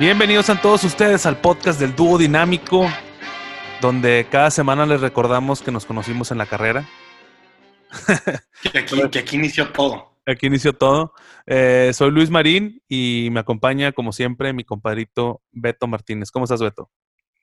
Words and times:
Bienvenidos 0.00 0.48
a 0.48 0.58
todos 0.58 0.82
ustedes 0.84 1.26
al 1.26 1.42
podcast 1.42 1.78
del 1.78 1.94
dúo 1.94 2.16
dinámico, 2.16 2.88
donde 3.82 4.26
cada 4.30 4.50
semana 4.50 4.86
les 4.86 5.02
recordamos 5.02 5.60
que 5.60 5.70
nos 5.70 5.84
conocimos 5.84 6.30
en 6.30 6.38
la 6.38 6.46
carrera. 6.46 6.88
que, 8.72 8.78
aquí, 9.18 9.36
inició 9.36 9.68
todo. 9.68 10.16
Aquí 10.24 10.46
inició 10.46 10.72
todo. 10.72 11.12
Eh, 11.44 11.90
soy 11.92 12.12
Luis 12.12 12.30
Marín 12.30 12.82
y 12.88 13.28
me 13.30 13.40
acompaña, 13.40 13.92
como 13.92 14.12
siempre, 14.12 14.54
mi 14.54 14.64
compadrito 14.64 15.42
Beto 15.52 15.86
Martínez. 15.86 16.30
¿Cómo 16.30 16.46
estás, 16.46 16.62
Beto? 16.62 16.90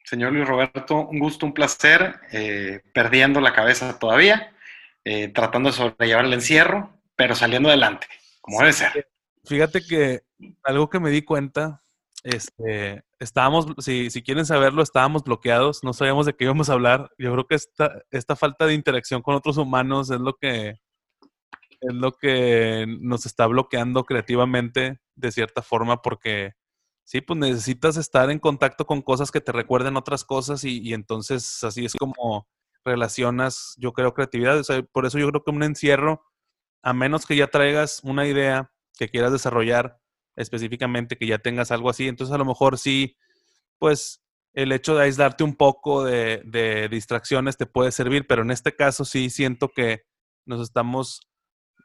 Señor 0.04 0.34
Luis 0.34 0.48
Roberto, 0.48 0.96
un 0.96 1.20
gusto, 1.20 1.46
un 1.46 1.54
placer, 1.54 2.16
eh, 2.32 2.82
perdiendo 2.92 3.39
la 3.39 3.54
cabeza 3.54 4.00
todavía, 4.00 4.52
eh, 5.05 5.28
tratando 5.28 5.69
de 5.69 5.75
sobrellevar 5.75 6.25
el 6.25 6.33
encierro, 6.33 6.89
pero 7.16 7.36
saliendo 7.36 7.69
adelante, 7.69 8.08
como 8.42 8.61
debe 8.61 8.74
ser. 8.74 9.10
Fíjate 9.46 9.86
que 9.88 10.24
algo 10.64 10.89
que 10.89 11.00
me 11.00 11.11
di 11.11 11.21
cuenta 11.21 11.83
este, 12.28 13.04
estábamos, 13.20 13.68
si, 13.80 14.10
si, 14.10 14.22
quieren 14.22 14.46
saberlo, 14.46 14.84
estábamos 14.84 15.24
bloqueados, 15.24 15.84
no 15.84 15.94
sabíamos 15.94 16.26
de 16.26 16.36
qué 16.36 16.44
íbamos 16.44 16.70
a 16.70 16.74
hablar. 16.74 17.10
Yo 17.18 17.32
creo 17.32 17.48
que 17.48 17.56
esta, 17.56 18.02
esta 18.12 18.36
falta 18.36 18.66
de 18.66 18.74
interacción 18.74 19.22
con 19.22 19.36
otros 19.36 19.58
humanos 19.58 20.12
es 20.12 20.20
lo 20.20 20.34
que 20.36 20.76
es 21.80 21.94
lo 21.94 22.12
que 22.14 22.86
nos 23.00 23.26
está 23.26 23.46
bloqueando 23.48 24.04
creativamente 24.04 25.00
de 25.16 25.32
cierta 25.32 25.62
forma 25.62 26.02
porque 26.02 26.54
sí, 27.06 27.22
pues 27.22 27.40
necesitas 27.40 27.98
estar 27.98 28.32
en 28.32 28.39
contacto 28.39 28.86
con 28.86 29.02
cosas 29.02 29.32
que 29.32 29.42
te 29.42 29.52
recuerden 29.52 29.96
otras 29.96 30.25
cosas 30.25 30.64
y, 30.64 30.80
y 30.82 30.94
entonces 30.94 31.64
así 31.64 31.86
es 31.86 31.94
como 31.96 32.48
relacionas, 32.84 33.75
yo 33.78 33.94
creo, 33.94 34.14
creatividad. 34.14 34.62
por 34.91 35.06
eso 35.06 35.19
yo 35.19 35.30
creo 35.30 35.44
que 35.44 35.52
un 35.52 35.64
encierro, 35.64 36.23
a 36.84 36.94
menos 36.94 37.25
que 37.25 37.36
ya 37.36 37.47
traigas 37.47 38.02
una 38.03 38.28
idea 38.28 38.72
que 38.97 39.09
quieras 39.09 39.31
desarrollar, 39.31 40.00
específicamente 40.38 41.17
que 41.17 41.27
ya 41.27 41.39
tengas 41.39 41.71
algo 41.71 41.89
así. 41.89 42.07
Entonces 42.07 42.33
a 42.33 42.38
lo 42.38 42.45
mejor 42.45 42.77
sí, 42.77 43.17
pues 43.77 44.23
el 44.53 44.71
hecho 44.71 44.95
de 44.95 45.03
aislarte 45.03 45.44
un 45.44 45.55
poco 45.55 46.03
de, 46.03 46.88
distracciones 46.89 47.57
te 47.57 47.66
puede 47.66 47.91
servir, 47.91 48.25
pero 48.27 48.44
en 48.44 48.52
este 48.52 48.75
caso 48.75 49.03
sí 49.03 49.29
siento 49.29 49.69
que 49.69 50.03
nos 50.45 50.61
estamos, 50.61 51.29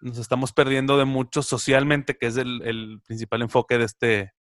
nos 0.01 0.19
estamos 0.19 0.53
perdiendo 0.53 0.97
de 0.97 1.05
mucho 1.05 1.43
socialmente, 1.43 2.17
que 2.17 2.27
es 2.27 2.37
el, 2.37 2.63
el 2.63 3.01
principal 3.05 3.43
enfoque 3.43 3.79
de 3.79 3.85
este, 3.85 4.33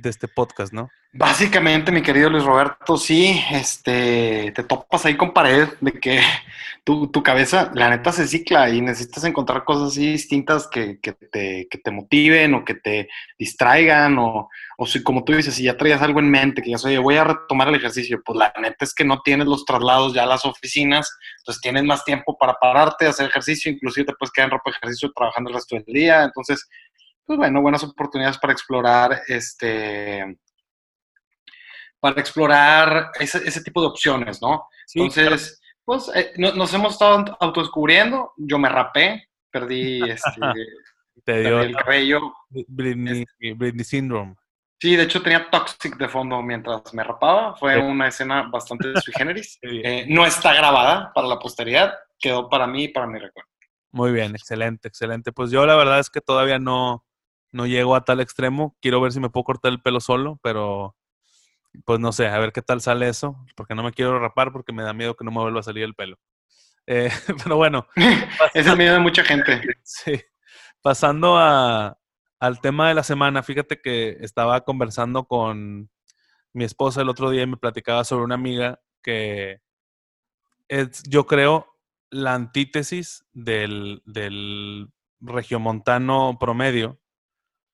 de 0.00 0.10
este 0.10 0.28
podcast, 0.28 0.72
¿no? 0.72 0.90
Básicamente, 1.12 1.90
mi 1.90 2.02
querido 2.02 2.30
Luis 2.30 2.44
Roberto, 2.44 2.96
sí, 2.96 3.42
este, 3.50 4.52
te 4.54 4.62
topas 4.62 5.04
ahí 5.04 5.16
con 5.16 5.32
pared 5.32 5.68
de 5.80 5.92
que 5.92 6.20
tu, 6.84 7.10
cabeza, 7.22 7.70
la 7.74 7.90
neta, 7.90 8.12
se 8.12 8.28
cicla 8.28 8.70
y 8.70 8.80
necesitas 8.80 9.24
encontrar 9.24 9.64
cosas 9.64 9.88
así 9.88 10.12
distintas 10.12 10.68
que, 10.68 10.98
te, 11.32 11.68
te, 11.68 11.90
motiven 11.90 12.54
o 12.54 12.64
que 12.64 12.74
te 12.74 13.08
distraigan 13.38 14.18
o, 14.18 14.48
o, 14.78 14.86
si, 14.86 15.02
como 15.02 15.24
tú 15.24 15.32
dices, 15.32 15.54
si 15.54 15.64
ya 15.64 15.76
traías 15.76 16.00
algo 16.00 16.20
en 16.20 16.30
mente, 16.30 16.62
que 16.62 16.70
ya 16.70 16.78
soy, 16.78 16.96
voy 16.96 17.16
a 17.16 17.24
retomar 17.24 17.68
el 17.68 17.74
ejercicio, 17.74 18.22
pues 18.24 18.38
la 18.38 18.52
neta 18.60 18.84
es 18.84 18.94
que 18.94 19.04
no 19.04 19.20
tienes 19.22 19.48
los 19.48 19.64
traslados 19.64 20.14
ya 20.14 20.22
a 20.22 20.26
las 20.26 20.44
oficinas, 20.44 21.10
entonces 21.38 21.60
tienes 21.60 21.82
más 21.84 22.04
tiempo 22.04 22.38
para 22.38 22.54
pararte, 22.54 23.06
hacer 23.06 23.26
ejercicio, 23.26 23.70
inclusive 23.70 24.06
te 24.06 24.14
puedes 24.14 24.30
quedar 24.30 24.46
en 24.46 24.52
ropa 24.52 24.70
de 24.70 24.76
ejercicio 24.76 25.12
trabajando 25.12 25.50
el 25.50 25.56
resto 25.56 25.74
del 25.74 25.84
día, 25.86 26.22
entonces 26.22 26.68
pues 27.30 27.38
bueno, 27.38 27.62
buenas 27.62 27.84
oportunidades 27.84 28.38
para 28.38 28.52
explorar 28.52 29.22
este 29.28 30.36
para 32.00 32.20
explorar 32.20 33.12
ese, 33.20 33.62
tipo 33.62 33.80
de 33.80 33.86
opciones, 33.86 34.42
¿no? 34.42 34.66
Entonces, 34.92 35.60
pues 35.84 36.10
eh, 36.12 36.32
nos 36.36 36.74
hemos 36.74 36.94
estado 36.94 37.36
autodescubriendo, 37.38 38.32
yo 38.36 38.58
me 38.58 38.68
rapé, 38.68 39.28
perdí 39.48 40.02
este 40.10 40.40
Te 41.24 41.40
dio 41.42 41.60
el 41.60 41.76
cabello. 41.76 42.34
Britney, 42.66 43.24
Syndrome. 43.84 44.34
Sí, 44.80 44.96
de 44.96 45.04
hecho 45.04 45.22
tenía 45.22 45.48
Toxic 45.50 45.96
de 45.98 46.08
fondo 46.08 46.42
mientras 46.42 46.92
me 46.94 47.04
rapaba. 47.04 47.54
Fue 47.54 47.78
una 47.78 48.08
escena 48.08 48.48
bastante 48.50 49.00
sui 49.00 49.14
generis. 49.16 49.56
Eh, 49.62 50.04
no 50.08 50.26
está 50.26 50.52
grabada 50.52 51.12
para 51.14 51.28
la 51.28 51.38
posteridad, 51.38 51.94
quedó 52.18 52.48
para 52.48 52.66
mí 52.66 52.84
y 52.84 52.88
para 52.88 53.06
mi 53.06 53.20
recuerdo. 53.20 53.48
Muy 53.92 54.10
bien, 54.10 54.34
excelente, 54.34 54.88
excelente. 54.88 55.30
Pues 55.30 55.52
yo 55.52 55.64
la 55.64 55.76
verdad 55.76 56.00
es 56.00 56.10
que 56.10 56.20
todavía 56.20 56.58
no, 56.58 57.04
no 57.52 57.66
llego 57.66 57.94
a 57.94 58.04
tal 58.04 58.20
extremo. 58.20 58.76
Quiero 58.80 59.00
ver 59.00 59.12
si 59.12 59.20
me 59.20 59.30
puedo 59.30 59.44
cortar 59.44 59.72
el 59.72 59.82
pelo 59.82 60.00
solo, 60.00 60.38
pero 60.42 60.96
pues 61.84 62.00
no 62.00 62.12
sé, 62.12 62.26
a 62.26 62.38
ver 62.38 62.52
qué 62.52 62.62
tal 62.62 62.80
sale 62.80 63.08
eso, 63.08 63.36
porque 63.56 63.74
no 63.74 63.82
me 63.82 63.92
quiero 63.92 64.18
rapar 64.18 64.52
porque 64.52 64.72
me 64.72 64.82
da 64.82 64.92
miedo 64.92 65.14
que 65.14 65.24
no 65.24 65.30
me 65.30 65.40
vuelva 65.40 65.60
a 65.60 65.64
salir 65.64 65.84
el 65.84 65.94
pelo. 65.94 66.18
Eh, 66.86 67.10
pero 67.44 67.56
bueno. 67.56 67.86
es 68.54 68.66
el 68.66 68.76
miedo 68.76 68.94
de 68.94 69.00
mucha 69.00 69.24
gente. 69.24 69.60
Sí. 69.84 70.20
Pasando 70.82 71.36
a, 71.36 71.98
al 72.38 72.60
tema 72.60 72.88
de 72.88 72.94
la 72.94 73.02
semana, 73.02 73.42
fíjate 73.42 73.80
que 73.80 74.16
estaba 74.20 74.62
conversando 74.62 75.26
con 75.26 75.90
mi 76.52 76.64
esposa 76.64 77.02
el 77.02 77.08
otro 77.10 77.30
día 77.30 77.42
y 77.42 77.46
me 77.46 77.58
platicaba 77.58 78.02
sobre 78.02 78.24
una 78.24 78.34
amiga 78.34 78.80
que 79.02 79.60
es, 80.68 81.02
yo 81.08 81.26
creo, 81.26 81.76
la 82.08 82.34
antítesis 82.34 83.26
del, 83.32 84.02
del 84.06 84.88
regiomontano 85.20 86.38
promedio 86.40 86.99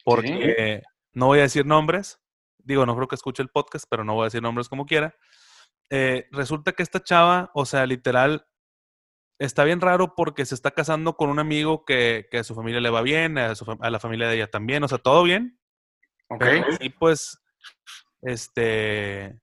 porque 0.06 0.84
no 1.14 1.26
voy 1.26 1.40
a 1.40 1.42
decir 1.42 1.66
nombres, 1.66 2.20
digo, 2.58 2.86
no 2.86 2.94
creo 2.94 3.08
que 3.08 3.16
escuche 3.16 3.42
el 3.42 3.48
podcast, 3.48 3.86
pero 3.90 4.04
no 4.04 4.14
voy 4.14 4.22
a 4.22 4.26
decir 4.26 4.40
nombres 4.40 4.68
como 4.68 4.86
quiera. 4.86 5.16
Eh, 5.90 6.28
resulta 6.30 6.74
que 6.74 6.84
esta 6.84 7.02
chava, 7.02 7.50
o 7.54 7.66
sea, 7.66 7.86
literal, 7.86 8.46
está 9.40 9.64
bien 9.64 9.80
raro 9.80 10.14
porque 10.14 10.46
se 10.46 10.54
está 10.54 10.70
casando 10.70 11.16
con 11.16 11.28
un 11.28 11.40
amigo 11.40 11.84
que, 11.84 12.28
a 12.32 12.44
su 12.44 12.54
familia 12.54 12.80
le 12.80 12.90
va 12.90 13.02
bien, 13.02 13.36
a, 13.36 13.54
la 13.90 13.98
familia 13.98 14.28
de 14.28 14.36
ella 14.36 14.46
también, 14.46 14.84
o 14.84 14.88
sea, 14.88 14.98
todo 14.98 15.24
bien. 15.24 15.58
Ok. 16.28 16.44
Y 16.78 16.90
pues, 16.90 17.42
este, 18.22 19.40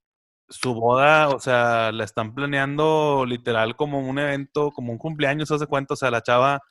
su 0.48 0.74
boda, 0.74 1.28
o 1.28 1.42
sea, 1.42 1.92
la 1.92 2.06
están 2.06 2.34
planeando 2.34 3.26
literal 3.28 3.76
como 3.76 4.00
un 4.00 4.18
evento, 4.18 4.72
como 4.72 4.94
un 4.94 4.98
cumpleaños, 4.98 5.50
¿se 5.50 5.56
hace 5.56 5.68
cuenta? 5.68 5.96
O 5.96 5.98
sea, 5.98 6.10
la 6.10 6.24
chava 6.24 6.62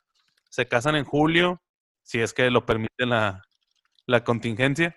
se 0.49 0.67
casan 0.67 0.95
en 0.95 1.05
julio, 1.05 1.61
si 2.01 2.21
es 2.21 2.33
que 2.33 2.49
lo 2.49 2.65
permite 2.65 3.05
la, 3.05 3.43
la 4.05 4.23
contingencia. 4.23 4.95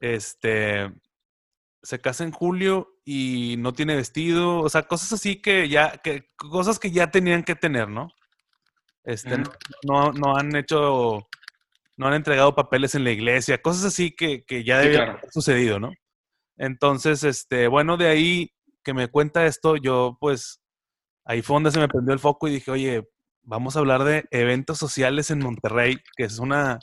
Este 0.00 0.90
se 1.82 2.00
casa 2.00 2.24
en 2.24 2.30
julio 2.30 3.00
y 3.04 3.56
no 3.58 3.72
tiene 3.72 3.96
vestido, 3.96 4.60
o 4.60 4.68
sea, 4.68 4.82
cosas 4.82 5.12
así 5.12 5.42
que 5.42 5.68
ya, 5.68 5.98
que, 5.98 6.30
cosas 6.36 6.78
que 6.78 6.92
ya 6.92 7.10
tenían 7.10 7.42
que 7.42 7.56
tener, 7.56 7.88
¿no? 7.88 8.08
Este, 9.04 9.38
no, 9.84 10.12
no 10.12 10.36
han 10.36 10.54
hecho, 10.54 11.26
no 11.96 12.06
han 12.06 12.14
entregado 12.14 12.54
papeles 12.54 12.94
en 12.94 13.02
la 13.02 13.10
iglesia, 13.10 13.60
cosas 13.60 13.86
así 13.86 14.12
que, 14.12 14.44
que 14.44 14.62
ya 14.62 14.78
debían 14.78 15.10
haber 15.10 15.30
sucedido, 15.32 15.80
¿no? 15.80 15.90
Entonces, 16.56 17.24
este, 17.24 17.66
bueno, 17.66 17.96
de 17.96 18.08
ahí 18.08 18.52
que 18.84 18.94
me 18.94 19.08
cuenta 19.08 19.46
esto, 19.46 19.76
yo 19.76 20.16
pues, 20.20 20.60
ahí 21.24 21.42
fue 21.42 21.54
donde 21.54 21.72
se 21.72 21.80
me 21.80 21.88
prendió 21.88 22.14
el 22.14 22.20
foco 22.20 22.46
y 22.46 22.52
dije, 22.52 22.70
oye, 22.70 23.08
vamos 23.42 23.74
a 23.74 23.80
hablar 23.80 24.04
de 24.04 24.24
eventos 24.30 24.78
sociales 24.78 25.32
en 25.32 25.40
Monterrey, 25.40 25.96
que 26.16 26.24
es 26.24 26.38
una, 26.38 26.78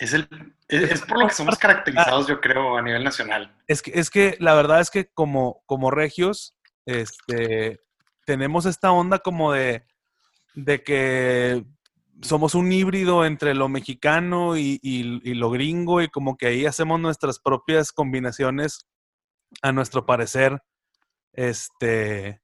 es, 0.00 0.14
el, 0.14 0.28
es, 0.68 1.02
por 1.02 1.20
lo 1.20 1.28
que 1.28 1.34
somos 1.34 1.58
caracterizados, 1.58 2.26
yo 2.26 2.40
creo, 2.40 2.78
a 2.78 2.82
nivel 2.82 3.04
nacional. 3.04 3.54
Es 3.68 3.82
que, 3.82 3.92
es 3.94 4.08
que 4.08 4.36
la 4.40 4.54
verdad 4.54 4.80
es 4.80 4.90
que 4.90 5.10
como, 5.12 5.62
como 5.66 5.90
regios, 5.90 6.56
este, 6.86 7.80
tenemos 8.24 8.64
esta 8.64 8.92
onda 8.92 9.18
como 9.18 9.52
de, 9.52 9.84
de 10.54 10.82
que 10.82 11.64
somos 12.22 12.54
un 12.54 12.72
híbrido 12.72 13.26
entre 13.26 13.54
lo 13.54 13.68
mexicano 13.68 14.56
y, 14.56 14.78
y, 14.82 15.34
lo 15.34 15.50
gringo 15.50 16.00
y 16.00 16.08
como 16.08 16.36
que 16.36 16.46
ahí 16.46 16.64
hacemos 16.64 16.98
nuestras 16.98 17.38
propias 17.38 17.92
combinaciones 17.92 18.86
a 19.60 19.72
nuestro 19.72 20.06
parecer. 20.06 20.62
Este, 21.34 22.40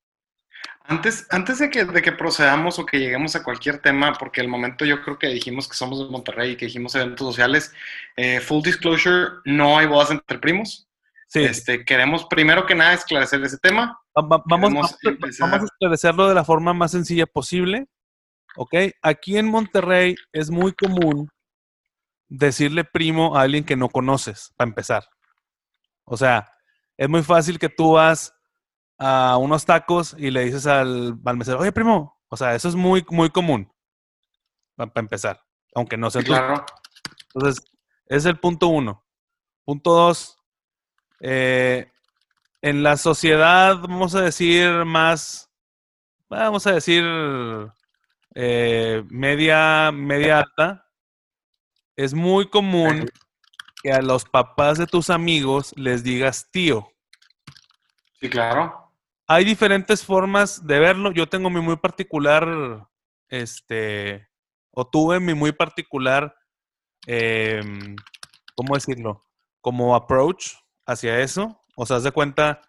antes, 0.89 1.27
antes 1.31 1.59
de, 1.59 1.71
que, 1.71 1.85
de 1.85 2.03
que 2.03 2.13
procedamos 2.13 2.79
o 2.79 2.87
que 2.87 2.99
lleguemos 2.99 3.35
a 3.37 3.43
cualquier 3.43 3.79
tema, 3.79 4.13
porque 4.15 4.41
el 4.41 4.49
momento 4.49 4.85
yo 4.85 5.03
creo 5.03 5.19
que 5.19 5.29
dijimos 5.29 5.69
que 5.69 5.77
somos 5.77 5.99
de 5.99 6.11
Monterrey 6.11 6.53
y 6.53 6.57
que 6.57 6.67
dijimos 6.67 6.95
eventos 6.95 7.27
sociales, 7.27 7.73
eh, 8.17 8.41
full 8.41 8.63
disclosure, 8.63 9.41
no 9.45 9.79
hay 9.79 9.87
bodas 9.87 10.11
entre 10.11 10.39
primos. 10.39 10.89
Sí. 11.29 11.43
Este, 11.43 11.85
queremos 11.85 12.25
primero 12.27 12.67
que 12.67 12.75
nada 12.75 12.95
esclarecer 12.95 13.43
ese 13.43 13.59
tema. 13.59 13.99
vamos, 14.15 14.43
vamos, 14.47 14.97
a 15.41 15.57
esclarecerlo 15.57 16.29
de 16.29 16.35
la 16.35 16.45
forma 16.45 16.73
más 16.73 16.93
sencilla 16.93 17.27
posible. 17.27 17.87
¿Ok? 18.57 18.75
Aquí 19.03 19.37
en 19.37 19.51
Monterrey 19.51 20.15
es 20.33 20.51
muy 20.51 20.73
común 20.73 21.29
decirle 22.29 22.85
primo 22.85 23.37
a 23.37 23.43
alguien 23.43 23.65
que 23.65 23.77
no 23.77 23.89
conoces, 23.89 24.53
para 24.57 24.69
empezar. 24.69 25.05
O 26.05 26.17
sea, 26.17 26.51
es 26.97 27.09
muy 27.09 27.23
fácil 27.23 27.59
que 27.59 27.69
tú 27.69 27.93
vas 27.93 28.33
a 28.99 29.37
unos 29.37 29.65
tacos 29.65 30.15
y 30.19 30.31
le 30.31 30.45
dices 30.45 30.67
al, 30.67 31.19
al 31.25 31.37
mesero, 31.37 31.61
oye, 31.61 31.73
primo, 31.73 32.21
o 32.29 32.37
sea, 32.37 32.55
eso 32.55 32.69
es 32.69 32.75
muy, 32.75 33.05
muy 33.11 33.31
común 33.31 33.71
para 34.77 34.91
empezar, 34.97 35.41
aunque 35.75 35.97
no 35.97 36.11
sea 36.11 36.23
claro. 36.23 36.65
Entonces, 37.35 37.65
es 38.07 38.25
el 38.25 38.39
punto 38.39 38.69
uno. 38.69 39.05
Punto 39.65 39.93
dos, 39.93 40.39
eh, 41.21 41.91
en 42.63 42.83
la 42.83 42.97
sociedad, 42.97 43.79
vamos 43.79 44.15
a 44.15 44.23
decir, 44.23 44.85
más, 44.85 45.51
vamos 46.29 46.67
a 46.67 46.73
decir, 46.73 47.05
eh, 48.35 49.05
media, 49.09 49.91
media 49.93 50.39
alta, 50.39 50.87
es 51.97 52.15
muy 52.15 52.49
común 52.49 53.09
que 53.83 53.93
a 53.93 54.03
los 54.03 54.25
papás 54.25 54.79
de 54.79 54.87
tus 54.87 55.11
amigos 55.11 55.73
les 55.77 56.03
digas 56.03 56.51
tío. 56.51 56.89
Sí, 58.21 58.29
claro. 58.29 58.86
Hay 59.29 59.45
diferentes 59.45 60.05
formas 60.05 60.67
de 60.67 60.79
verlo. 60.79 61.13
Yo 61.13 61.29
tengo 61.29 61.51
mi 61.51 61.61
muy 61.61 61.77
particular, 61.77 62.89
este, 63.29 64.29
o 64.71 64.87
tuve 64.87 65.19
mi 65.19 65.35
muy 65.35 65.53
particular, 65.53 66.35
em, 67.07 67.97
¿cómo 68.55 68.75
decirlo? 68.75 69.25
Como 69.61 69.97
approach 69.97 70.53
hacia 70.87 71.21
eso. 71.21 71.61
O 71.75 71.85
sea, 71.87 71.97
haz 71.97 72.05
de 72.05 72.13
cuenta, 72.13 72.63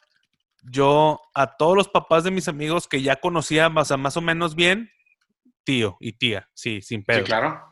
yo 0.63 1.21
a 1.35 1.57
todos 1.57 1.75
los 1.75 1.89
papás 1.89 2.23
de 2.23 2.31
mis 2.31 2.47
amigos 2.47 2.87
que 2.87 3.01
ya 3.01 3.17
conocía 3.17 3.69
más, 3.69 3.95
más 3.97 4.17
o 4.17 4.21
menos 4.21 4.55
bien, 4.55 4.89
tío 5.63 5.97
y 5.99 6.13
tía, 6.13 6.49
sí, 6.53 6.81
sin 6.81 7.03
pedo. 7.03 7.19
Sí, 7.19 7.25
claro. 7.25 7.69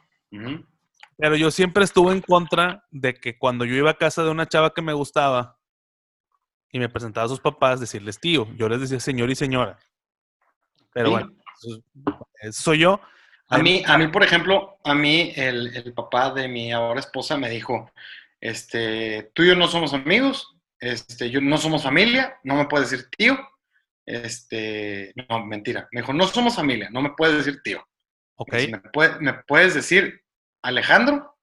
Pero 1.17 1.35
yo 1.35 1.49
siempre 1.49 1.85
estuve 1.85 2.11
en 2.11 2.21
contra 2.21 2.85
de 2.91 3.13
que 3.13 3.37
cuando 3.37 3.65
yo 3.65 3.75
iba 3.75 3.91
a 3.91 3.97
casa 3.97 4.23
de 4.23 4.29
una 4.29 4.47
chava 4.47 4.73
que 4.73 4.81
me 4.81 4.93
gustaba 4.93 5.54
y 6.75 6.79
me 6.79 6.89
presentaba 6.89 7.25
a 7.25 7.29
sus 7.29 7.39
papás, 7.39 7.79
decirles 7.79 8.19
tío. 8.19 8.49
Yo 8.57 8.67
les 8.67 8.81
decía 8.81 8.99
señor 8.99 9.29
y 9.31 9.35
señora. 9.35 9.79
Pero 10.91 11.07
Sí. 11.07 11.11
bueno, 11.13 11.33
eso, 12.41 12.61
soy 12.61 12.79
yo. 12.79 12.99
A 13.47 13.59
mí, 13.59 13.81
a 13.85 13.97
mí, 13.97 14.09
por 14.09 14.23
ejemplo, 14.23 14.77
a 14.83 14.93
mí 14.93 15.31
el, 15.37 15.73
el 15.73 15.93
papá 15.93 16.31
de 16.33 16.49
mi 16.49 16.73
ahora 16.73 16.99
esposa 16.99 17.37
me 17.37 17.49
dijo, 17.49 17.89
este, 18.41 19.31
tú 19.33 19.43
y 19.43 19.47
yo 19.47 19.55
no 19.55 19.69
somos 19.69 19.93
amigos, 19.93 20.53
este, 20.81 21.29
yo 21.29 21.39
no 21.39 21.57
somos 21.57 21.81
familia, 21.83 22.37
no 22.43 22.55
me 22.55 22.65
puedes 22.65 22.91
decir 22.91 23.07
tío, 23.17 23.37
este, 24.05 25.13
no, 25.29 25.45
mentira, 25.45 25.87
me 25.93 26.01
dijo, 26.01 26.11
no 26.11 26.27
somos 26.27 26.55
familia, 26.57 26.89
no 26.91 27.01
me 27.01 27.11
puedes 27.15 27.37
decir 27.37 27.61
tío, 27.63 27.87
Ok, 28.35 28.53
me, 28.69 28.79
puede- 28.91 29.19
me 29.21 29.33
puedes 29.47 29.73
decir 29.75 30.21
Alejandro, 30.61 31.37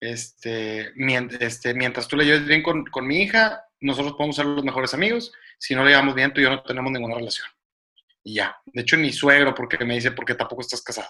este, 0.00 0.90
mien- 0.94 1.36
este, 1.38 1.74
mientras 1.74 2.08
tú 2.08 2.16
le 2.16 2.24
lleves 2.24 2.46
bien 2.46 2.62
con, 2.62 2.86
con 2.86 3.06
mi 3.06 3.18
hija, 3.22 3.62
nosotros 3.80 4.14
podemos 4.14 4.36
ser 4.36 4.46
los 4.46 4.64
mejores 4.64 4.92
amigos, 4.94 5.32
si 5.58 5.74
no 5.74 5.84
le 5.84 5.90
llevamos 5.90 6.14
bien, 6.14 6.32
tú 6.32 6.40
y 6.40 6.44
yo 6.44 6.50
no 6.50 6.62
tenemos 6.62 6.90
ninguna 6.92 7.16
relación. 7.16 7.46
Y 8.24 8.34
ya, 8.34 8.56
de 8.66 8.82
hecho 8.82 8.96
ni 8.96 9.12
suegro, 9.12 9.54
porque 9.54 9.84
me 9.84 9.94
dice, 9.94 10.12
porque 10.12 10.34
tampoco 10.34 10.62
estás 10.62 10.82
casado. 10.82 11.08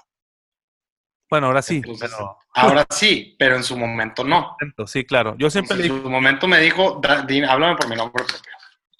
bueno, 1.30 1.48
ahora 1.48 1.60
sí. 1.62 1.76
Entonces, 1.76 2.10
pero- 2.10 2.38
Ahora 2.54 2.86
sí, 2.90 3.36
pero 3.38 3.56
en 3.56 3.62
su 3.62 3.76
momento 3.76 4.24
no. 4.24 4.56
sí, 4.86 5.04
claro. 5.04 5.34
Yo 5.38 5.50
siempre 5.50 5.76
le 5.76 5.86
En 5.86 6.02
su 6.02 6.08
momento 6.10 6.48
me 6.48 6.58
dijo, 6.58 6.98
"Da- 7.02 7.22
di- 7.22 7.42
háblame 7.42 7.76
por 7.76 7.88
mi 7.88 7.96
nombre 7.96 8.24
propio. 8.24 8.50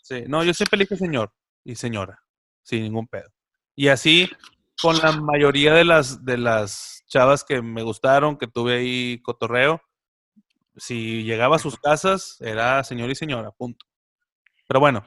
sí, 0.03 0.25
no, 0.26 0.44
yo 0.44 0.53
siempre 0.55 0.76
le 0.79 0.85
dije 0.85 0.97
señor 0.97 1.32
y 1.64 1.75
señora, 1.75 2.23
sin 2.62 2.82
ningún 2.82 3.06
pedo. 3.09 3.31
Y 3.75 3.88
así 3.88 4.31
con 4.81 4.97
la 4.99 5.12
mayoría 5.12 5.73
de 5.75 5.85
las, 5.85 6.25
de 6.25 6.37
las 6.38 7.03
chavas 7.06 7.44
que 7.44 7.62
me 7.62 7.82
gustaron, 7.82 8.37
que 8.37 8.47
tuve 8.47 8.76
ahí 8.79 9.23
cotorreo, 9.23 9.81
si 10.78 11.22
llegaba 11.25 11.56
a 11.56 11.60
sus 11.60 11.78
casas, 11.78 12.36
era 12.40 12.82
señor 12.84 13.10
y 13.10 13.14
señora, 13.14 13.50
punto. 13.52 13.86
Pero 14.66 14.80
bueno. 14.80 15.04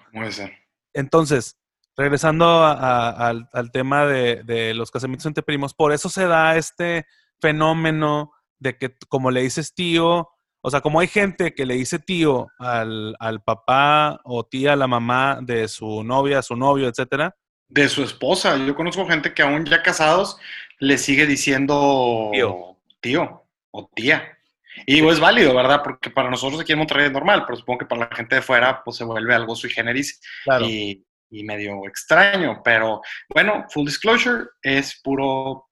Entonces, 0.94 1.58
regresando 1.96 2.46
a- 2.64 2.74
a- 2.74 3.28
al, 3.30 3.50
al 3.54 3.72
tema 3.72 4.06
de, 4.06 4.44
de 4.44 4.74
los 4.74 4.92
casamientos 4.92 5.26
entre 5.26 5.44
primos, 5.44 5.74
por 5.74 5.92
eso 5.94 6.10
se 6.10 6.28
da 6.28 6.56
este 6.58 7.06
fenómeno 7.40 8.32
de 8.60 8.78
que 8.78 8.96
como 9.10 9.32
le 9.32 9.42
dices 9.42 9.74
tío, 9.74 10.30
o 10.62 10.70
sea, 10.70 10.82
como 10.82 11.00
hay 11.00 11.08
gente 11.08 11.54
que 11.56 11.66
le 11.66 11.74
dice 11.76 11.98
tío 12.00 12.48
al, 12.60 13.16
al 13.20 13.42
papá 13.44 14.20
o 14.24 14.46
tía 14.46 14.74
a 14.74 14.76
la 14.76 14.88
mamá 14.88 15.40
de 15.42 15.68
su 15.68 16.04
novia, 16.04 16.42
su 16.42 16.56
novio, 16.56 16.88
etcétera, 16.88 17.36
De 17.68 17.88
su 17.90 18.04
esposa. 18.04 18.58
Yo 18.58 18.76
conozco 18.76 19.08
gente 19.08 19.34
que 19.34 19.42
aún 19.42 19.66
ya 19.66 19.82
casados 19.82 20.38
le 20.80 20.98
sigue 20.98 21.26
diciendo 21.26 22.30
Tío. 22.34 22.78
tío 23.00 23.44
o 23.72 23.90
tía. 23.96 24.38
Y 24.86 24.96
digo, 24.96 25.12
es 25.12 25.20
válido, 25.20 25.54
¿verdad? 25.56 25.82
Porque 25.84 26.10
para 26.10 26.30
nosotros 26.30 26.62
aquí 26.62 26.72
en 26.72 26.80
Monterrey 26.80 27.08
es 27.08 27.12
normal, 27.12 27.44
pero 27.46 27.58
supongo 27.58 27.80
que 27.80 27.86
para 27.86 28.10
la 28.10 28.16
gente 28.16 28.36
de 28.36 28.42
fuera 28.42 28.84
pues 28.84 28.98
se 28.98 29.04
vuelve 29.04 29.36
algo 29.36 29.56
sui 29.56 29.70
generis 29.70 30.22
claro. 30.44 30.66
y, 30.66 31.06
y 31.30 31.44
medio 31.44 31.86
extraño. 31.88 32.62
Pero 32.64 33.02
bueno, 33.30 33.66
full 33.70 33.86
disclosure, 33.86 34.46
es 34.62 35.00
puro 35.04 35.68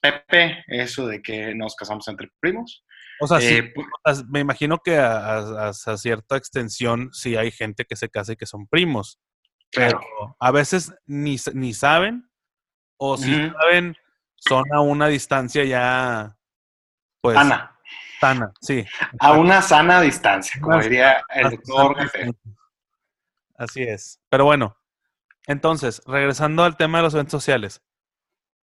Pepe 0.00 0.64
eso 0.66 1.06
de 1.06 1.22
que 1.22 1.54
nos 1.54 1.74
casamos 1.76 2.06
entre 2.08 2.28
primos. 2.40 2.84
O 3.20 3.26
sea, 3.26 3.40
sí, 3.40 3.54
Eh, 3.56 3.72
pu- 3.74 3.86
o 4.04 4.14
sea, 4.14 4.24
me 4.28 4.40
imagino 4.40 4.78
que 4.78 4.96
a, 4.98 5.38
a- 5.38 5.68
a 5.68 5.96
cierta 5.96 6.36
extensión 6.36 7.10
sí 7.12 7.36
hay 7.36 7.50
gente 7.50 7.84
que 7.84 7.96
se 7.96 8.08
casa 8.08 8.32
y 8.32 8.36
que 8.36 8.46
son 8.46 8.66
primos. 8.66 9.18
pero 9.72 10.00
a 10.40 10.50
veces 10.50 10.92
ni, 11.06 11.36
ni 11.54 11.72
saben, 11.74 12.28
o 12.98 13.16
si 13.16 13.32
saben, 13.52 13.94
son 14.36 14.64
a 14.72 14.80
una 14.80 15.06
distancia 15.06 15.62
ya, 15.64 16.36
pues, 17.22 17.36
Ana, 17.38 17.78
sana, 18.20 18.52
sí. 18.60 18.84
a 19.18 19.32
una 19.32 19.62
sana 19.62 20.00
distancia, 20.00 20.60
como 20.60 20.78
diría 20.80 21.22
el 21.34 21.50
doctor. 21.50 21.96
Así 23.56 23.82
es. 23.82 24.20
Pero 24.28 24.44
bueno, 24.44 24.76
entonces, 25.46 26.02
regresando 26.06 26.64
al 26.64 26.76
tema 26.76 26.98
de 26.98 27.04
los 27.04 27.14
eventos 27.14 27.32
sociales. 27.32 27.82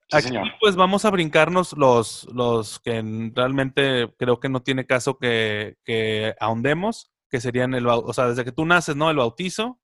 Sí, 0.09 0.17
Aquí, 0.17 0.27
señor. 0.27 0.47
pues 0.61 0.75
vamos 0.77 1.03
a 1.05 1.09
brincarnos 1.09 1.73
los, 1.73 2.25
los 2.31 2.79
que 2.79 3.03
realmente 3.35 4.13
creo 4.17 4.39
que 4.39 4.47
no 4.47 4.61
tiene 4.61 4.85
caso 4.85 5.17
que, 5.17 5.77
que 5.83 6.33
ahondemos, 6.39 7.11
que 7.29 7.41
serían 7.41 7.73
el, 7.73 7.85
o 7.87 8.13
sea, 8.13 8.27
desde 8.29 8.45
que 8.45 8.53
tú 8.53 8.65
naces, 8.65 8.95
¿no? 8.95 9.09
El 9.09 9.17
bautizo 9.17 9.81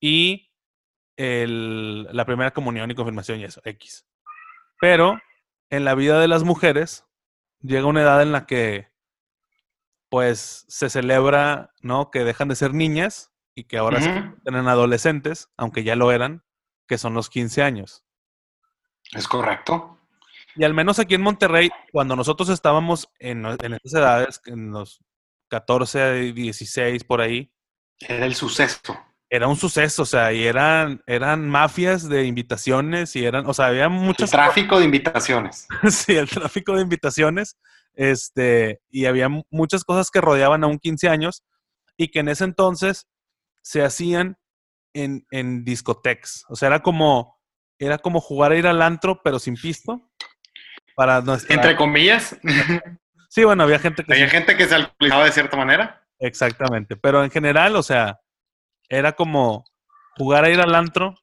y 0.00 0.52
el- 1.16 2.04
la 2.04 2.24
primera 2.24 2.52
comunión 2.52 2.90
y 2.90 2.94
confirmación 2.94 3.40
y 3.40 3.44
eso, 3.44 3.60
X. 3.64 4.06
Pero 4.80 5.20
en 5.70 5.84
la 5.84 5.94
vida 5.94 6.20
de 6.20 6.28
las 6.28 6.44
mujeres 6.44 7.04
llega 7.62 7.86
una 7.86 8.02
edad 8.02 8.22
en 8.22 8.32
la 8.32 8.46
que 8.46 8.88
pues 10.08 10.64
se 10.68 10.90
celebra, 10.90 11.72
¿no? 11.82 12.10
Que 12.10 12.24
dejan 12.24 12.48
de 12.48 12.56
ser 12.56 12.74
niñas 12.74 13.32
y 13.54 13.64
que 13.64 13.78
ahora 13.78 14.00
se 14.00 14.10
Ujú. 14.10 14.20
convierten 14.20 14.56
en 14.56 14.68
adolescentes, 14.68 15.48
aunque 15.56 15.84
ya 15.84 15.94
lo 15.94 16.10
eran, 16.10 16.44
que 16.88 16.98
son 16.98 17.14
los 17.14 17.30
15 17.30 17.62
años. 17.62 18.04
Es 19.12 19.28
correcto. 19.28 19.98
Y 20.56 20.64
al 20.64 20.74
menos 20.74 20.98
aquí 20.98 21.14
en 21.14 21.22
Monterrey, 21.22 21.70
cuando 21.92 22.16
nosotros 22.16 22.48
estábamos 22.48 23.08
en, 23.18 23.46
en 23.46 23.74
esas 23.74 23.94
edades, 24.00 24.40
en 24.46 24.72
los 24.72 25.00
14, 25.48 26.32
16 26.32 27.04
por 27.04 27.20
ahí, 27.20 27.52
Era 28.00 28.26
el 28.26 28.34
suceso. 28.34 28.98
Era 29.32 29.46
un 29.46 29.56
suceso, 29.56 30.02
o 30.02 30.06
sea, 30.06 30.32
y 30.32 30.44
eran, 30.44 31.00
eran 31.06 31.48
mafias 31.48 32.08
de 32.08 32.24
invitaciones 32.24 33.14
y 33.14 33.24
eran, 33.24 33.46
o 33.46 33.54
sea, 33.54 33.66
había 33.66 33.84
El 33.84 33.90
muchas 33.90 34.30
tráfico 34.30 34.78
de 34.80 34.84
invitaciones. 34.86 35.68
sí, 35.88 36.16
el 36.16 36.28
tráfico 36.28 36.74
de 36.74 36.82
invitaciones, 36.82 37.56
este, 37.94 38.80
y 38.90 39.06
había 39.06 39.28
mu- 39.28 39.44
muchas 39.50 39.84
cosas 39.84 40.10
que 40.10 40.20
rodeaban 40.20 40.64
a 40.64 40.66
un 40.66 40.78
15 40.78 41.08
años 41.08 41.44
y 41.96 42.08
que 42.08 42.18
en 42.20 42.28
ese 42.28 42.44
entonces 42.44 43.06
se 43.62 43.84
hacían 43.84 44.36
en, 44.94 45.24
en 45.30 45.64
discotecas. 45.64 46.44
O 46.48 46.56
sea, 46.56 46.66
era 46.68 46.80
como, 46.80 47.38
era 47.78 47.98
como 47.98 48.20
jugar 48.20 48.50
a 48.52 48.56
ir 48.56 48.66
al 48.66 48.82
antro, 48.82 49.20
pero 49.22 49.38
sin 49.38 49.54
pisto. 49.54 50.10
Para 50.96 51.20
nuestra... 51.20 51.54
Entre 51.54 51.76
comillas, 51.76 52.36
Sí, 53.28 53.44
bueno, 53.44 53.62
había 53.62 53.78
gente 53.78 54.02
que... 54.02 54.12
había 54.12 54.28
sí, 54.28 54.32
gente 54.32 54.56
que 54.56 54.66
se 54.66 54.74
alcoholizaba 54.74 55.24
de 55.24 55.30
cierta 55.30 55.56
manera. 55.56 56.04
exactamente, 56.18 56.96
pero 56.96 57.22
en 57.22 57.30
general, 57.30 57.76
o 57.76 57.82
sea, 57.84 58.18
era 58.90 59.12
como 59.12 59.64
jugar 60.18 60.44
a 60.44 60.50
ir 60.50 60.60
al 60.60 60.74
antro, 60.74 61.14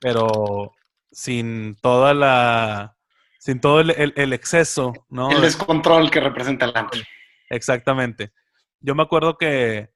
pero 0.00 0.72
sin 1.10 1.76
toda 1.82 2.14
la... 2.14 2.96
Sin 3.38 3.60
todo 3.60 3.80
el, 3.80 3.90
el- 3.90 4.14
el 4.16 4.32
exceso, 4.32 4.94
¿no? 5.10 5.30
El 5.30 5.42
descontrol 5.42 6.10
que 6.10 6.20
representa 6.20 6.64
el 6.64 6.72
antro. 6.74 7.02
Exactamente. 7.50 8.32
Yo 8.80 8.94
me 8.94 9.02
acuerdo 9.02 9.36
que 9.36 9.90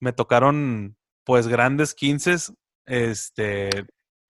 me 0.00 0.12
tocaron 0.12 0.96
pues 1.22 1.46
grandes 1.46 1.94
15 1.94 2.54
este, 2.86 3.70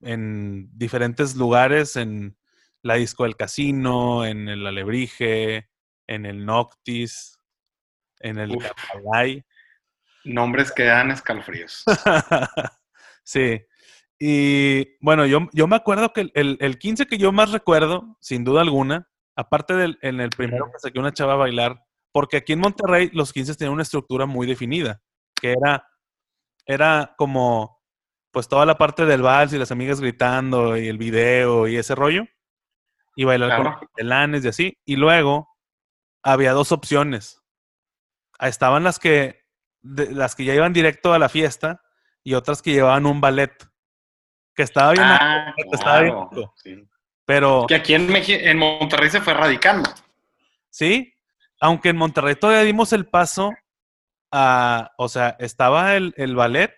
en 0.02 0.68
diferentes 0.76 1.34
lugares, 1.36 1.96
en 1.96 2.36
la 2.82 2.94
disco 2.96 3.24
del 3.24 3.36
casino, 3.36 4.26
en 4.26 4.48
el 4.50 4.66
Alebrije, 4.66 5.70
en 6.06 6.26
el 6.26 6.44
Noctis, 6.44 7.38
en 8.20 8.38
el 8.38 8.50
Uf. 8.56 8.66
Nombres 10.28 10.72
que 10.72 10.84
dan 10.84 11.10
escalofríos. 11.10 11.84
sí. 13.24 13.64
Y 14.18 14.96
bueno, 15.00 15.26
yo, 15.26 15.48
yo 15.52 15.66
me 15.66 15.76
acuerdo 15.76 16.12
que 16.12 16.22
el, 16.22 16.32
el, 16.34 16.58
el 16.60 16.78
15 16.78 17.06
que 17.06 17.18
yo 17.18 17.32
más 17.32 17.52
recuerdo, 17.52 18.16
sin 18.20 18.44
duda 18.44 18.62
alguna, 18.62 19.08
aparte 19.36 19.74
del 19.74 19.98
en 20.02 20.20
el 20.20 20.30
primero 20.30 20.70
que 20.72 20.78
saqué 20.80 20.98
una 20.98 21.12
chava 21.12 21.34
a 21.34 21.36
bailar, 21.36 21.84
porque 22.12 22.38
aquí 22.38 22.52
en 22.52 22.60
Monterrey 22.60 23.10
los 23.12 23.32
15 23.32 23.54
tenían 23.54 23.74
una 23.74 23.84
estructura 23.84 24.26
muy 24.26 24.46
definida, 24.46 25.00
que 25.40 25.52
era, 25.52 25.86
era 26.66 27.14
como 27.16 27.78
pues 28.32 28.48
toda 28.48 28.66
la 28.66 28.76
parte 28.76 29.06
del 29.06 29.22
vals 29.22 29.52
y 29.52 29.58
las 29.58 29.70
amigas 29.70 30.00
gritando 30.00 30.76
y 30.76 30.88
el 30.88 30.98
video 30.98 31.68
y 31.68 31.76
ese 31.76 31.94
rollo, 31.94 32.26
y 33.14 33.24
bailar 33.24 33.56
con 33.56 33.64
los 33.64 33.92
telanes 33.94 34.44
y 34.44 34.48
así. 34.48 34.78
Y 34.84 34.96
luego 34.96 35.48
había 36.22 36.52
dos 36.52 36.72
opciones. 36.72 37.42
Estaban 38.40 38.84
las 38.84 38.98
que, 38.98 39.37
de- 39.94 40.12
las 40.12 40.34
que 40.34 40.44
ya 40.44 40.54
iban 40.54 40.72
directo 40.72 41.12
a 41.12 41.18
la 41.18 41.28
fiesta 41.28 41.82
y 42.22 42.34
otras 42.34 42.62
que 42.62 42.72
llevaban 42.72 43.06
un 43.06 43.20
ballet. 43.20 43.52
Que 44.54 44.62
estaba 44.64 44.92
bien, 44.92 45.04
Ah, 45.04 45.54
estaba 45.72 46.00
bien. 46.00 46.16
Sí. 46.56 46.88
pero 47.24 47.64
Que 47.68 47.76
aquí 47.76 47.94
en, 47.94 48.08
Meji- 48.08 48.40
en 48.42 48.58
Monterrey 48.58 49.10
se 49.10 49.20
fue 49.20 49.34
radicando. 49.34 49.88
sí, 50.70 51.14
aunque 51.60 51.88
en 51.90 51.96
Monterrey 51.96 52.34
todavía 52.36 52.62
dimos 52.64 52.92
el 52.92 53.06
paso 53.06 53.52
a, 54.32 54.92
o 54.98 55.08
sea, 55.08 55.36
estaba 55.38 55.96
el, 55.96 56.12
el 56.16 56.34
ballet 56.36 56.72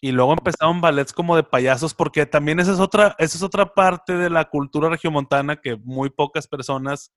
y 0.00 0.12
luego 0.12 0.32
empezaron 0.32 0.80
ballets 0.80 1.12
como 1.12 1.34
de 1.36 1.42
payasos, 1.42 1.92
porque 1.94 2.24
también 2.26 2.60
esa 2.60 2.72
es 2.72 2.78
otra, 2.80 3.16
esa 3.18 3.36
es 3.36 3.42
otra 3.42 3.74
parte 3.74 4.16
de 4.16 4.30
la 4.30 4.44
cultura 4.46 4.88
regiomontana 4.88 5.56
que 5.56 5.76
muy 5.76 6.10
pocas 6.10 6.46
personas 6.46 7.12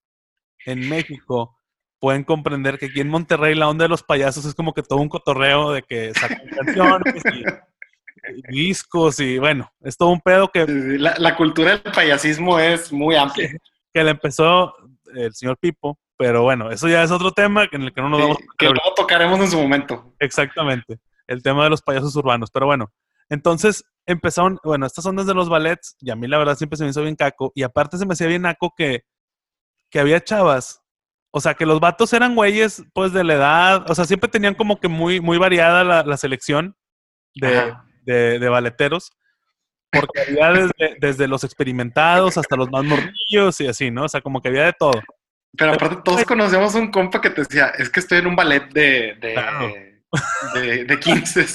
en 0.66 0.90
México 0.90 1.58
pueden 2.02 2.24
comprender 2.24 2.80
que 2.80 2.88
aquí 2.88 3.00
en 3.00 3.10
Monterrey 3.10 3.54
la 3.54 3.70
onda 3.70 3.86
de 3.86 3.90
los 3.90 4.02
payasos 4.02 4.44
es 4.46 4.56
como 4.56 4.74
que 4.74 4.82
todo 4.82 5.00
un 5.00 5.08
cotorreo 5.08 5.72
de 5.72 5.84
que 5.84 6.12
sacan 6.16 6.48
canciones 6.48 7.24
y, 8.50 8.52
discos 8.52 9.20
y 9.20 9.38
bueno, 9.38 9.72
es 9.82 9.98
todo 9.98 10.10
un 10.10 10.20
pedo 10.20 10.50
que... 10.50 10.66
La, 10.68 11.36
cultura 11.36 11.78
del 11.78 11.94
payasismo 11.94 12.60
es 12.60 12.92
muy 12.92 13.16
amplia. 13.16 13.52
Que, 13.94 14.04
le 14.04 14.12
empezó 14.12 14.74
el 15.14 15.32
señor 15.34 15.58
Pipo, 15.60 16.00
pero 16.18 16.42
bueno, 16.42 16.72
eso 16.72 16.88
ya 16.88 17.04
es 17.04 17.12
otro 17.12 17.32
tema 17.32 17.68
en 17.72 17.84
el 17.84 17.94
que 17.94 18.02
no 18.02 18.10
nos 18.10 18.20
vamos 18.20 18.38
a 18.38 18.58
Que 18.58 18.66
luego 18.66 18.94
tocaremos 18.96 19.40
en 19.40 19.52
su 19.52 19.62
momento. 19.62 20.16
Exactamente, 20.20 21.00
el 21.28 21.44
tema 21.44 21.66
de 21.66 21.70
los 21.70 21.84
payasos 21.84 22.16
urbanos, 22.16 22.50
pero 22.52 22.66
bueno, 22.66 22.92
entonces 23.30 23.84
empezaron, 24.08 24.58
bueno, 24.64 24.88
estas 24.88 25.06
ondas 25.06 25.28
de 25.28 25.36
los 25.36 25.50
ballets, 25.50 25.96
y 26.00 26.10
a 26.10 26.16
mí 26.16 26.28
la 26.28 26.40
verdad 26.40 26.56
siempre 26.56 26.78
se 26.78 26.84
me 26.84 26.90
hizo 26.90 27.04
bien 27.04 27.16
caco, 27.16 27.52
y 27.54 27.62
aparte 27.62 28.00
se 28.00 28.08
me 28.08 28.14
hacía 28.14 28.28
bien 28.28 28.42
naco 28.42 28.74
que, 28.76 29.04
que 29.92 30.00
había 30.00 30.24
chavas 30.24 30.81
o 31.32 31.40
sea, 31.40 31.54
que 31.54 31.66
los 31.66 31.80
vatos 31.80 32.12
eran 32.12 32.36
güeyes, 32.36 32.84
pues, 32.94 33.14
de 33.14 33.24
la 33.24 33.34
edad. 33.34 33.90
O 33.90 33.96
sea, 33.96 34.06
siempre 34.06 34.30
tenían 34.30 34.54
como 34.54 34.80
que 34.80 34.90
muy, 34.90 35.22
muy 35.22 35.38
variada 35.38 36.04
la, 36.04 36.18
selección 36.18 36.76
de, 37.36 37.74
de, 38.06 38.50
baleteros. 38.50 39.12
Porque 39.92 40.22
había 40.22 40.52
desde, 40.52 40.98
desde, 41.00 41.28
los 41.28 41.44
experimentados 41.44 42.38
hasta 42.38 42.56
los 42.56 42.70
más 42.70 42.84
morrillos 42.84 43.60
y 43.60 43.68
así, 43.68 43.92
¿no? 43.92 44.06
O 44.06 44.10
sea, 44.10 44.22
como 44.22 44.42
que 44.42 44.50
había 44.50 44.66
de 44.66 44.74
todo. 44.74 45.02
Pero 45.58 45.74
aparte, 45.74 45.98
todos 46.04 46.24
conocíamos 46.24 46.76
un 46.76 46.92
compa 46.92 47.20
que 47.20 47.30
te 47.30 47.42
decía, 47.42 47.68
es 47.78 47.90
que 47.90 48.00
estoy 48.00 48.20
en 48.20 48.28
un 48.28 48.36
ballet 48.36 48.70
de, 48.72 49.16
de, 50.54 50.86
de, 50.86 51.00
15. 51.00 51.46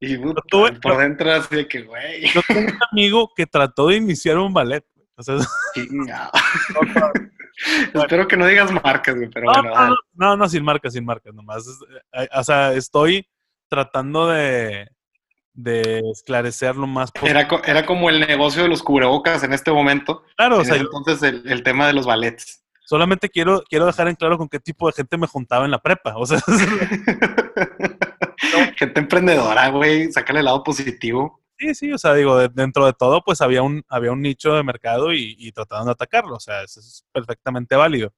Y 0.00 0.16
por 0.18 0.98
dentro 0.98 1.32
así 1.32 1.56
de 1.56 1.68
que, 1.68 1.82
güey. 1.82 2.28
Yo 2.32 2.40
tengo 2.46 2.72
un 2.72 2.78
amigo 2.90 3.30
que 3.34 3.46
trató 3.46 3.88
de 3.88 3.96
iniciar 3.96 4.38
un 4.38 4.52
ballet. 4.52 4.84
O 5.16 5.22
sea, 5.22 5.36
Espero 7.94 8.26
que 8.26 8.36
no 8.36 8.46
digas 8.46 8.72
marcas, 8.72 9.14
güey, 9.14 9.28
pero 9.28 9.52
no, 9.52 9.62
bueno. 9.62 9.96
No, 10.14 10.36
no, 10.36 10.48
sin 10.48 10.64
marcas, 10.64 10.92
sin 10.92 11.04
marcas, 11.04 11.34
nomás. 11.34 11.66
Eh, 12.14 12.28
o 12.34 12.44
sea, 12.44 12.72
estoy 12.72 13.28
tratando 13.68 14.28
de, 14.28 14.88
de 15.54 16.02
esclarecer 16.10 16.76
lo 16.76 16.86
más 16.86 17.10
Era, 17.22 17.48
era 17.64 17.86
como 17.86 18.10
el 18.10 18.20
negocio 18.20 18.62
de 18.62 18.68
los 18.68 18.82
cubrebocas 18.82 19.42
en 19.42 19.52
este 19.52 19.70
momento. 19.70 20.24
Claro, 20.36 20.58
o 20.58 20.64
sea. 20.64 20.76
Entonces, 20.76 21.22
el, 21.22 21.62
tema 21.62 21.86
de 21.86 21.92
los 21.92 22.06
ballets. 22.06 22.64
Solamente 22.84 23.28
quiero, 23.28 23.62
quiero 23.68 23.86
dejar 23.86 24.08
en 24.08 24.16
claro 24.16 24.36
con 24.36 24.48
qué 24.48 24.58
tipo 24.58 24.86
de 24.86 24.92
gente 24.92 25.16
me 25.16 25.26
juntaba 25.26 25.64
en 25.64 25.70
la 25.70 25.80
prepa. 25.80 26.14
O 26.16 26.26
sea, 26.26 26.40
gente 28.76 29.00
emprendedora, 29.00 29.68
güey, 29.68 30.10
sácale 30.12 30.40
el 30.40 30.46
lado 30.46 30.62
positivo. 30.62 31.41
Sí, 31.58 31.74
sí, 31.74 31.92
o 31.92 31.98
sea, 31.98 32.14
digo, 32.14 32.48
dentro 32.48 32.86
de 32.86 32.92
todo, 32.92 33.22
pues 33.22 33.40
había 33.40 33.62
un, 33.62 33.84
había 33.88 34.12
un 34.12 34.20
nicho 34.22 34.54
de 34.54 34.64
mercado 34.64 35.12
y, 35.12 35.36
y 35.38 35.52
trataron 35.52 35.86
de 35.86 35.92
atacarlo, 35.92 36.36
o 36.36 36.40
sea, 36.40 36.62
eso 36.62 36.80
es 36.80 37.04
perfectamente 37.12 37.76
válido. 37.76 38.12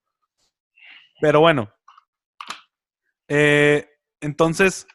Pero 1.21 1.41
bueno, 1.41 1.73
eh, 3.29 3.88
entonces, 4.21 4.87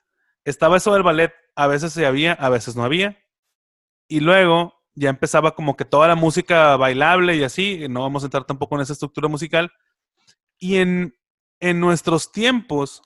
estaba 0.46 0.78
eso 0.78 0.94
del 0.94 1.04
ballet, 1.04 1.34
a 1.56 1.68
veces 1.68 1.94
se 1.94 2.06
había, 2.06 2.34
a 2.34 2.50
veces 2.50 2.76
no 2.76 2.84
había, 2.84 3.18
y 4.10 4.22
luego 4.22 4.76
ya 4.96 5.10
empezaba 5.12 5.56
como 5.56 5.78
que 5.78 5.86
toda 5.86 6.08
la 6.08 6.16
música 6.16 6.78
bailable 6.78 7.36
y 7.38 7.44
así, 7.44 7.88
no 7.90 8.02
vamos 8.04 8.24
a 8.24 8.28
entrar 8.28 8.46
tampoco 8.46 8.76
en 8.76 8.82
esa 8.82 8.94
estructura 8.94 9.30
musical, 9.30 9.72
y 10.60 10.78
en, 10.78 11.18
en 11.62 11.82
nuestros 11.82 12.32
tiempos 12.32 13.04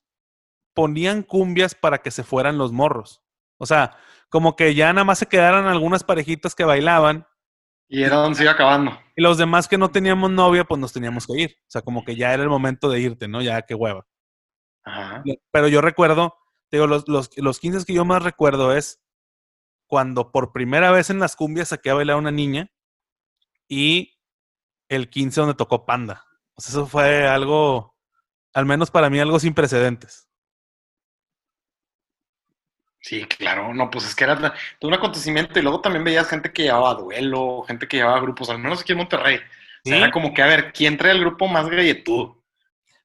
ponían 0.75 1.23
cumbias 1.23 1.75
para 1.75 1.99
que 1.99 2.11
se 2.11 2.23
fueran 2.25 2.59
los 2.59 2.73
morros. 2.73 3.22
O 3.63 3.65
sea, 3.65 3.97
como 4.29 4.55
que 4.55 4.75
ya 4.75 4.91
nada 4.91 5.05
más 5.05 5.19
se 5.19 5.27
quedaran 5.27 5.67
algunas 5.67 6.03
parejitas 6.03 6.53
que 6.53 6.65
bailaban. 6.65 7.25
Y 7.87 8.03
era 8.03 8.17
donde 8.17 8.37
se 8.37 8.43
iba 8.43 8.51
acabando. 8.51 8.99
Y 9.15 9.21
los 9.21 9.37
demás 9.37 9.67
que 9.67 9.77
no 9.77 9.89
teníamos 9.89 10.31
novia, 10.31 10.65
pues 10.65 10.79
nos 10.81 10.91
teníamos 10.91 11.25
que 11.25 11.41
ir. 11.41 11.55
O 11.61 11.69
sea, 11.69 11.81
como 11.81 12.03
que 12.03 12.15
ya 12.15 12.33
era 12.33 12.43
el 12.43 12.49
momento 12.49 12.89
de 12.89 12.99
irte, 12.99 13.27
¿no? 13.27 13.41
Ya 13.41 13.61
qué 13.61 13.73
hueva. 13.73 14.05
Ajá. 14.83 15.23
Pero 15.51 15.69
yo 15.69 15.79
recuerdo, 15.79 16.35
digo, 16.71 16.87
los, 16.87 17.07
los, 17.07 17.29
los 17.37 17.59
15 17.59 17.85
que 17.85 17.93
yo 17.93 18.03
más 18.03 18.21
recuerdo 18.21 18.75
es 18.75 19.01
cuando 19.87 20.31
por 20.31 20.51
primera 20.51 20.91
vez 20.91 21.09
en 21.09 21.19
las 21.19 21.35
cumbias 21.37 21.69
saqué 21.69 21.91
a 21.91 21.93
bailar 21.93 22.15
a 22.15 22.19
una 22.19 22.31
niña 22.31 22.69
y 23.69 24.19
el 24.89 25.09
15 25.09 25.39
donde 25.41 25.55
tocó 25.55 25.85
Panda. 25.85 26.25
O 26.55 26.61
sea, 26.61 26.71
eso 26.71 26.85
fue 26.85 27.27
algo, 27.27 27.95
al 28.53 28.65
menos 28.65 28.91
para 28.91 29.09
mí, 29.09 29.19
algo 29.19 29.39
sin 29.39 29.53
precedentes. 29.53 30.27
Sí, 33.03 33.25
claro, 33.25 33.73
no, 33.73 33.91
pues 33.91 34.05
es 34.05 34.15
que 34.15 34.23
era 34.23 34.37
todo 34.79 34.87
un 34.87 34.93
acontecimiento 34.93 35.59
y 35.59 35.61
luego 35.61 35.81
también 35.81 36.05
veías 36.05 36.29
gente 36.29 36.53
que 36.53 36.63
llevaba 36.63 36.95
duelo, 36.95 37.61
gente 37.67 37.85
que 37.85 37.97
llevaba 37.97 38.21
grupos, 38.21 38.49
al 38.49 38.59
menos 38.59 38.79
aquí 38.79 38.93
en 38.93 38.99
Monterrey. 38.99 39.35
O 39.35 39.89
sea, 39.89 39.97
era 39.97 40.09
como 40.09 40.33
que, 40.33 40.41
a 40.41 40.47
ver, 40.47 40.71
¿quién 40.71 40.95
trae 40.95 41.11
el 41.11 41.19
grupo 41.19 41.49
más 41.49 41.67
galletudo? 41.67 42.41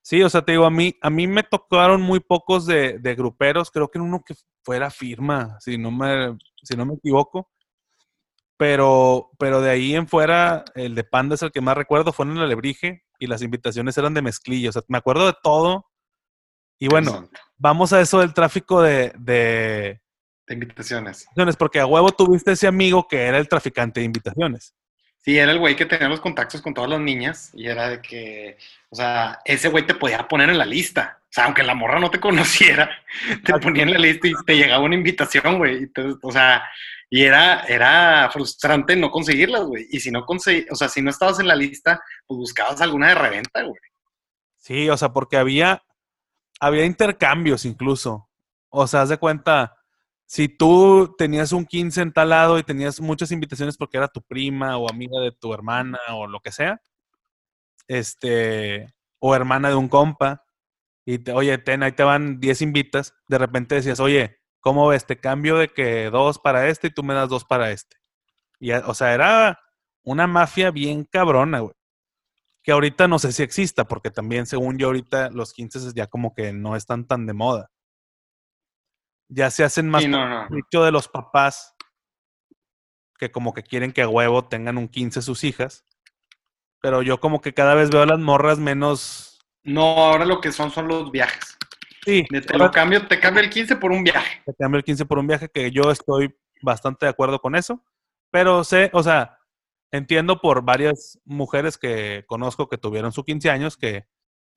Sí, 0.00 0.22
o 0.22 0.30
sea, 0.30 0.42
te 0.42 0.52
digo, 0.52 0.66
a 0.66 0.70
mí, 0.70 0.94
a 1.02 1.10
mí 1.10 1.26
me 1.26 1.42
tocaron 1.42 2.00
muy 2.00 2.20
pocos 2.20 2.64
de, 2.64 3.00
de 3.00 3.14
gruperos, 3.16 3.72
creo 3.72 3.90
que 3.90 3.98
uno 3.98 4.22
que 4.24 4.36
fuera 4.62 4.88
firma, 4.88 5.58
si 5.58 5.76
no 5.76 5.90
me, 5.90 6.38
si 6.62 6.76
no 6.76 6.86
me 6.86 6.94
equivoco. 6.94 7.50
Pero, 8.56 9.30
pero 9.36 9.60
de 9.60 9.70
ahí 9.70 9.96
en 9.96 10.06
fuera, 10.06 10.64
el 10.76 10.94
de 10.94 11.02
Panda 11.02 11.34
es 11.34 11.42
el 11.42 11.50
que 11.50 11.60
más 11.60 11.76
recuerdo, 11.76 12.12
fue 12.12 12.24
en 12.24 12.36
el 12.36 12.44
Alebrije 12.44 13.02
y 13.18 13.26
las 13.26 13.42
invitaciones 13.42 13.98
eran 13.98 14.14
de 14.14 14.22
mezclilla. 14.22 14.68
O 14.68 14.72
sea, 14.72 14.82
me 14.86 14.98
acuerdo 14.98 15.26
de 15.26 15.34
todo, 15.42 15.86
y 16.78 16.88
bueno, 16.88 17.28
vamos 17.56 17.92
a 17.92 18.00
eso 18.00 18.20
del 18.20 18.35
tráfico 18.35 18.82
de, 18.82 19.12
de, 19.18 20.00
de 20.47 20.54
invitaciones. 20.54 21.28
Porque 21.58 21.80
a 21.80 21.87
huevo 21.87 22.11
tuviste 22.12 22.52
ese 22.52 22.66
amigo 22.66 23.06
que 23.08 23.23
era 23.23 23.38
el 23.38 23.49
traficante 23.49 24.00
de 24.00 24.06
invitaciones. 24.06 24.75
Sí, 25.18 25.37
era 25.37 25.52
el 25.52 25.58
güey 25.58 25.76
que 25.76 25.85
tenía 25.85 26.08
los 26.08 26.20
contactos 26.20 26.62
con 26.62 26.73
todas 26.73 26.88
las 26.88 27.00
niñas 27.00 27.50
y 27.52 27.66
era 27.66 27.88
de 27.88 28.00
que, 28.00 28.56
o 28.88 28.97
sea, 28.97 29.40
ese 29.44 29.68
güey 29.68 29.85
te 29.85 29.94
podía 29.94 30.26
poner 30.28 30.49
en 30.49 30.58
la 30.58 30.64
lista. 30.64 31.18
O 31.25 31.28
sea, 31.30 31.44
aunque 31.44 31.62
la 31.62 31.75
morra 31.75 32.00
no 32.00 32.11
te 32.11 32.20
conociera, 32.20 32.90
te 33.44 33.52
ponía 33.58 33.82
en 33.82 33.92
la 33.92 33.99
lista 33.99 34.28
y 34.28 34.32
te 34.47 34.56
llegaba 34.56 34.85
una 34.85 34.94
invitación, 34.94 35.58
güey. 35.58 35.90
O 36.23 36.32
sea, 36.32 36.62
y 37.11 37.25
era, 37.25 37.64
era 37.64 38.30
frustrante 38.32 38.97
no 38.97 39.11
conseguirlas, 39.11 39.64
güey. 39.64 39.87
Y 39.90 40.00
si 40.00 40.11
no 40.11 40.25
conseguí, 40.25 40.66
o 40.70 40.76
sea, 40.76 40.88
si 40.88 41.02
no 41.02 41.11
estabas 41.11 41.40
en 41.40 41.49
la 41.49 41.56
lista, 41.56 42.00
pues 42.26 42.38
buscabas 42.38 42.80
alguna 42.80 43.08
de 43.08 43.14
reventa, 43.14 43.62
güey. 43.62 43.80
Sí, 44.56 44.88
o 44.88 44.97
sea, 44.97 45.12
porque 45.12 45.37
había, 45.37 45.82
había 46.60 46.84
intercambios 46.84 47.64
incluso. 47.64 48.28
O 48.68 48.86
sea, 48.86 49.02
haz 49.02 49.08
de 49.08 49.18
cuenta, 49.18 49.76
si 50.26 50.48
tú 50.48 51.14
tenías 51.16 51.52
un 51.52 51.64
15 51.64 52.02
en 52.02 52.12
y 52.58 52.62
tenías 52.62 53.00
muchas 53.00 53.32
invitaciones 53.32 53.76
porque 53.76 53.96
era 53.98 54.08
tu 54.08 54.22
prima 54.22 54.76
o 54.78 54.90
amiga 54.90 55.20
de 55.20 55.32
tu 55.32 55.54
hermana 55.54 55.98
o 56.12 56.26
lo 56.26 56.40
que 56.40 56.52
sea, 56.52 56.80
este, 57.86 58.94
o 59.18 59.34
hermana 59.34 59.70
de 59.70 59.76
un 59.76 59.88
compa, 59.88 60.44
y 61.06 61.18
te, 61.18 61.32
oye, 61.32 61.56
ten, 61.58 61.82
ahí 61.82 61.92
te 61.92 62.02
van 62.02 62.38
10 62.38 62.62
invitas, 62.62 63.14
de 63.28 63.38
repente 63.38 63.76
decías, 63.76 64.00
oye, 64.00 64.38
¿cómo 64.60 64.88
ves? 64.88 65.06
Te 65.06 65.18
cambio 65.18 65.56
de 65.56 65.68
que 65.68 66.10
dos 66.10 66.38
para 66.38 66.68
este 66.68 66.88
y 66.88 66.90
tú 66.90 67.02
me 67.02 67.14
das 67.14 67.30
dos 67.30 67.44
para 67.46 67.70
este. 67.70 67.96
Y, 68.60 68.72
o 68.72 68.94
sea, 68.94 69.14
era 69.14 69.60
una 70.02 70.26
mafia 70.26 70.70
bien 70.70 71.04
cabrona, 71.04 71.60
güey 71.60 71.77
que 72.68 72.72
ahorita 72.72 73.08
no 73.08 73.18
sé 73.18 73.32
si 73.32 73.42
exista, 73.42 73.88
porque 73.88 74.10
también 74.10 74.44
según 74.44 74.76
yo 74.76 74.88
ahorita 74.88 75.30
los 75.30 75.54
15 75.54 75.94
ya 75.94 76.06
como 76.06 76.34
que 76.34 76.52
no 76.52 76.76
están 76.76 77.06
tan 77.06 77.25
de 77.25 77.32
moda. 77.32 77.70
Ya 79.30 79.50
se 79.50 79.64
hacen 79.64 79.88
más 79.88 80.04
dicho 80.50 80.84
de 80.84 80.92
los 80.92 81.08
papás 81.08 81.75
que 83.18 83.32
como 83.32 83.54
que 83.54 83.62
quieren 83.62 83.90
que 83.90 84.02
a 84.02 84.08
huevo 84.10 84.48
tengan 84.48 84.76
un 84.76 84.87
15 84.87 85.22
sus 85.22 85.44
hijas. 85.44 85.87
Pero 86.82 87.00
yo 87.00 87.20
como 87.20 87.40
que 87.40 87.54
cada 87.54 87.75
vez 87.75 87.88
veo 87.88 88.02
a 88.02 88.06
las 88.06 88.18
morras 88.18 88.58
menos... 88.58 89.38
No, 89.62 90.04
ahora 90.04 90.26
lo 90.26 90.42
que 90.42 90.52
son 90.52 90.70
son 90.70 90.88
los 90.88 91.10
viajes. 91.10 91.56
Sí. 92.04 92.26
Te 92.28 92.58
lo 92.58 92.70
cambio, 92.70 93.08
te 93.08 93.18
cambio 93.18 93.42
el 93.42 93.48
15 93.48 93.76
por 93.76 93.92
un 93.92 94.04
viaje. 94.04 94.42
Te 94.44 94.52
cambio 94.52 94.76
el 94.76 94.84
15 94.84 95.06
por 95.06 95.18
un 95.18 95.26
viaje, 95.26 95.48
que 95.48 95.70
yo 95.70 95.90
estoy 95.90 96.37
bastante 96.60 97.06
de 97.06 97.10
acuerdo 97.12 97.38
con 97.38 97.56
eso. 97.56 97.82
Pero 98.30 98.62
sé, 98.62 98.90
o 98.92 99.02
sea, 99.02 99.38
entiendo 99.90 100.40
por 100.40 100.62
varias 100.62 101.18
mujeres 101.25 101.78
que 101.78 102.25
conozco 102.26 102.68
que 102.68 102.78
tuvieron 102.78 103.12
su 103.12 103.25
15 103.25 103.50
años 103.50 103.76
que 103.76 104.07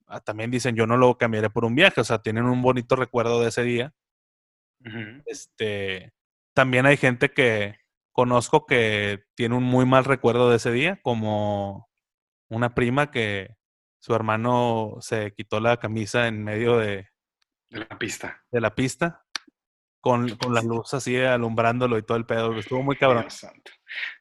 ah, 0.06 0.20
también 0.20 0.50
dicen 0.50 0.76
yo 0.76 0.86
no 0.86 0.96
lo 0.96 1.16
cambiaré 1.18 1.50
por 1.50 1.64
un 1.64 1.74
viaje, 1.74 2.00
o 2.00 2.04
sea, 2.04 2.20
tienen 2.20 2.44
un 2.44 2.62
bonito 2.62 2.96
recuerdo 2.96 3.40
de 3.40 3.48
ese 3.48 3.62
día. 3.62 3.94
Este, 5.26 6.12
también 6.54 6.86
hay 6.86 6.96
gente 6.96 7.30
que 7.30 7.76
conozco 8.10 8.66
que 8.66 9.24
tiene 9.34 9.54
un 9.54 9.62
muy 9.62 9.86
mal 9.86 10.04
recuerdo 10.04 10.50
de 10.50 10.56
ese 10.56 10.72
día, 10.72 11.00
como 11.02 11.88
una 12.48 12.74
prima 12.74 13.10
que 13.10 13.56
su 14.00 14.14
hermano 14.14 14.96
se 15.00 15.32
quitó 15.34 15.60
la 15.60 15.76
camisa 15.76 16.26
en 16.26 16.42
medio 16.42 16.78
de, 16.78 17.08
de 17.70 17.78
la 17.78 17.98
pista. 17.98 18.42
De 18.50 18.60
la 18.60 18.74
pista 18.74 19.24
con, 20.02 20.28
con, 20.36 20.52
la 20.52 20.62
luz 20.62 20.92
así 20.94 21.16
alumbrándolo 21.16 21.96
y 21.96 22.02
todo 22.02 22.18
el 22.18 22.26
pedo. 22.26 22.58
Estuvo 22.58 22.82
muy 22.82 22.96
cabrón. 22.96 23.26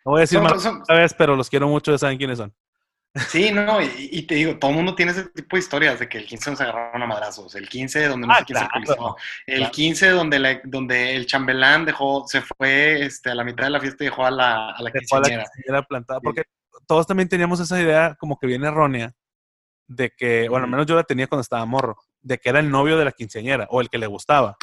No 0.05 0.11
voy 0.11 0.19
a 0.19 0.21
decir 0.21 0.39
más 0.41 0.63
vez, 0.87 1.13
pero 1.13 1.35
los 1.35 1.49
quiero 1.49 1.67
mucho, 1.67 1.91
ya 1.91 1.97
saben 1.97 2.17
quiénes 2.17 2.37
son. 2.37 2.53
Sí, 3.27 3.51
no, 3.51 3.81
y, 3.81 3.91
y 4.11 4.21
te 4.23 4.35
digo, 4.35 4.57
todo 4.57 4.71
el 4.71 4.77
mundo 4.77 4.95
tiene 4.95 5.11
ese 5.11 5.25
tipo 5.25 5.57
de 5.57 5.59
historias 5.59 5.99
de 5.99 6.07
que 6.07 6.17
el 6.17 6.25
15 6.25 6.51
nos 6.51 6.61
agarraron 6.61 7.03
a 7.03 7.05
madrazos, 7.05 7.53
el 7.55 7.67
15 7.67 8.07
donde 8.07 8.25
no 8.25 8.31
Ah, 8.33 8.37
sé 8.39 8.45
quién 8.45 8.57
se 8.59 8.63
alcoholizó, 8.63 9.17
el 9.47 9.57
claro. 9.57 9.71
15 9.73 10.09
donde, 10.11 10.39
la- 10.39 10.61
donde 10.63 11.15
el 11.17 11.25
chambelán 11.25 11.83
dejó, 11.83 12.25
se 12.25 12.41
fue 12.41 13.01
este, 13.05 13.29
a 13.31 13.35
la 13.35 13.43
mitad 13.43 13.65
de 13.65 13.69
la 13.71 13.81
fiesta 13.81 14.05
y 14.05 14.07
dejó 14.07 14.25
a 14.25 14.31
la, 14.31 14.69
a 14.71 14.81
la 14.81 14.91
quinceañera. 14.91 15.43
plantada. 15.89 16.19
Sí. 16.21 16.23
Porque 16.23 16.43
todos 16.87 17.05
también 17.05 17.27
teníamos 17.27 17.59
esa 17.59 17.81
idea 17.81 18.15
como 18.17 18.39
que 18.39 18.47
bien 18.47 18.63
errónea 18.63 19.11
de 19.87 20.11
que, 20.11 20.47
bueno, 20.47 20.63
al 20.63 20.71
menos 20.71 20.85
yo 20.85 20.95
la 20.95 21.03
tenía 21.03 21.27
cuando 21.27 21.41
estaba 21.41 21.65
morro, 21.65 21.97
de 22.21 22.37
que 22.37 22.47
era 22.47 22.59
el 22.61 22.71
novio 22.71 22.97
de 22.97 23.03
la 23.03 23.11
quinceañera 23.11 23.67
o 23.71 23.81
el 23.81 23.89
que 23.89 23.97
le 23.97 24.07
gustaba. 24.07 24.55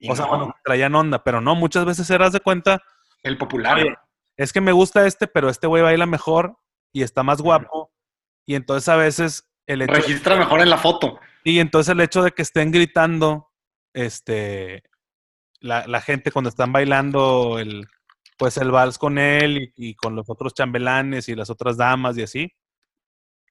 Y 0.00 0.10
O 0.10 0.16
sea, 0.16 0.24
no, 0.24 0.30
bueno, 0.30 0.54
traían 0.64 0.96
onda, 0.96 1.22
pero 1.22 1.40
no, 1.40 1.54
muchas 1.54 1.84
veces 1.84 2.10
eras 2.10 2.32
de 2.32 2.40
cuenta, 2.40 2.82
el 3.22 3.38
popular. 3.38 3.78
Oye, 3.78 3.94
es 4.42 4.52
que 4.52 4.60
me 4.60 4.72
gusta 4.72 5.06
este, 5.06 5.26
pero 5.26 5.48
este 5.48 5.66
güey 5.66 5.82
baila 5.82 6.06
mejor 6.06 6.58
y 6.92 7.02
está 7.02 7.22
más 7.22 7.40
guapo. 7.40 7.92
Y 8.46 8.54
entonces 8.54 8.88
a 8.88 8.96
veces 8.96 9.48
el 9.66 9.82
hecho 9.82 9.92
de- 9.92 10.00
registra 10.00 10.36
mejor 10.36 10.60
en 10.60 10.70
la 10.70 10.78
foto. 10.78 11.18
y 11.44 11.58
entonces 11.60 11.92
el 11.92 12.00
hecho 12.00 12.22
de 12.22 12.32
que 12.32 12.42
estén 12.42 12.70
gritando, 12.72 13.50
este, 13.94 14.82
la, 15.60 15.86
la 15.86 16.00
gente 16.00 16.30
cuando 16.32 16.48
están 16.50 16.72
bailando 16.72 17.58
el, 17.58 17.86
pues 18.36 18.56
el 18.56 18.70
vals 18.70 18.98
con 18.98 19.18
él 19.18 19.72
y, 19.76 19.90
y 19.90 19.94
con 19.94 20.16
los 20.16 20.28
otros 20.28 20.54
chambelanes 20.54 21.28
y 21.28 21.34
las 21.36 21.50
otras 21.50 21.76
damas 21.76 22.16
y 22.18 22.22
así, 22.22 22.52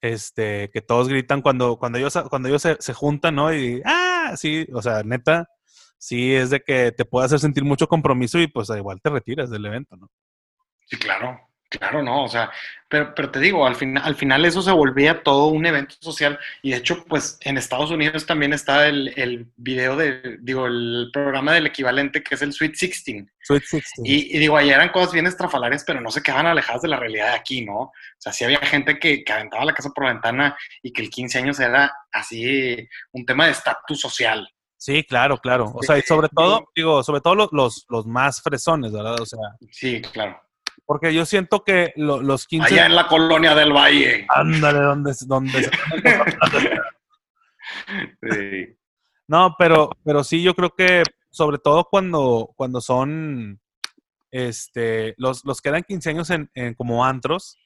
este, 0.01 0.69
que 0.71 0.81
todos 0.81 1.07
gritan 1.10 1.41
cuando, 1.41 1.77
cuando 1.77 1.98
ellos, 2.00 2.17
cuando 2.29 2.50
ellos 2.50 2.62
se, 2.62 2.75
se 2.79 2.93
juntan, 2.93 3.36
¿no? 3.36 3.53
Y, 3.53 3.81
ah, 3.86 4.33
sí, 4.36 4.67
o 4.74 4.81
sea, 4.81 5.03
neta, 5.03 5.48
sí 5.98 6.33
es 6.33 6.50
de 6.50 6.62
que 6.62 6.91
te 6.91 7.05
puede 7.05 7.27
hacer 7.27 7.39
sentir 7.39 7.63
mucho 7.63 7.88
compromiso 7.88 8.39
y 8.39 8.48
pues 8.48 8.69
igual 8.71 9.00
te 9.01 9.10
retiras 9.12 9.50
del 9.50 9.65
evento, 9.65 9.95
¿no? 9.98 10.10
Sí, 10.91 10.98
claro, 10.98 11.39
claro, 11.69 12.03
no, 12.03 12.25
o 12.25 12.27
sea, 12.27 12.51
pero, 12.89 13.15
pero 13.15 13.31
te 13.31 13.39
digo, 13.39 13.65
al 13.65 13.77
final, 13.77 14.03
al 14.03 14.15
final 14.15 14.43
eso 14.43 14.62
se 14.62 14.74
volvía 14.74 15.24
todo 15.24 15.45
un 15.45 15.65
evento 15.65 15.95
social 16.01 16.38
y 16.62 16.71
de 16.71 16.77
hecho, 16.79 17.05
pues 17.05 17.38
en 17.43 17.57
Estados 17.57 17.91
Unidos 17.91 18.25
también 18.25 18.51
está 18.51 18.89
el, 18.89 19.13
el 19.15 19.50
video 19.55 19.95
de, 19.95 20.38
digo, 20.41 20.67
el 20.67 21.10
programa 21.13 21.53
del 21.53 21.67
equivalente 21.67 22.21
que 22.21 22.36
es 22.36 22.41
el 22.41 22.51
Sweet 22.51 22.71
16. 22.71 23.25
Sweet 23.41 23.62
16. 23.62 23.83
Y, 24.03 24.36
y 24.36 24.39
digo, 24.39 24.57
allá 24.57 24.75
eran 24.75 24.89
cosas 24.89 25.13
bien 25.13 25.27
estrafalarias, 25.27 25.86
pero 25.88 26.01
no 26.01 26.12
se 26.12 26.21
quedaban 26.21 26.48
alejadas 26.48 26.81
de 26.81 26.89
la 26.89 26.98
realidad 26.98 27.27
de 27.27 27.36
aquí, 27.36 27.63
¿no? 27.63 27.79
O 27.79 27.93
sea, 28.17 28.33
sí 28.33 28.43
había 28.43 28.60
gente 28.60 29.00
que, 29.00 29.24
que 29.24 29.31
aventaba 29.31 29.63
la 29.63 29.74
casa 29.74 29.91
por 29.95 30.03
la 30.03 30.12
ventana 30.12 30.57
y 30.83 30.91
que 30.91 31.03
el 31.03 31.10
15 31.10 31.38
años 31.38 31.60
era 31.62 31.93
así 32.12 32.86
un 33.13 33.25
tema 33.25 33.45
de 33.45 33.51
estatus 33.51 34.01
social. 34.01 34.45
Sí, 34.75 35.05
claro, 35.05 35.38
claro. 35.38 35.71
O 35.75 35.83
sea, 35.83 35.98
y 35.98 36.01
sobre 36.01 36.27
todo, 36.27 36.67
digo, 36.75 37.03
sobre 37.03 37.21
todo 37.21 37.36
los, 37.36 37.53
los, 37.53 37.86
los 37.88 38.05
más 38.05 38.41
fresones, 38.41 38.91
¿verdad? 38.91 39.21
O 39.21 39.25
sea, 39.25 39.39
Sí, 39.69 40.01
claro. 40.01 40.41
Porque 40.91 41.13
yo 41.13 41.25
siento 41.25 41.63
que 41.63 41.93
lo- 41.95 42.21
los 42.21 42.45
15... 42.48 42.67
Allá 42.74 42.86
en 42.86 42.95
la 42.98 43.07
colonia 43.07 43.55
del 43.55 43.71
Valle. 43.71 44.25
Ándale, 44.27 44.79
donde, 44.79 45.13
donde 45.25 45.63
se- 45.63 45.71
Sí. 48.21 48.77
No, 49.29 49.55
pero, 49.57 49.89
pero 50.03 50.21
sí, 50.25 50.43
yo 50.43 50.53
creo 50.53 50.71
que 50.75 51.03
sobre 51.29 51.60
todo 51.60 51.86
cuando, 51.89 52.51
cuando 52.57 52.81
son 52.81 53.62
este, 54.31 55.13
los, 55.17 55.45
los 55.45 55.62
que 55.62 55.69
eran 55.69 55.83
15 55.83 56.10
años 56.10 56.29
en, 56.29 56.51
en 56.55 56.74
como 56.74 57.05
antros, 57.05 57.57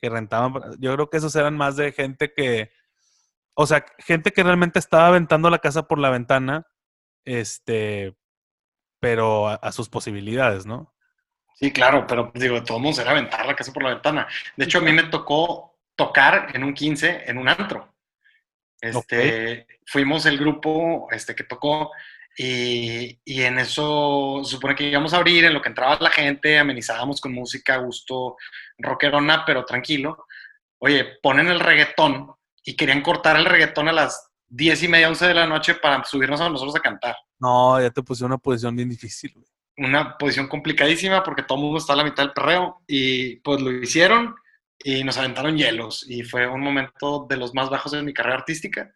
que 0.00 0.08
rentaban, 0.08 0.54
yo 0.78 0.94
creo 0.94 1.10
que 1.10 1.18
esos 1.18 1.36
eran 1.36 1.54
más 1.54 1.76
de 1.76 1.92
gente 1.92 2.32
que, 2.34 2.70
o 3.54 3.66
sea, 3.66 3.84
gente 3.98 4.30
que 4.30 4.42
realmente 4.42 4.78
estaba 4.78 5.08
aventando 5.08 5.50
la 5.50 5.58
casa 5.58 5.82
por 5.86 5.98
la 5.98 6.08
ventana, 6.08 6.66
este, 7.26 8.16
pero 8.98 9.48
a, 9.48 9.56
a 9.56 9.72
sus 9.72 9.90
posibilidades, 9.90 10.64
¿no? 10.64 10.91
Sí, 11.54 11.72
claro, 11.72 12.06
pero 12.06 12.32
digo, 12.34 12.56
de 12.56 12.62
todos 12.62 12.80
modos 12.80 12.98
era 12.98 13.12
aventar 13.12 13.46
la 13.46 13.54
casa 13.54 13.72
por 13.72 13.82
la 13.82 13.90
ventana. 13.90 14.26
De 14.56 14.64
hecho, 14.64 14.78
a 14.78 14.82
mí 14.82 14.92
me 14.92 15.04
tocó 15.04 15.76
tocar 15.94 16.48
en 16.54 16.64
un 16.64 16.74
15 16.74 17.24
en 17.26 17.38
un 17.38 17.48
antro. 17.48 17.94
Este, 18.80 19.66
Fuimos 19.86 20.26
el 20.26 20.38
grupo 20.38 21.08
este, 21.12 21.34
que 21.34 21.44
tocó 21.44 21.92
y, 22.36 23.20
y 23.24 23.42
en 23.42 23.58
eso 23.58 24.40
se 24.42 24.52
supone 24.52 24.74
que 24.74 24.88
íbamos 24.88 25.12
a 25.12 25.18
abrir, 25.18 25.44
en 25.44 25.54
lo 25.54 25.62
que 25.62 25.68
entraba 25.68 25.98
la 26.00 26.10
gente, 26.10 26.58
amenizábamos 26.58 27.20
con 27.20 27.32
música, 27.32 27.76
gusto, 27.76 28.36
rockerona, 28.78 29.44
pero 29.44 29.64
tranquilo. 29.64 30.26
Oye, 30.78 31.18
ponen 31.22 31.48
el 31.48 31.60
reggaetón 31.60 32.32
y 32.64 32.74
querían 32.74 33.02
cortar 33.02 33.36
el 33.36 33.44
reggaetón 33.44 33.88
a 33.88 33.92
las 33.92 34.30
10 34.48 34.82
y 34.82 34.88
media, 34.88 35.08
11 35.08 35.28
de 35.28 35.34
la 35.34 35.46
noche 35.46 35.74
para 35.74 36.02
subirnos 36.04 36.40
a 36.40 36.48
nosotros 36.48 36.76
a 36.76 36.80
cantar 36.80 37.16
No, 37.38 37.80
ya 37.80 37.90
te 37.90 38.02
puse 38.02 38.24
una 38.24 38.36
posición 38.36 38.76
bien 38.76 38.88
difícil. 38.88 39.32
güey. 39.34 39.46
Una 39.78 40.16
posición 40.18 40.48
complicadísima 40.48 41.22
porque 41.22 41.42
todo 41.42 41.58
el 41.58 41.64
mundo 41.64 41.78
está 41.78 41.94
a 41.94 41.96
la 41.96 42.04
mitad 42.04 42.24
del 42.24 42.32
perreo 42.32 42.82
y 42.86 43.36
pues 43.36 43.60
lo 43.60 43.70
hicieron 43.72 44.34
y 44.84 45.02
nos 45.04 45.16
aventaron 45.16 45.56
hielos 45.56 46.04
y 46.08 46.22
fue 46.24 46.46
un 46.46 46.60
momento 46.60 47.26
de 47.28 47.36
los 47.36 47.54
más 47.54 47.70
bajos 47.70 47.92
de 47.92 48.02
mi 48.02 48.12
carrera 48.12 48.36
artística. 48.36 48.92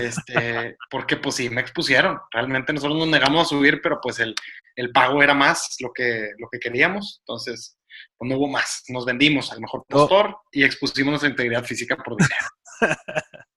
Este, 0.00 0.76
porque 0.90 1.16
pues 1.16 1.34
sí, 1.36 1.50
me 1.50 1.60
expusieron. 1.60 2.18
Realmente 2.32 2.72
nosotros 2.72 2.98
nos 2.98 3.08
negamos 3.08 3.42
a 3.42 3.48
subir, 3.48 3.80
pero 3.82 3.98
pues 4.00 4.18
el, 4.20 4.34
el 4.76 4.90
pago 4.92 5.22
era 5.22 5.34
más 5.34 5.76
lo 5.80 5.90
que, 5.92 6.30
lo 6.38 6.48
que 6.50 6.58
queríamos. 6.58 7.18
Entonces, 7.20 7.78
pues 8.16 8.30
no 8.30 8.36
hubo 8.38 8.48
más. 8.48 8.84
Nos 8.88 9.04
vendimos 9.04 9.52
al 9.52 9.60
mejor 9.60 9.84
postor 9.88 10.36
y 10.52 10.64
expusimos 10.64 11.10
nuestra 11.12 11.30
integridad 11.30 11.64
física 11.64 11.96
por 11.96 12.16
dinero. 12.16 12.46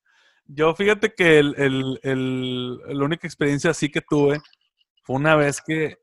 Yo 0.46 0.76
fíjate 0.76 1.14
que 1.14 1.40
el- 1.40 1.56
el- 2.04 2.78
la 2.98 3.06
única 3.06 3.26
experiencia 3.28 3.70
así 3.72 3.90
que 3.90 4.02
tuve 4.02 4.42
fue 5.04 5.16
una 5.16 5.36
vez 5.36 5.62
que 5.66 5.98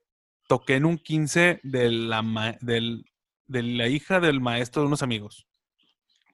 toqué 0.48 0.74
en 0.74 0.84
un 0.86 0.98
15 0.98 1.60
de 1.62 1.90
la, 1.92 2.22
ma- 2.22 2.56
del- 2.60 3.04
de 3.46 3.62
la 3.62 3.86
hija 3.86 4.18
del 4.18 4.40
maestro 4.40 4.82
de 4.82 4.88
unos 4.88 5.02
amigos. 5.04 5.46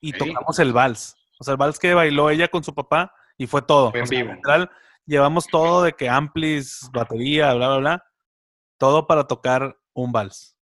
Y 0.00 0.12
tocamos 0.12 0.58
el 0.58 0.72
vals. 0.72 1.16
O 1.38 1.44
sea, 1.44 1.52
el 1.52 1.58
vals 1.58 1.78
que 1.78 1.92
bailó 1.94 2.30
ella 2.30 2.48
con 2.48 2.64
su 2.64 2.74
papá 2.74 3.12
y 3.36 3.46
fue 3.46 3.60
todo. 3.62 3.90
Fue 3.90 4.00
en 4.00 4.04
O 4.04 4.06
sea, 4.06 4.22
vivo. 4.22 4.34
literal, 4.34 4.70
llevamos 5.04 5.46
todo 5.46 5.82
de 5.82 5.92
que 5.92 6.08
amplis, 6.08 6.88
batería, 6.92 7.52
bla, 7.54 7.68
bla, 7.68 7.76
bla. 7.78 8.04
Todo 8.78 9.06
para 9.06 9.26
tocar 9.26 9.76
un 9.92 10.12
vals. 10.12 10.56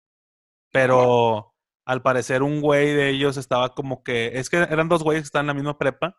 Pero 0.71 1.53
al 1.85 2.01
parecer 2.01 2.43
un 2.43 2.61
güey 2.61 2.93
de 2.93 3.09
ellos 3.09 3.37
estaba 3.37 3.73
como 3.73 4.03
que... 4.03 4.37
Es 4.39 4.49
que 4.49 4.57
eran 4.57 4.87
dos 4.89 5.03
güeyes 5.03 5.23
que 5.23 5.27
estaban 5.27 5.45
en 5.45 5.47
la 5.47 5.53
misma 5.55 5.77
prepa 5.77 6.15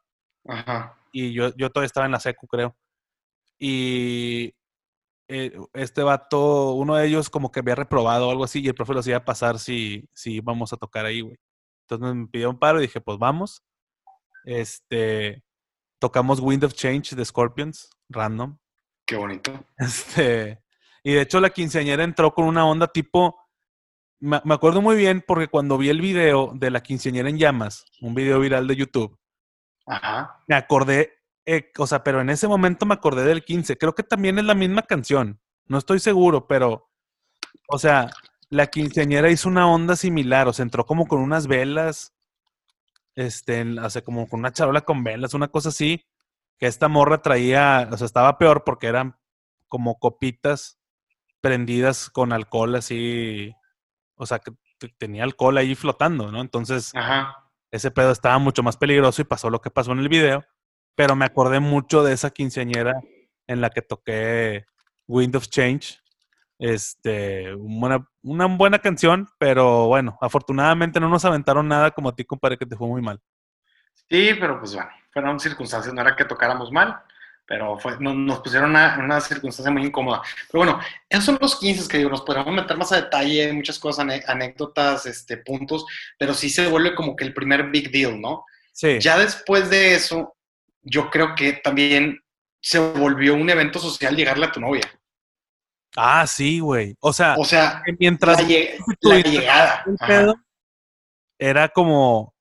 Ajá. 0.48 0.96
y 1.12 1.32
yo, 1.32 1.54
yo 1.56 1.70
todavía 1.70 1.86
estaba 1.86 2.06
en 2.06 2.12
la 2.12 2.20
secu, 2.20 2.46
creo. 2.48 2.76
Y 3.58 4.54
eh, 5.32 5.52
este 5.74 6.02
vato, 6.02 6.72
uno 6.72 6.96
de 6.96 7.06
ellos 7.06 7.30
como 7.30 7.52
que 7.52 7.60
había 7.60 7.76
reprobado 7.76 8.26
o 8.26 8.30
algo 8.32 8.42
así, 8.42 8.60
y 8.60 8.66
el 8.66 8.74
profe 8.74 8.94
lo 8.94 9.00
hacía 9.00 9.24
pasar 9.24 9.60
si, 9.60 10.08
si 10.12 10.34
íbamos 10.34 10.72
a 10.72 10.76
tocar 10.76 11.06
ahí, 11.06 11.20
güey. 11.20 11.38
Entonces 11.88 12.16
me 12.16 12.26
pidió 12.26 12.50
un 12.50 12.58
paro 12.58 12.80
y 12.80 12.82
dije, 12.82 13.00
pues 13.00 13.16
vamos. 13.16 13.62
Este, 14.44 15.44
tocamos 16.00 16.40
Wind 16.40 16.64
of 16.64 16.74
Change 16.74 17.14
de 17.14 17.24
Scorpions, 17.24 17.90
random. 18.08 18.58
Qué 19.06 19.14
bonito. 19.14 19.52
Este, 19.78 20.62
y 21.04 21.12
de 21.12 21.20
hecho 21.20 21.38
la 21.40 21.50
quinceañera 21.50 22.02
entró 22.02 22.34
con 22.34 22.46
una 22.46 22.66
onda 22.66 22.88
tipo, 22.88 23.36
me, 24.18 24.40
me 24.44 24.54
acuerdo 24.54 24.82
muy 24.82 24.96
bien 24.96 25.22
porque 25.24 25.46
cuando 25.46 25.78
vi 25.78 25.90
el 25.90 26.00
video 26.00 26.50
de 26.54 26.70
la 26.70 26.82
quinceañera 26.82 27.28
en 27.28 27.38
llamas, 27.38 27.84
un 28.00 28.16
video 28.16 28.40
viral 28.40 28.66
de 28.66 28.74
YouTube, 28.74 29.16
Ajá. 29.86 30.42
me 30.48 30.56
acordé, 30.56 31.19
eh, 31.46 31.70
o 31.78 31.86
sea, 31.86 32.02
pero 32.04 32.20
en 32.20 32.30
ese 32.30 32.46
momento 32.48 32.86
me 32.86 32.94
acordé 32.94 33.24
del 33.24 33.44
15. 33.44 33.76
Creo 33.78 33.94
que 33.94 34.02
también 34.02 34.38
es 34.38 34.44
la 34.44 34.54
misma 34.54 34.82
canción. 34.82 35.40
No 35.66 35.78
estoy 35.78 35.98
seguro, 36.00 36.46
pero, 36.46 36.90
o 37.68 37.78
sea, 37.78 38.10
la 38.48 38.66
quinceañera 38.66 39.30
hizo 39.30 39.48
una 39.48 39.68
onda 39.70 39.96
similar, 39.96 40.48
o 40.48 40.52
sea, 40.52 40.64
entró 40.64 40.84
como 40.84 41.06
con 41.06 41.20
unas 41.20 41.46
velas, 41.46 42.14
este, 43.14 43.62
o 43.78 43.90
sea, 43.90 44.02
como 44.02 44.28
con 44.28 44.40
una 44.40 44.52
charola 44.52 44.80
con 44.82 45.04
velas, 45.04 45.34
una 45.34 45.48
cosa 45.48 45.68
así, 45.70 46.04
que 46.58 46.66
esta 46.66 46.88
morra 46.88 47.22
traía, 47.22 47.88
o 47.90 47.96
sea, 47.96 48.06
estaba 48.06 48.38
peor 48.38 48.64
porque 48.64 48.86
eran 48.86 49.16
como 49.68 49.98
copitas 49.98 50.78
prendidas 51.40 52.10
con 52.10 52.32
alcohol 52.32 52.74
así, 52.74 53.54
o 54.16 54.26
sea, 54.26 54.38
que 54.40 54.52
te- 54.78 54.94
tenía 54.98 55.24
alcohol 55.24 55.56
ahí 55.58 55.74
flotando, 55.74 56.30
¿no? 56.30 56.40
Entonces, 56.40 56.92
Ajá. 56.94 57.48
ese 57.70 57.90
pedo 57.90 58.10
estaba 58.10 58.38
mucho 58.38 58.62
más 58.62 58.76
peligroso 58.76 59.22
y 59.22 59.26
pasó 59.26 59.48
lo 59.50 59.60
que 59.60 59.70
pasó 59.70 59.92
en 59.92 60.00
el 60.00 60.08
video. 60.08 60.44
Pero 60.94 61.16
me 61.16 61.24
acordé 61.24 61.60
mucho 61.60 62.02
de 62.02 62.12
esa 62.12 62.30
quinceañera 62.30 63.00
en 63.46 63.60
la 63.60 63.70
que 63.70 63.82
toqué 63.82 64.64
Wind 65.06 65.36
of 65.36 65.48
Change. 65.48 65.98
Este, 66.58 67.54
una, 67.54 68.06
una 68.22 68.44
buena 68.46 68.78
canción, 68.80 69.26
pero 69.38 69.86
bueno, 69.86 70.18
afortunadamente 70.20 71.00
no 71.00 71.08
nos 71.08 71.24
aventaron 71.24 71.66
nada 71.66 71.90
como 71.90 72.10
a 72.10 72.14
ti, 72.14 72.24
compadre, 72.24 72.58
que 72.58 72.66
te 72.66 72.76
fue 72.76 72.86
muy 72.86 73.00
mal. 73.00 73.18
Sí, 74.10 74.32
pero 74.38 74.58
pues 74.58 74.74
bueno, 74.74 74.90
fueron 75.10 75.40
circunstancias, 75.40 75.94
no 75.94 76.02
era 76.02 76.14
que 76.14 76.26
tocáramos 76.26 76.70
mal, 76.70 77.00
pero 77.46 77.78
fue, 77.78 77.96
no- 77.98 78.12
nos 78.12 78.40
pusieron 78.40 78.70
una, 78.70 78.98
una 79.02 79.20
circunstancia 79.22 79.72
muy 79.72 79.86
incómoda. 79.86 80.20
Pero 80.52 80.64
bueno, 80.64 80.80
esos 81.08 81.24
son 81.24 81.38
los 81.40 81.58
15 81.58 81.88
que 81.88 81.96
digo, 81.98 82.10
nos 82.10 82.22
podríamos 82.22 82.52
meter 82.54 82.76
más 82.76 82.92
a 82.92 82.96
detalle, 83.00 83.52
muchas 83.54 83.78
cosas, 83.78 84.06
anécdotas, 84.26 85.06
este, 85.06 85.38
puntos, 85.38 85.86
pero 86.18 86.34
sí 86.34 86.50
se 86.50 86.66
vuelve 86.68 86.94
como 86.94 87.16
que 87.16 87.24
el 87.24 87.32
primer 87.32 87.70
big 87.70 87.90
deal, 87.90 88.20
¿no? 88.20 88.44
Sí. 88.72 88.98
Ya 89.00 89.18
después 89.18 89.70
de 89.70 89.94
eso, 89.94 90.36
yo 90.82 91.10
creo 91.10 91.34
que 91.34 91.54
también 91.54 92.20
se 92.62 92.78
volvió 92.78 93.34
un 93.34 93.48
evento 93.50 93.78
social 93.78 94.16
llegarle 94.16 94.46
a 94.46 94.52
tu 94.52 94.60
novia. 94.60 94.82
Ah, 95.96 96.26
sí, 96.26 96.60
güey. 96.60 96.96
O 97.00 97.12
sea, 97.12 97.34
O 97.38 97.44
sea, 97.44 97.82
mientras 97.98 98.40
la, 99.00 99.18
llegada. 99.18 99.84
pedo 100.06 100.34
era 101.38 101.68
como, 101.68 102.34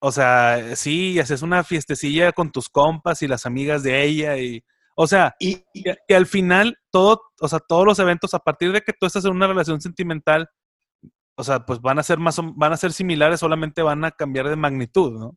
o 0.00 0.10
sea, 0.10 0.74
sí, 0.74 1.20
haces 1.20 1.42
una 1.42 1.62
fiestecilla 1.62 2.32
con 2.32 2.50
tus 2.50 2.68
compas 2.68 3.22
y 3.22 3.28
las 3.28 3.46
amigas 3.46 3.82
de 3.82 4.02
ella 4.02 4.36
y, 4.38 4.64
o 4.96 5.06
sea, 5.06 5.34
Y, 5.38 5.64
que 5.74 6.16
al 6.16 6.26
final 6.26 6.78
todo, 6.90 7.22
o 7.40 7.48
sea, 7.48 7.60
todos 7.60 7.86
los 7.86 7.98
eventos 7.98 8.34
a 8.34 8.38
partir 8.38 8.72
de 8.72 8.80
que 8.80 8.92
tú 8.92 9.06
estás 9.06 9.24
en 9.24 9.32
una 9.32 9.46
relación 9.46 9.80
sentimental, 9.80 10.48
o 11.36 11.44
sea, 11.44 11.64
pues 11.64 11.80
van 11.80 11.98
a 11.98 12.02
ser 12.02 12.18
más, 12.18 12.38
van 12.56 12.72
a 12.72 12.76
ser 12.76 12.92
similares, 12.92 13.40
solamente 13.40 13.82
van 13.82 14.04
a 14.04 14.10
cambiar 14.10 14.48
de 14.48 14.56
magnitud, 14.56 15.12
¿no? 15.18 15.36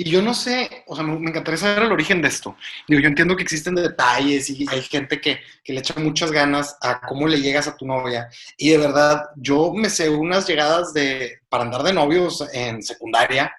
Y 0.00 0.10
yo 0.10 0.22
no 0.22 0.32
sé, 0.32 0.82
o 0.86 0.96
sea, 0.96 1.04
me, 1.04 1.18
me 1.18 1.28
encantaría 1.28 1.58
saber 1.58 1.82
el 1.82 1.92
origen 1.92 2.22
de 2.22 2.28
esto. 2.28 2.56
Digo, 2.88 3.02
yo 3.02 3.08
entiendo 3.08 3.36
que 3.36 3.42
existen 3.42 3.74
detalles 3.74 4.48
y 4.48 4.66
hay 4.70 4.80
gente 4.80 5.20
que, 5.20 5.40
que 5.62 5.74
le 5.74 5.80
echa 5.80 5.92
muchas 6.00 6.32
ganas 6.32 6.74
a 6.80 7.02
cómo 7.02 7.28
le 7.28 7.38
llegas 7.38 7.68
a 7.68 7.76
tu 7.76 7.84
novia. 7.84 8.26
Y 8.56 8.70
de 8.70 8.78
verdad, 8.78 9.26
yo 9.36 9.74
me 9.74 9.90
sé 9.90 10.08
unas 10.08 10.48
llegadas 10.48 10.94
de, 10.94 11.40
para 11.50 11.64
andar 11.64 11.82
de 11.82 11.92
novios 11.92 12.42
en 12.54 12.82
secundaria 12.82 13.54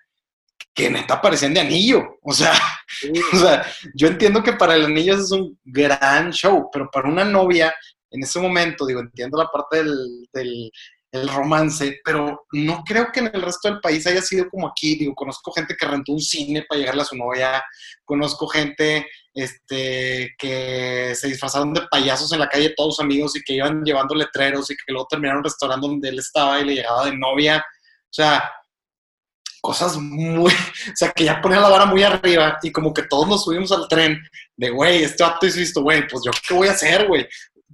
que 0.74 0.90
neta 0.90 1.22
parecían 1.22 1.54
de 1.54 1.60
anillo. 1.60 2.18
O 2.24 2.34
sea, 2.34 2.54
o 3.34 3.38
sea, 3.38 3.64
yo 3.94 4.08
entiendo 4.08 4.42
que 4.42 4.54
para 4.54 4.74
el 4.74 4.86
anillo 4.86 5.14
es 5.14 5.32
un 5.32 5.60
gran 5.64 6.32
show, 6.32 6.72
pero 6.74 6.90
para 6.90 7.08
una 7.08 7.24
novia 7.24 7.72
en 8.10 8.24
ese 8.24 8.40
momento, 8.40 8.88
digo, 8.88 9.02
entiendo 9.02 9.38
la 9.38 9.48
parte 9.48 9.78
del, 9.84 10.28
del 10.34 10.72
el 11.12 11.28
romance, 11.28 12.00
pero 12.06 12.46
no 12.54 12.84
creo 12.86 13.12
que 13.12 13.20
en 13.20 13.32
el 13.34 13.42
resto 13.42 13.70
del 13.70 13.82
país 13.82 14.08
haya 14.08 14.22
sido 14.22 14.50
como 14.50 14.68
aquí. 14.68 14.96
Digo, 14.96 15.14
conozco 15.14 15.52
gente 15.52 15.76
que 15.78 15.86
rentó 15.86 16.14
un 16.14 16.22
cine 16.22 16.66
para 16.68 16.80
llegarle 16.80 17.02
a 17.02 17.06
su 17.06 17.18
novia, 17.18 17.64
conozco 18.06 18.48
gente 18.48 19.06
este, 19.34 20.34
que 20.38 21.14
se 21.16 21.28
disfrazaron 21.28 21.74
de 21.74 21.82
payasos 21.90 22.32
en 22.32 22.40
la 22.40 22.50
calle 22.50 22.74
todos 22.76 23.00
amigos 23.00 23.36
y 23.36 23.42
que 23.42 23.54
iban 23.54 23.84
llevando 23.84 24.16
letreros 24.16 24.72
y 24.72 24.76
que 24.76 24.92
luego 24.94 25.08
terminaron 25.10 25.44
restaurante 25.44 25.88
donde 25.88 26.10
él 26.10 26.20
estaba 26.20 26.60
y 26.60 26.66
le 26.66 26.76
llegaba 26.76 27.06
de 27.06 27.18
novia. 27.18 27.58
O 27.58 28.14
sea, 28.14 28.50
cosas 29.62 29.98
muy, 29.98 30.52
o 30.52 30.96
sea, 30.96 31.12
que 31.12 31.26
ya 31.26 31.40
ponía 31.40 31.60
la 31.60 31.70
vara 31.70 31.86
muy 31.86 32.04
arriba 32.04 32.58
y 32.62 32.72
como 32.72 32.94
que 32.94 33.04
todos 33.04 33.28
nos 33.28 33.44
subimos 33.44 33.72
al 33.72 33.88
tren 33.88 34.18
de, 34.58 34.70
güey, 34.70 35.04
este 35.04 35.24
vato 35.24 35.46
hizo 35.46 35.60
esto, 35.60 35.82
güey, 35.82 36.08
pues 36.08 36.24
yo 36.26 36.32
qué 36.48 36.54
voy 36.54 36.68
a 36.68 36.72
hacer, 36.72 37.08
güey. 37.08 37.28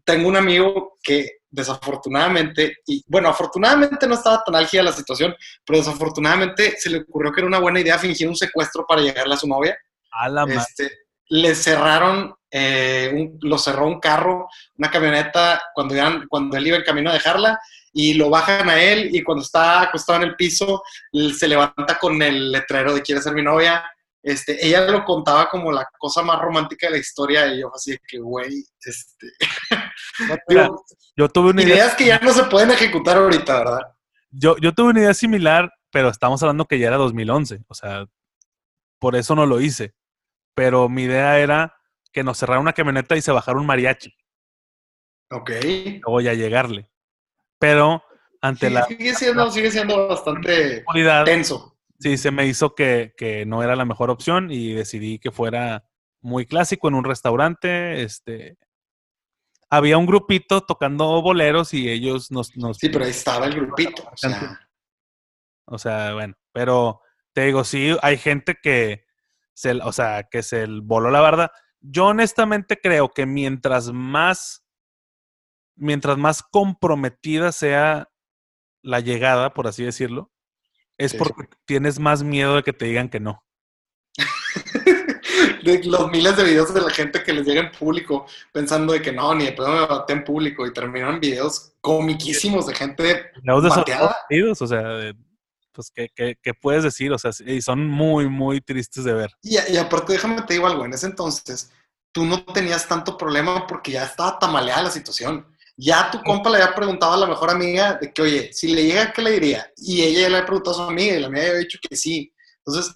Tengo 0.07 0.29
un 0.29 0.37
amigo 0.37 0.97
que 1.03 1.29
desafortunadamente, 1.49 2.77
y 2.85 3.03
bueno, 3.07 3.29
afortunadamente 3.29 4.07
no 4.07 4.15
estaba 4.15 4.43
tan 4.43 4.55
álgida 4.55 4.83
la 4.83 4.91
situación, 4.91 5.35
pero 5.65 5.79
desafortunadamente 5.79 6.75
se 6.79 6.89
le 6.89 6.99
ocurrió 6.99 7.31
que 7.31 7.41
era 7.41 7.47
una 7.47 7.59
buena 7.59 7.79
idea 7.79 7.97
fingir 7.99 8.27
un 8.27 8.35
secuestro 8.35 8.85
para 8.87 9.01
llegarle 9.01 9.33
a 9.33 9.37
su 9.37 9.47
novia. 9.47 9.77
A 10.11 10.29
la. 10.29 10.45
Este, 10.45 10.91
le 11.29 11.55
cerraron, 11.55 12.33
eh, 12.49 13.11
un- 13.13 13.37
lo 13.41 13.57
cerró 13.57 13.85
un 13.87 13.99
carro, 13.99 14.47
una 14.77 14.89
camioneta, 14.89 15.61
cuando, 15.73 15.93
iban- 15.95 16.25
cuando 16.29 16.55
él 16.57 16.67
iba 16.67 16.77
en 16.77 16.83
camino 16.83 17.09
a 17.09 17.13
dejarla, 17.13 17.59
y 17.93 18.13
lo 18.13 18.29
bajan 18.29 18.69
a 18.69 18.79
él, 18.81 19.09
y 19.13 19.23
cuando 19.23 19.43
está 19.43 19.81
acostado 19.81 20.21
en 20.21 20.29
el 20.29 20.35
piso, 20.35 20.83
se 21.37 21.47
levanta 21.47 21.97
con 21.99 22.21
el 22.21 22.51
letrero 22.51 22.93
de 22.93 23.01
quiere 23.01 23.21
ser 23.21 23.33
mi 23.33 23.41
novia. 23.43 23.83
Este, 24.23 24.65
ella 24.65 24.81
lo 24.89 25.05
contaba 25.05 25.49
como 25.49 25.71
la 25.71 25.87
cosa 25.97 26.21
más 26.21 26.39
romántica 26.41 26.87
de 26.87 26.93
la 26.93 26.97
historia, 26.97 27.47
y 27.47 27.61
yo 27.61 27.71
así 27.73 27.91
de 27.91 27.99
que, 28.07 28.19
güey, 28.19 28.63
este, 28.83 29.27
Mira, 30.49 30.63
digo, 30.63 30.85
yo 31.15 31.29
tuve 31.29 31.51
una 31.51 31.61
idea, 31.63 31.75
ideas 31.75 31.95
que 31.95 32.05
ya 32.07 32.19
no 32.19 32.33
se 32.33 32.43
pueden 32.45 32.71
ejecutar 32.71 33.17
ahorita, 33.17 33.59
¿verdad? 33.59 33.79
yo, 34.31 34.57
yo 34.57 34.73
tuve 34.73 34.89
una 34.89 34.99
idea 35.01 35.13
similar, 35.13 35.71
pero 35.91 36.09
estamos 36.09 36.41
hablando 36.43 36.65
que 36.65 36.79
ya 36.79 36.87
era 36.87 36.97
2011, 36.97 37.61
o 37.67 37.73
sea, 37.73 38.05
por 38.99 39.15
eso 39.15 39.35
no 39.35 39.45
lo 39.45 39.61
hice. 39.61 39.93
Pero 40.55 40.89
mi 40.89 41.03
idea 41.03 41.37
era 41.39 41.75
que 42.11 42.23
nos 42.23 42.39
cerrara 42.39 42.59
una 42.59 42.73
camioneta 42.73 43.15
y 43.15 43.21
se 43.21 43.31
bajara 43.31 43.59
un 43.59 43.65
mariachi, 43.67 44.11
Ok. 45.31 45.51
luego 46.01 46.19
ya 46.21 46.33
llegarle. 46.33 46.89
Pero 47.59 48.03
ante 48.41 48.67
Sí, 48.67 48.73
la 48.73 48.83
sigue, 48.85 49.15
siendo, 49.15 49.51
sigue 49.51 49.71
siendo 49.71 50.07
bastante 50.07 50.83
tenso. 51.25 51.76
Sí, 51.99 52.17
se 52.17 52.31
me 52.31 52.45
hizo 52.45 52.75
que, 52.75 53.13
que 53.17 53.45
no 53.45 53.63
era 53.63 53.75
la 53.75 53.85
mejor 53.85 54.09
opción 54.09 54.51
y 54.51 54.73
decidí 54.73 55.19
que 55.19 55.31
fuera 55.31 55.85
muy 56.21 56.45
clásico 56.45 56.87
en 56.87 56.95
un 56.95 57.03
restaurante. 57.03 58.03
Este, 58.03 58.57
había 59.69 59.97
un 59.97 60.05
grupito 60.05 60.61
tocando 60.61 61.21
boleros 61.21 61.73
y 61.73 61.89
ellos 61.89 62.31
nos... 62.31 62.55
nos 62.55 62.77
Sí, 62.77 62.89
pero 62.89 63.05
ahí 63.05 63.11
estaba 63.11 63.45
el 63.45 63.55
grupito. 63.55 64.03
O 64.11 64.17
sea, 64.17 64.59
O 65.65 65.77
sea, 65.77 66.13
bueno, 66.13 66.35
pero 66.51 67.01
te 67.33 67.45
digo, 67.45 67.63
sí, 67.63 67.95
hay 68.01 68.17
gente 68.17 68.57
que 68.61 69.05
se, 69.53 69.71
o 69.73 69.91
sea, 69.91 70.23
que 70.23 70.43
se 70.43 70.65
voló 70.65 71.09
la 71.11 71.21
barda. 71.21 71.51
Yo 71.79 72.07
honestamente 72.07 72.79
creo 72.81 73.09
que 73.09 73.25
mientras 73.25 73.91
más, 73.91 74.65
mientras 75.75 76.17
más 76.17 76.43
comprometida 76.43 77.51
sea 77.51 78.09
la 78.81 78.99
llegada, 78.99 79.53
por 79.53 79.67
así 79.67 79.83
decirlo, 79.83 80.31
es 80.97 81.11
Sí. 81.11 81.17
porque 81.17 81.47
tienes 81.65 81.99
más 81.99 82.23
miedo 82.23 82.55
de 82.55 82.63
que 82.63 82.73
te 82.73 82.85
digan 82.85 83.09
que 83.09 83.19
no. 83.19 83.43
de 85.63 85.83
los 85.83 86.09
miles 86.11 86.35
de 86.37 86.43
videos 86.43 86.73
de 86.73 86.81
la 86.81 86.89
gente 86.89 87.23
que 87.23 87.33
les 87.33 87.45
llega 87.45 87.61
en 87.61 87.71
público 87.71 88.25
pensando 88.51 88.93
de 88.93 89.01
que 89.01 89.11
no, 89.11 89.33
ni 89.35 89.45
de 89.45 89.51
pedo 89.51 89.67
me 89.69 89.85
baté 89.85 90.13
en 90.13 90.23
público 90.23 90.65
y 90.65 90.73
terminaron 90.73 91.19
videos 91.19 91.73
comiquísimos 91.81 92.65
de 92.67 92.75
gente 92.75 93.31
Los 93.43 93.63
de 93.63 93.69
Unidos, 94.29 94.61
o 94.61 94.67
sea, 94.67 94.81
de- 94.81 95.15
pues, 95.71 95.91
¿qué, 95.93 96.09
qué, 96.15 96.35
qué 96.41 96.53
puedes 96.55 96.83
decir? 96.83 97.11
O 97.11 97.19
sea, 97.19 97.29
y 97.45 97.61
son 97.61 97.87
muy, 97.87 98.27
muy 98.27 98.61
tristes 98.61 99.03
de 99.03 99.13
ver. 99.13 99.29
Y, 99.43 99.57
y 99.71 99.77
aparte, 99.77 100.13
déjame 100.13 100.41
te 100.41 100.55
digo 100.55 100.65
algo, 100.65 100.85
en 100.85 100.93
ese 100.93 101.05
entonces 101.05 101.71
tú 102.11 102.25
no 102.25 102.43
tenías 102.45 102.87
tanto 102.87 103.15
problema 103.15 103.67
porque 103.67 103.91
ya 103.91 104.05
estaba 104.05 104.39
tamaleada 104.39 104.81
la 104.83 104.89
situación. 104.89 105.45
Ya 105.79 106.09
tu 106.11 106.21
compa 106.23 106.49
le 106.49 106.57
había 106.61 106.73
preguntado 106.75 107.13
a 107.13 107.17
la 107.17 107.27
mejor 107.27 107.51
amiga 107.51 107.95
de 108.01 108.11
que, 108.11 108.21
oye, 108.21 108.53
si 108.53 108.73
le 108.73 108.83
llega, 108.85 109.11
¿qué 109.13 109.21
le 109.21 109.31
diría? 109.31 109.71
Y 109.77 110.01
ella 110.01 110.21
ya 110.21 110.29
le 110.29 110.35
había 110.37 110.45
preguntado 110.47 110.75
a 110.75 110.85
su 110.85 110.89
amiga 110.91 111.15
y 111.15 111.19
la 111.19 111.27
amiga 111.27 111.43
había 111.47 111.59
dicho 111.59 111.77
que 111.87 111.95
sí. 111.95 112.33
Entonces, 112.65 112.93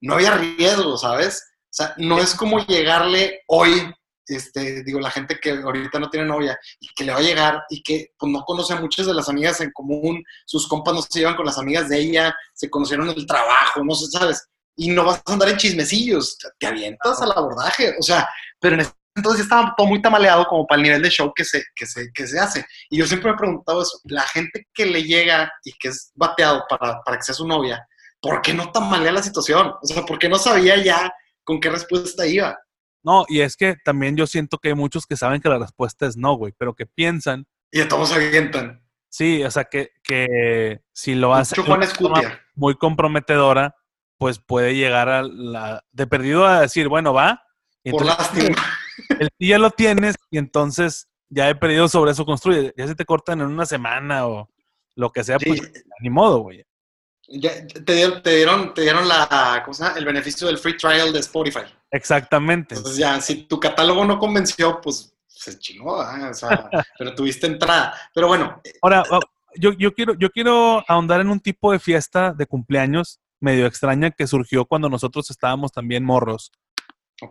no 0.00 0.14
había 0.14 0.34
riesgo, 0.36 0.98
¿sabes? 0.98 1.42
O 1.64 1.68
sea, 1.76 1.94
no 1.96 2.18
es 2.18 2.34
como 2.34 2.58
llegarle 2.66 3.42
hoy, 3.46 3.70
este, 4.26 4.82
digo, 4.82 4.98
la 5.00 5.10
gente 5.10 5.38
que 5.40 5.50
ahorita 5.50 5.98
no 6.00 6.10
tiene 6.10 6.26
novia 6.26 6.58
y 6.80 6.88
que 6.94 7.04
le 7.04 7.12
va 7.12 7.18
a 7.18 7.22
llegar 7.22 7.62
y 7.70 7.82
que 7.82 8.12
pues, 8.18 8.32
no 8.32 8.42
conoce 8.44 8.72
a 8.72 8.80
muchas 8.80 9.06
de 9.06 9.14
las 9.14 9.28
amigas 9.28 9.60
en 9.60 9.70
común, 9.72 10.22
sus 10.46 10.66
compas 10.66 10.94
no 10.94 11.02
se 11.02 11.18
llevan 11.20 11.36
con 11.36 11.46
las 11.46 11.58
amigas 11.58 11.88
de 11.88 12.00
ella, 12.00 12.34
se 12.54 12.68
conocieron 12.70 13.08
en 13.10 13.16
el 13.16 13.26
trabajo, 13.26 13.84
no 13.84 13.94
sé, 13.94 14.06
¿sabes? 14.10 14.42
Y 14.76 14.88
no 14.90 15.04
vas 15.04 15.22
a 15.26 15.32
andar 15.32 15.50
en 15.50 15.56
chismecillos, 15.56 16.36
te- 16.58 16.66
avientas 16.66 17.20
al 17.22 17.30
abordaje, 17.32 17.94
o 17.98 18.02
sea, 18.02 18.28
pero 18.58 18.74
en 18.76 18.86
entonces 19.14 19.40
ya 19.40 19.44
estaba 19.44 19.74
todo 19.76 19.86
muy 19.86 20.02
tamaleado 20.02 20.44
como 20.46 20.66
para 20.66 20.78
el 20.78 20.84
nivel 20.84 21.02
de 21.02 21.10
show 21.10 21.32
que 21.34 21.44
se, 21.44 21.62
que 21.74 21.86
se, 21.86 22.10
que 22.12 22.26
se 22.26 22.38
hace. 22.38 22.66
Y 22.90 22.98
yo 22.98 23.06
siempre 23.06 23.30
me 23.30 23.36
he 23.36 23.38
preguntado 23.38 23.82
eso, 23.82 24.00
la 24.04 24.22
gente 24.22 24.66
que 24.74 24.86
le 24.86 25.04
llega 25.04 25.52
y 25.64 25.72
que 25.78 25.88
es 25.88 26.10
bateado 26.14 26.64
para, 26.68 27.00
para 27.02 27.16
que 27.16 27.22
sea 27.22 27.34
su 27.34 27.46
novia, 27.46 27.86
¿por 28.20 28.42
qué 28.42 28.52
no 28.54 28.72
tamalea 28.72 29.12
la 29.12 29.22
situación? 29.22 29.72
O 29.80 29.86
sea, 29.86 30.04
¿por 30.04 30.18
qué 30.18 30.28
no 30.28 30.38
sabía 30.38 30.82
ya 30.82 31.12
con 31.44 31.60
qué 31.60 31.70
respuesta 31.70 32.26
iba? 32.26 32.58
No, 33.04 33.26
y 33.28 33.42
es 33.42 33.56
que 33.56 33.76
también 33.84 34.16
yo 34.16 34.26
siento 34.26 34.58
que 34.58 34.68
hay 34.68 34.74
muchos 34.74 35.06
que 35.06 35.16
saben 35.16 35.40
que 35.40 35.48
la 35.48 35.58
respuesta 35.58 36.06
es 36.06 36.16
no, 36.16 36.34
güey, 36.34 36.54
pero 36.56 36.74
que 36.74 36.86
piensan, 36.86 37.46
Y 37.70 37.80
de 37.80 37.86
todos 37.86 38.08
se 38.08 38.14
avientan. 38.14 38.82
sí, 39.10 39.44
o 39.44 39.50
sea, 39.50 39.64
que, 39.64 39.90
que 40.02 40.80
si 40.92 41.14
lo 41.14 41.34
hace 41.34 41.54
muy 42.54 42.76
comprometedora, 42.76 43.76
pues 44.16 44.38
puede 44.38 44.74
llegar 44.74 45.10
a 45.10 45.22
la, 45.22 45.84
de 45.92 46.06
perdido 46.06 46.46
a 46.46 46.62
decir, 46.62 46.88
bueno, 46.88 47.12
va. 47.12 47.42
Por 47.82 48.02
entonces, 48.02 48.18
lástima. 48.18 48.62
el 49.20 49.28
sí 49.38 49.48
ya 49.48 49.58
lo 49.58 49.70
tienes 49.70 50.16
y 50.30 50.38
entonces 50.38 51.08
ya 51.28 51.48
he 51.48 51.54
perdido 51.54 51.88
sobre 51.88 52.12
eso 52.12 52.24
construye. 52.24 52.72
Ya 52.76 52.86
se 52.86 52.94
te 52.94 53.04
cortan 53.04 53.40
en 53.40 53.46
una 53.46 53.66
semana 53.66 54.26
o 54.26 54.48
lo 54.96 55.10
que 55.10 55.24
sea, 55.24 55.38
pues 55.38 55.60
ni 56.00 56.10
modo, 56.10 56.40
güey. 56.40 56.64
Ya, 57.26 57.66
te, 57.66 57.94
dieron, 57.94 58.22
te, 58.22 58.36
dieron, 58.36 58.74
te 58.74 58.82
dieron 58.82 59.08
la, 59.08 59.62
¿cómo 59.64 59.72
se 59.72 59.82
llama? 59.82 59.96
el 59.96 60.04
beneficio 60.04 60.46
del 60.46 60.58
free 60.58 60.76
trial 60.76 61.12
de 61.12 61.20
Spotify. 61.20 61.64
Exactamente. 61.90 62.74
Entonces 62.74 62.98
ya, 62.98 63.20
si 63.20 63.44
tu 63.44 63.58
catálogo 63.58 64.04
no 64.04 64.18
convenció, 64.18 64.80
pues 64.80 65.16
se 65.26 65.58
chingó, 65.58 66.00
¿ah? 66.00 66.28
o 66.30 66.34
sea, 66.34 66.68
pero 66.98 67.14
tuviste 67.14 67.46
entrada. 67.46 67.94
Pero 68.14 68.28
bueno, 68.28 68.60
Ahora, 68.82 69.04
oh, 69.10 69.20
yo, 69.56 69.72
yo, 69.72 69.94
quiero, 69.94 70.14
yo 70.14 70.30
quiero 70.30 70.84
ahondar 70.86 71.20
en 71.20 71.30
un 71.30 71.40
tipo 71.40 71.72
de 71.72 71.78
fiesta 71.78 72.32
de 72.32 72.46
cumpleaños 72.46 73.20
medio 73.40 73.66
extraña 73.66 74.10
que 74.10 74.26
surgió 74.26 74.64
cuando 74.64 74.88
nosotros 74.88 75.30
estábamos 75.30 75.72
también 75.72 76.04
morros, 76.04 76.52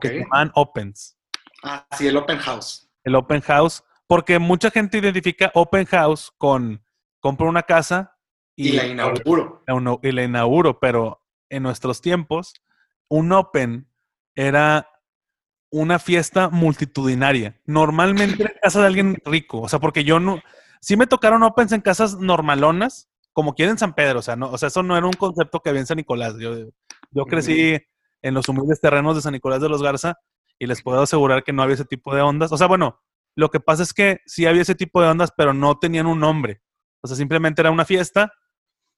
que 0.01 0.07
se 0.07 0.19
llamaban 0.19 0.51
Opens. 0.55 1.17
Ah, 1.63 1.87
sí, 1.97 2.07
el 2.07 2.17
open 2.17 2.37
house. 2.39 2.89
el 3.05 3.15
open 3.15 3.41
house, 3.41 3.83
porque 4.07 4.37
mucha 4.37 4.69
gente 4.69 4.97
identifica 4.97 5.51
open 5.53 5.85
house 5.85 6.31
con 6.37 6.83
compro 7.19 7.47
una 7.47 7.63
casa 7.63 8.17
Y, 8.55 8.73
la 8.73 8.85
inauguro. 8.85 9.63
y 10.01 10.11
la 10.11 10.23
inauguro, 10.23 10.79
pero 10.79 11.21
en 11.49 11.63
nuestros 11.63 12.01
tiempos, 12.01 12.53
un 13.09 13.31
open 13.31 13.87
era 14.35 14.89
una 15.71 15.97
fiesta 15.99 16.49
multitudinaria, 16.49 17.59
normalmente 17.65 18.43
en 18.43 18.53
casa 18.61 18.81
de 18.81 18.87
alguien 18.87 19.17
rico, 19.25 19.61
o 19.61 19.69
sea, 19.69 19.79
porque 19.79 20.03
yo 20.03 20.19
no, 20.19 20.39
sí 20.81 20.97
me 20.97 21.07
tocaron 21.07 21.41
opens 21.41 21.71
en 21.71 21.81
casas 21.81 22.19
normalonas, 22.19 23.09
como 23.31 23.55
quieren 23.55 23.71
en 23.71 23.77
San 23.79 23.95
Pedro, 23.95 24.19
o 24.19 24.21
sea, 24.21 24.35
no, 24.35 24.51
o 24.51 24.57
sea, 24.57 24.67
eso 24.67 24.83
no 24.83 24.95
era 24.95 25.07
un 25.07 25.13
concepto 25.13 25.61
que 25.61 25.69
había 25.69 25.81
en 25.81 25.87
San 25.87 25.97
Nicolás, 25.97 26.35
yo, 26.37 26.55
yo 27.09 27.25
crecí 27.25 27.79
en 28.21 28.33
los 28.33 28.47
humildes 28.49 28.81
terrenos 28.81 29.15
de 29.15 29.21
San 29.23 29.33
Nicolás 29.33 29.61
de 29.61 29.69
los 29.69 29.81
Garza 29.81 30.15
y 30.59 30.67
les 30.67 30.81
puedo 30.81 31.01
asegurar 31.01 31.43
que 31.43 31.53
no 31.53 31.63
había 31.63 31.75
ese 31.75 31.85
tipo 31.85 32.15
de 32.15 32.21
ondas, 32.21 32.51
o 32.51 32.57
sea, 32.57 32.67
bueno, 32.67 33.01
lo 33.35 33.49
que 33.49 33.59
pasa 33.59 33.83
es 33.83 33.93
que 33.93 34.19
sí 34.25 34.45
había 34.45 34.61
ese 34.61 34.75
tipo 34.75 35.01
de 35.01 35.07
ondas, 35.09 35.31
pero 35.35 35.53
no 35.53 35.79
tenían 35.79 36.05
un 36.05 36.19
nombre, 36.19 36.61
o 37.01 37.07
sea, 37.07 37.17
simplemente 37.17 37.61
era 37.61 37.71
una 37.71 37.85
fiesta 37.85 38.31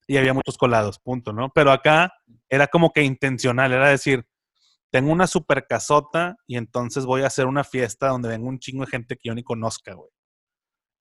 y 0.07 0.17
había 0.17 0.33
muchos 0.33 0.57
colados, 0.57 0.99
punto, 0.99 1.33
¿no? 1.33 1.51
Pero 1.53 1.71
acá 1.71 2.13
era 2.49 2.67
como 2.67 2.91
que 2.91 3.03
intencional, 3.03 3.73
era 3.73 3.89
decir, 3.89 4.27
tengo 4.91 5.11
una 5.11 5.27
super 5.27 5.65
casota 5.67 6.37
y 6.47 6.57
entonces 6.57 7.05
voy 7.05 7.23
a 7.23 7.27
hacer 7.27 7.47
una 7.47 7.63
fiesta 7.63 8.09
donde 8.09 8.29
venga 8.29 8.47
un 8.47 8.59
chingo 8.59 8.85
de 8.85 8.91
gente 8.91 9.15
que 9.15 9.29
yo 9.29 9.35
ni 9.35 9.43
conozca, 9.43 9.93
güey. 9.93 10.09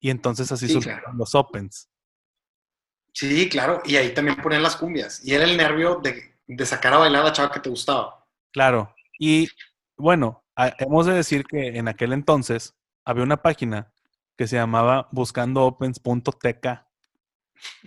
Y 0.00 0.10
entonces 0.10 0.50
así 0.52 0.66
Sí, 0.66 0.72
surgieron 0.74 1.00
claro. 1.00 1.16
los 1.16 1.34
Opens. 1.34 1.88
Sí, 3.12 3.48
claro. 3.48 3.80
Y 3.84 3.96
ahí 3.96 4.12
también 4.12 4.36
ponían 4.42 4.62
las 4.62 4.76
cumbias. 4.76 5.24
Y 5.24 5.32
era 5.34 5.44
el 5.44 5.56
nervio 5.56 5.96
de, 6.02 6.36
de 6.46 6.66
sacar 6.66 6.94
a 6.94 6.98
bailar 6.98 7.22
a 7.22 7.24
la 7.26 7.32
chava 7.32 7.52
que 7.52 7.60
te 7.60 7.70
gustaba. 7.70 8.26
Claro. 8.52 8.94
Y 9.18 9.48
bueno, 9.96 10.43
hemos 10.56 11.06
de 11.06 11.14
decir 11.14 11.44
que 11.44 11.76
en 11.78 11.88
aquel 11.88 12.12
entonces 12.12 12.74
había 13.04 13.24
una 13.24 13.42
página 13.42 13.92
que 14.36 14.46
se 14.46 14.56
llamaba 14.56 15.08
buscandoopens.tk, 15.12 16.66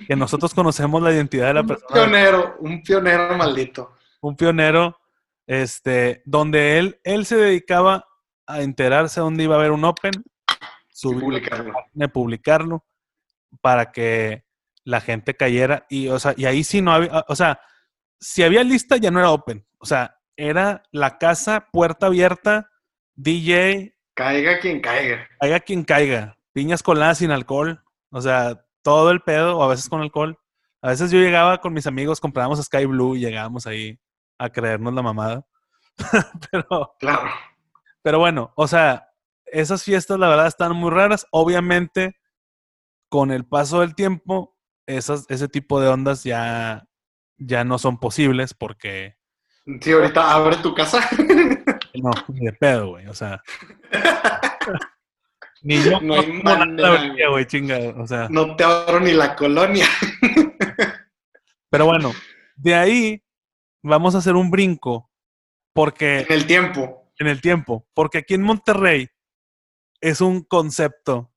que 0.08 0.15
nosotros 0.15 0.53
conocemos 0.56 1.01
la 1.01 1.13
identidad 1.13 1.47
de 1.47 1.53
la 1.56 1.62
Un 1.62 1.67
persona, 1.67 1.93
pionero, 1.93 2.56
un 2.60 2.82
pionero 2.84 3.38
maldito. 3.38 3.93
un 4.21 4.36
pionero, 4.36 4.97
este, 5.45 6.21
donde 6.25 6.77
él, 6.80 6.99
él 7.03 7.25
se 7.25 7.38
dedicaba 7.38 8.06
a 8.45 8.62
enterarse 8.62 9.19
dónde 9.19 9.43
iba 9.43 9.56
a 9.56 9.60
haber 9.60 9.71
un 9.71 9.84
Open, 9.84 10.12
subirlo 10.89 11.25
publicarlo. 11.25 11.73
de 11.93 12.08
publicarlo 12.10 12.86
para 13.62 13.91
que 13.91 14.45
la 14.84 15.01
gente 15.01 15.36
cayera 15.36 15.86
y 15.89 16.08
o 16.08 16.17
sea 16.17 16.34
y 16.38 16.45
ahí 16.45 16.63
sí 16.63 16.82
no 16.82 16.91
había 16.93 17.25
o 17.27 17.36
sea 17.36 17.60
si 18.19 18.41
había 18.41 18.63
lista 18.63 18.97
ya 18.97 19.12
no 19.12 19.19
era 19.19 19.32
open 19.32 19.65
o 19.80 19.86
sea 19.86 20.16
era 20.38 20.84
la 20.91 21.17
casa 21.17 21.67
puerta 21.71 22.06
abierta 22.08 22.69
DJ 23.15 23.95
Caiga 24.13 24.60
quien 24.60 24.80
caiga. 24.82 25.28
caiga 25.39 25.60
quien 25.60 25.84
caiga 25.84 26.38
piñas 26.54 26.82
coladas 26.84 27.17
sin 27.17 27.32
alcohol 27.32 27.84
o 28.12 28.21
sea 28.21 28.63
todo 28.82 29.12
el 29.12 29.21
pedo 29.21 29.58
o 29.58 29.63
a 29.63 29.67
veces 29.67 29.89
con 29.89 30.02
alcohol 30.02 30.39
a 30.82 30.89
veces 30.89 31.12
yo 31.12 31.19
llegaba 31.19 31.60
con 31.60 31.73
mis 31.73 31.88
amigos 31.88 32.19
comprábamos 32.21 32.63
Sky 32.63 32.86
Blue 32.86 33.15
y 33.15 33.19
llegábamos 33.21 33.67
ahí 33.67 34.00
a 34.39 34.50
creernos 34.50 34.93
la 34.93 35.02
mamada 35.02 35.45
pero 36.52 36.93
Claro. 37.00 37.30
pero 38.02 38.19
bueno, 38.19 38.54
o 38.56 38.67
sea, 38.67 39.10
esas 39.45 39.84
fiestas 39.84 40.19
la 40.19 40.28
verdad 40.30 40.47
están 40.47 40.76
muy 40.76 40.91
raras. 40.91 41.26
Obviamente, 41.32 42.15
con 43.10 43.32
el 43.32 43.45
paso 43.45 43.82
del 43.82 43.95
tiempo, 43.95 44.56
esas, 44.86 45.26
ese 45.30 45.47
tipo 45.47 45.80
de 45.80 45.88
ondas 45.88 46.23
ya, 46.23 46.88
ya 47.38 47.63
no 47.63 47.78
son 47.80 48.00
posibles 48.00 48.54
porque 48.54 49.17
Sí, 49.82 49.91
ahorita 49.91 50.34
abre 50.34 50.56
tu 50.58 50.73
casa. 50.73 51.08
no, 51.95 52.12
ni 52.30 52.45
de 52.45 52.53
pedo, 52.53 52.89
güey. 52.91 53.08
O 53.08 53.13
sea, 53.13 53.43
ni 55.62 55.84
yo 55.84 55.99
No 55.99 56.13
hay 56.15 56.32
manera, 56.41 57.30
güey, 57.30 57.45
chinga. 57.45 57.77
O 57.97 58.08
sea, 58.08 58.27
No 58.30 58.56
te 58.56 58.63
abro 58.63 58.99
ni 58.99 59.12
la 59.12 59.36
colonia. 59.36 59.86
pero 61.69 61.86
bueno, 61.86 62.13
de 62.56 62.75
ahí 62.75 63.23
vamos 63.84 64.15
a 64.15 64.19
hacer 64.19 64.36
un 64.36 64.49
brinco 64.49 65.12
porque 65.73 66.21
En 66.21 66.32
el 66.32 66.47
tiempo. 66.47 67.12
en 67.19 67.27
el 67.27 67.41
tiempo, 67.41 67.86
porque 67.93 68.19
aquí 68.19 68.36
en 68.36 68.43
Monterrey 68.43 69.10
es 69.99 70.21
un 70.21 70.43
concepto 70.43 71.34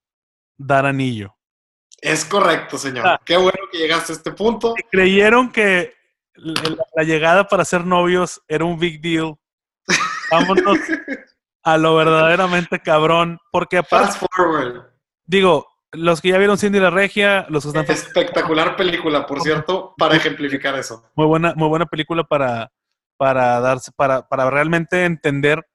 dar 0.56 0.86
anillo. 0.86 1.36
Es 2.00 2.24
correcto, 2.24 2.78
señor. 2.78 3.06
Ah. 3.06 3.20
Qué 3.24 3.36
bueno 3.36 3.58
que 3.70 3.78
llegaste 3.78 4.12
a 4.12 4.16
este 4.16 4.30
punto. 4.32 4.74
creyeron 4.90 5.50
que 5.50 5.94
la, 6.34 6.76
la 6.96 7.02
llegada 7.04 7.48
para 7.48 7.64
ser 7.64 7.84
novios 7.84 8.42
era 8.48 8.64
un 8.64 8.78
big 8.78 9.00
deal. 9.00 9.36
Vámonos 10.30 10.78
a 11.62 11.76
lo 11.78 11.96
verdaderamente 11.96 12.80
cabrón. 12.80 13.38
Porque 13.52 13.78
aparte, 13.78 14.06
Fast 14.12 14.22
forward. 14.34 14.84
digo, 15.24 15.66
los 15.92 16.20
que 16.20 16.28
ya 16.28 16.38
vieron 16.38 16.56
Cindy 16.58 16.78
la 16.80 16.90
Regia, 16.90 17.46
los 17.48 17.64
que 17.64 17.68
están 17.78 17.84
Espectacular 17.90 18.76
película, 18.76 19.26
por 19.26 19.40
cierto, 19.40 19.94
para 19.98 20.16
ejemplificar 20.16 20.76
eso. 20.78 21.10
muy 21.14 21.26
buena, 21.26 21.54
muy 21.56 21.68
buena 21.68 21.86
película 21.86 22.22
para, 22.24 22.70
para 23.16 23.58
darse, 23.60 23.90
para, 23.96 24.28
para 24.28 24.48
realmente 24.50 25.04
entender 25.04 25.66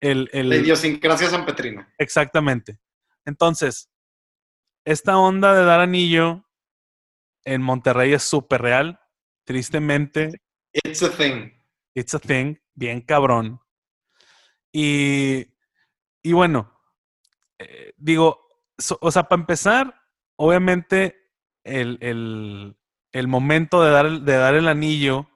el, 0.00 0.30
el- 0.32 0.48
La 0.48 0.56
idiosincrasia 0.56 1.28
sanpetrina. 1.28 1.92
exactamente. 1.98 2.78
Entonces, 3.26 3.90
esta 4.86 5.18
onda 5.18 5.54
de 5.54 5.64
dar 5.64 5.80
anillo 5.80 6.44
en 7.44 7.60
Monterrey 7.62 8.12
es 8.14 8.22
súper 8.22 8.62
real. 8.62 8.99
Tristemente, 9.50 10.40
It's 10.72 11.02
a 11.02 11.08
thing. 11.10 11.50
It's 11.92 12.14
a 12.14 12.20
thing, 12.20 12.54
bien 12.72 13.00
cabrón. 13.00 13.60
Y, 14.72 15.44
y 16.22 16.32
bueno, 16.32 16.72
eh, 17.58 17.92
digo, 17.96 18.46
so- 18.78 18.98
o 19.00 19.10
sea, 19.10 19.24
para 19.24 19.40
empezar, 19.40 20.00
obviamente 20.36 21.16
el, 21.64 21.98
el- 22.00 22.76
el 23.10 23.26
momento 23.26 23.82
de 23.82 23.90
dar, 23.90 24.06
el- 24.06 24.24
de 24.24 24.34
dar 24.34 24.54
el 24.54 24.68
anillo 24.68 25.28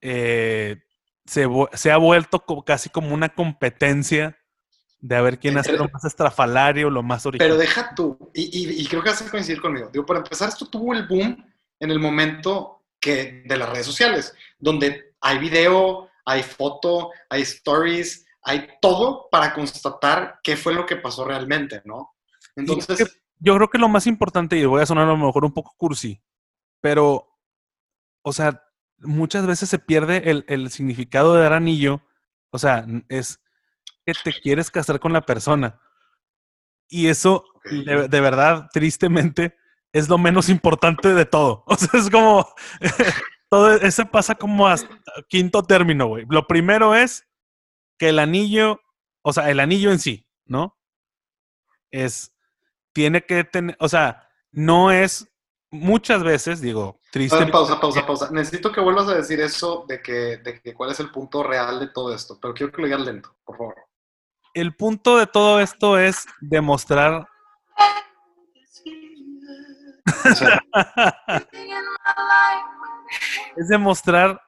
eh, 0.00 0.82
se, 1.26 1.46
se 1.74 1.90
ha 1.92 1.98
vuelto 1.98 2.42
casi 2.64 2.88
como 2.88 3.12
una 3.12 3.28
competencia 3.28 4.38
de 5.00 5.16
a 5.16 5.20
ver 5.20 5.38
quién 5.38 5.58
hace 5.58 5.72
lo 5.76 5.86
más 5.92 6.06
estrafalario, 6.06 6.88
lo 6.88 7.02
más 7.02 7.26
original. 7.26 7.50
Pero 7.50 7.60
deja 7.60 7.94
tú, 7.94 8.30
y, 8.32 8.44
y- 8.44 8.80
y 8.80 8.86
creo 8.86 9.02
que 9.02 9.10
vas 9.10 9.20
a 9.20 9.30
coincidir 9.30 9.60
conmigo. 9.60 9.90
Digo, 9.92 10.06
para 10.06 10.20
empezar, 10.20 10.48
esto 10.48 10.66
tuvo 10.66 10.94
el 10.94 11.06
boom 11.06 11.44
en 11.78 11.90
el 11.90 11.98
momento 11.98 12.78
que, 13.02 13.42
de 13.44 13.56
las 13.58 13.68
redes 13.68 13.84
sociales, 13.86 14.34
donde 14.58 15.14
hay 15.20 15.38
video, 15.38 16.08
hay 16.24 16.42
foto, 16.42 17.10
hay 17.28 17.42
stories, 17.42 18.24
hay 18.44 18.68
todo 18.80 19.28
para 19.30 19.52
constatar 19.52 20.38
qué 20.42 20.56
fue 20.56 20.72
lo 20.72 20.86
que 20.86 20.96
pasó 20.96 21.24
realmente, 21.26 21.82
¿no? 21.84 22.14
Entonces, 22.56 22.96
que- 22.98 23.20
Yo 23.40 23.56
creo 23.56 23.68
que 23.68 23.78
lo 23.78 23.88
más 23.88 24.06
importante, 24.06 24.56
y 24.56 24.64
voy 24.64 24.80
a 24.82 24.86
sonar 24.86 25.04
a 25.04 25.12
lo 25.12 25.16
mejor 25.16 25.44
un 25.44 25.52
poco 25.52 25.74
cursi, 25.76 26.22
pero, 26.80 27.28
o 28.22 28.32
sea, 28.32 28.62
muchas 28.98 29.46
veces 29.46 29.68
se 29.68 29.80
pierde 29.80 30.30
el, 30.30 30.44
el 30.48 30.70
significado 30.70 31.34
de 31.34 31.42
dar 31.42 31.52
anillo. 31.54 32.02
O 32.50 32.58
sea, 32.58 32.86
es 33.08 33.40
que 34.06 34.12
te 34.22 34.32
quieres 34.32 34.70
casar 34.70 35.00
con 35.00 35.12
la 35.12 35.22
persona. 35.22 35.80
Y 36.88 37.08
eso, 37.08 37.44
de 37.64 38.20
verdad, 38.20 38.68
tristemente, 38.72 39.56
es 39.92 40.08
lo 40.08 40.18
menos 40.18 40.48
importante 40.48 41.14
de 41.14 41.24
todo. 41.24 41.64
O 41.72 41.76
sea, 41.76 42.00
es 42.00 42.10
como, 42.10 42.46
todo 43.48 43.72
eso 43.72 44.04
pasa 44.06 44.34
como 44.34 44.66
hasta 44.66 44.88
quinto 45.28 45.62
término, 45.62 46.06
güey. 46.06 46.24
Lo 46.28 46.46
primero 46.46 46.94
es 46.94 47.26
que 47.98 48.08
el 48.08 48.18
anillo, 48.18 48.80
o 49.22 49.32
sea, 49.32 49.50
el 49.50 49.60
anillo 49.60 49.92
en 49.92 49.98
sí, 49.98 50.26
¿no? 50.46 50.76
Es, 51.90 52.34
tiene 52.92 53.24
que 53.24 53.44
tener, 53.44 53.76
o 53.78 53.88
sea, 53.88 54.28
no 54.50 54.90
es, 54.90 55.28
muchas 55.70 56.22
veces, 56.22 56.60
digo, 56.60 56.92
ver, 56.92 57.10
triste. 57.12 57.46
pausa, 57.46 57.80
pausa, 57.80 58.06
pausa. 58.06 58.30
Necesito 58.30 58.72
que 58.72 58.80
vuelvas 58.80 59.08
a 59.08 59.14
decir 59.14 59.40
eso 59.40 59.84
de 59.88 60.02
que, 60.02 60.38
de 60.38 60.60
que 60.60 60.74
cuál 60.74 60.90
es 60.90 61.00
el 61.00 61.10
punto 61.10 61.42
real 61.42 61.80
de 61.80 61.88
todo 61.88 62.14
esto, 62.14 62.38
pero 62.40 62.54
quiero 62.54 62.72
que 62.72 62.82
lo 62.82 62.86
digas 62.86 63.02
lento, 63.02 63.34
por 63.44 63.56
favor. 63.56 63.74
El 64.54 64.74
punto 64.74 65.16
de 65.16 65.26
todo 65.26 65.60
esto 65.60 65.98
es 65.98 66.26
demostrar 66.40 67.26
O 70.06 70.34
sea, 70.34 70.62
es 73.56 73.68
demostrar 73.68 74.40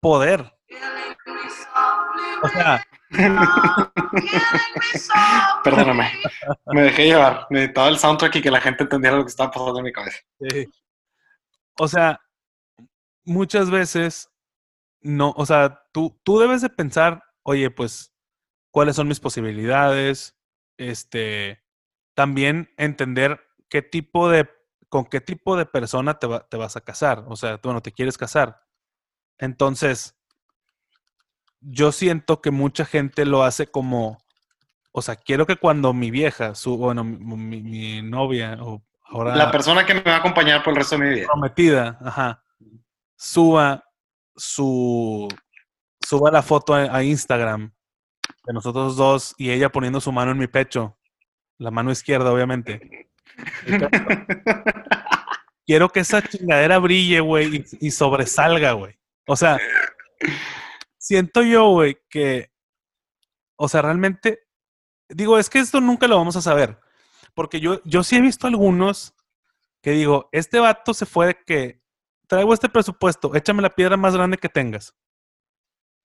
poder. 0.00 0.52
O 2.42 2.48
sea, 2.48 2.84
perdóname. 5.64 6.10
Me 6.66 6.82
dejé 6.82 7.06
llevar. 7.06 7.46
Necesitaba 7.50 7.88
el 7.88 7.98
soundtrack 7.98 8.36
y 8.36 8.42
que 8.42 8.50
la 8.50 8.60
gente 8.60 8.84
entendiera 8.84 9.16
lo 9.16 9.24
que 9.24 9.30
estaba 9.30 9.50
pasando 9.50 9.78
en 9.78 9.84
mi 9.84 9.92
cabeza. 9.92 10.18
Sí. 10.40 10.68
O 11.78 11.88
sea, 11.88 12.20
muchas 13.24 13.70
veces 13.70 14.32
no, 15.02 15.34
o 15.36 15.46
sea, 15.46 15.82
tú, 15.92 16.18
tú 16.22 16.38
debes 16.38 16.62
de 16.62 16.70
pensar, 16.70 17.22
oye, 17.42 17.70
pues, 17.70 18.14
¿cuáles 18.70 18.96
son 18.96 19.08
mis 19.08 19.20
posibilidades? 19.20 20.36
Este, 20.78 21.62
también 22.14 22.70
entender 22.76 23.40
qué 23.68 23.82
tipo 23.82 24.28
de, 24.28 24.48
con 24.92 25.06
qué 25.06 25.22
tipo 25.22 25.56
de 25.56 25.64
persona 25.64 26.18
te, 26.18 26.26
va- 26.26 26.46
te 26.46 26.58
vas 26.58 26.76
a 26.76 26.82
casar. 26.82 27.24
O 27.26 27.34
sea, 27.34 27.56
tú, 27.56 27.70
bueno, 27.70 27.80
te 27.80 27.92
quieres 27.92 28.18
casar. 28.18 28.60
Entonces, 29.38 30.14
yo 31.60 31.92
siento 31.92 32.42
que 32.42 32.50
mucha 32.50 32.84
gente 32.84 33.24
lo 33.24 33.42
hace 33.42 33.68
como, 33.68 34.18
o 34.92 35.00
sea, 35.00 35.16
quiero 35.16 35.46
que 35.46 35.56
cuando 35.56 35.94
mi 35.94 36.10
vieja, 36.10 36.54
su, 36.54 36.76
bueno, 36.76 37.04
mi, 37.04 37.16
mi- 37.36 37.62
mi 37.62 38.02
novia, 38.02 38.58
o 38.60 38.84
ahora 39.04 39.34
La 39.34 39.50
persona 39.50 39.86
que 39.86 39.94
me 39.94 40.02
va 40.02 40.16
a 40.16 40.18
acompañar 40.18 40.62
por 40.62 40.72
el 40.74 40.76
resto 40.80 40.98
de 40.98 41.04
mi 41.06 41.14
vida. 41.14 41.26
prometida, 41.26 41.98
ajá, 42.02 42.44
suba 43.16 43.82
su 44.36 45.26
suba 46.00 46.30
la 46.30 46.42
foto 46.42 46.74
a, 46.74 46.94
a 46.94 47.02
Instagram 47.02 47.72
de 48.44 48.52
nosotros 48.52 48.96
dos 48.96 49.34
y 49.38 49.52
ella 49.52 49.70
poniendo 49.72 50.02
su 50.02 50.12
mano 50.12 50.32
en 50.32 50.38
mi 50.38 50.48
pecho, 50.48 50.98
la 51.56 51.70
mano 51.70 51.90
izquierda, 51.90 52.30
obviamente. 52.30 53.08
Quiero 55.66 55.88
que 55.90 56.00
esa 56.00 56.22
chingadera 56.22 56.78
brille, 56.78 57.20
güey, 57.20 57.56
y, 57.80 57.86
y 57.86 57.90
sobresalga, 57.90 58.72
güey. 58.72 58.98
O 59.26 59.36
sea, 59.36 59.58
siento 60.98 61.42
yo, 61.42 61.68
güey, 61.70 61.98
que, 62.08 62.52
o 63.56 63.68
sea, 63.68 63.82
realmente, 63.82 64.40
digo, 65.08 65.38
es 65.38 65.48
que 65.50 65.58
esto 65.60 65.80
nunca 65.80 66.08
lo 66.08 66.16
vamos 66.16 66.36
a 66.36 66.42
saber, 66.42 66.78
porque 67.34 67.60
yo, 67.60 67.80
yo 67.84 68.02
sí 68.02 68.16
he 68.16 68.20
visto 68.20 68.46
algunos 68.46 69.14
que 69.82 69.92
digo, 69.92 70.28
este 70.32 70.60
vato 70.60 70.94
se 70.94 71.06
fue 71.06 71.26
de 71.26 71.38
que 71.44 71.82
traigo 72.28 72.54
este 72.54 72.68
presupuesto, 72.68 73.34
échame 73.34 73.62
la 73.62 73.74
piedra 73.74 73.96
más 73.96 74.14
grande 74.14 74.38
que 74.38 74.48
tengas. 74.48 74.94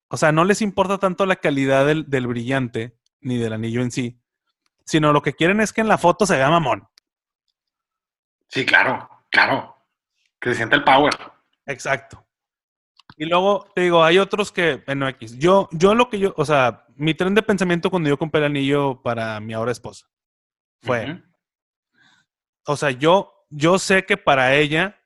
O 0.10 0.18
sea, 0.18 0.32
no 0.32 0.46
les 0.46 0.62
importa 0.62 0.98
tanto 0.98 1.26
la 1.26 1.36
calidad 1.36 1.86
del, 1.86 2.10
del 2.10 2.28
brillante 2.28 2.98
ni 3.22 3.38
del 3.38 3.54
anillo 3.54 3.82
en 3.82 3.92
sí, 3.92 4.22
sino 4.86 5.14
lo 5.14 5.22
que 5.22 5.34
quieren 5.34 5.60
es 5.60 5.74
que 5.74 5.82
en 5.82 5.88
la 5.88 5.98
foto 5.98 6.26
se 6.26 6.38
vea 6.38 6.50
mamón. 6.50 6.88
Sí, 8.48 8.66
claro, 8.66 9.10
claro. 9.30 9.76
Que 10.40 10.50
se 10.50 10.56
sienta 10.58 10.76
el 10.76 10.84
power. 10.84 11.14
Exacto. 11.66 12.24
Y 13.18 13.26
luego, 13.26 13.68
te 13.74 13.82
digo, 13.82 14.04
hay 14.04 14.20
otros 14.20 14.52
que, 14.52 14.84
bueno, 14.86 15.08
X. 15.08 15.38
Yo, 15.38 15.68
yo 15.72 15.96
lo 15.96 16.10
que 16.10 16.20
yo, 16.20 16.34
o 16.38 16.46
sea, 16.46 16.86
mi 16.96 17.14
tren 17.14 17.34
de 17.34 17.42
pensamiento 17.42 17.90
cuando 17.90 18.10
yo 18.10 18.18
compré 18.18 18.40
el 18.40 18.46
anillo 18.46 19.02
para 19.02 19.40
mi 19.40 19.54
ahora 19.54 19.72
esposa 19.72 20.08
fue, 20.82 21.24
o 22.66 22.78
sea, 22.78 22.92
yo, 22.92 23.46
yo 23.50 23.80
sé 23.80 24.06
que 24.06 24.18
para 24.18 24.56
ella 24.56 25.00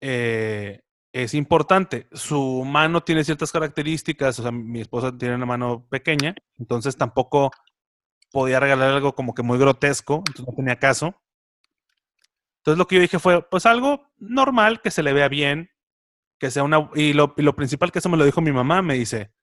eh, 0.00 0.82
es 1.12 1.32
importante. 1.32 2.08
Su 2.12 2.64
mano 2.64 3.02
tiene 3.02 3.24
ciertas 3.24 3.50
características, 3.50 4.38
o 4.38 4.42
sea, 4.42 4.52
mi 4.52 4.80
esposa 4.80 5.16
tiene 5.16 5.36
una 5.36 5.46
mano 5.46 5.86
pequeña, 5.88 6.34
entonces 6.58 6.96
tampoco 6.96 7.50
podía 8.30 8.60
regalar 8.60 8.90
algo 8.90 9.14
como 9.14 9.32
que 9.32 9.42
muy 9.42 9.58
grotesco, 9.58 10.16
entonces 10.16 10.46
no 10.46 10.54
tenía 10.54 10.78
caso. 10.78 11.14
Entonces 12.64 12.78
lo 12.78 12.86
que 12.86 12.94
yo 12.94 13.02
dije 13.02 13.18
fue, 13.18 13.46
pues 13.46 13.66
algo 13.66 14.10
normal, 14.16 14.80
que 14.80 14.90
se 14.90 15.02
le 15.02 15.12
vea 15.12 15.28
bien, 15.28 15.70
que 16.38 16.50
sea 16.50 16.62
una... 16.62 16.88
Y 16.94 17.12
lo, 17.12 17.34
y 17.36 17.42
lo 17.42 17.54
principal 17.54 17.92
que 17.92 17.98
eso 17.98 18.08
me 18.08 18.16
lo 18.16 18.24
dijo 18.24 18.40
mi 18.40 18.52
mamá, 18.52 18.80
me 18.80 18.94
dice, 18.94 19.34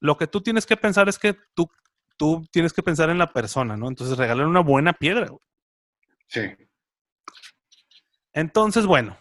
lo 0.00 0.16
que 0.16 0.26
tú 0.26 0.40
tienes 0.40 0.66
que 0.66 0.76
pensar 0.76 1.08
es 1.08 1.20
que 1.20 1.36
tú, 1.54 1.70
tú 2.16 2.44
tienes 2.50 2.72
que 2.72 2.82
pensar 2.82 3.10
en 3.10 3.18
la 3.18 3.32
persona, 3.32 3.76
¿no? 3.76 3.86
Entonces 3.86 4.18
regalar 4.18 4.48
una 4.48 4.58
buena 4.58 4.92
piedra. 4.92 5.28
güey. 5.28 5.40
Sí. 6.26 6.40
Entonces, 8.32 8.86
bueno, 8.86 9.16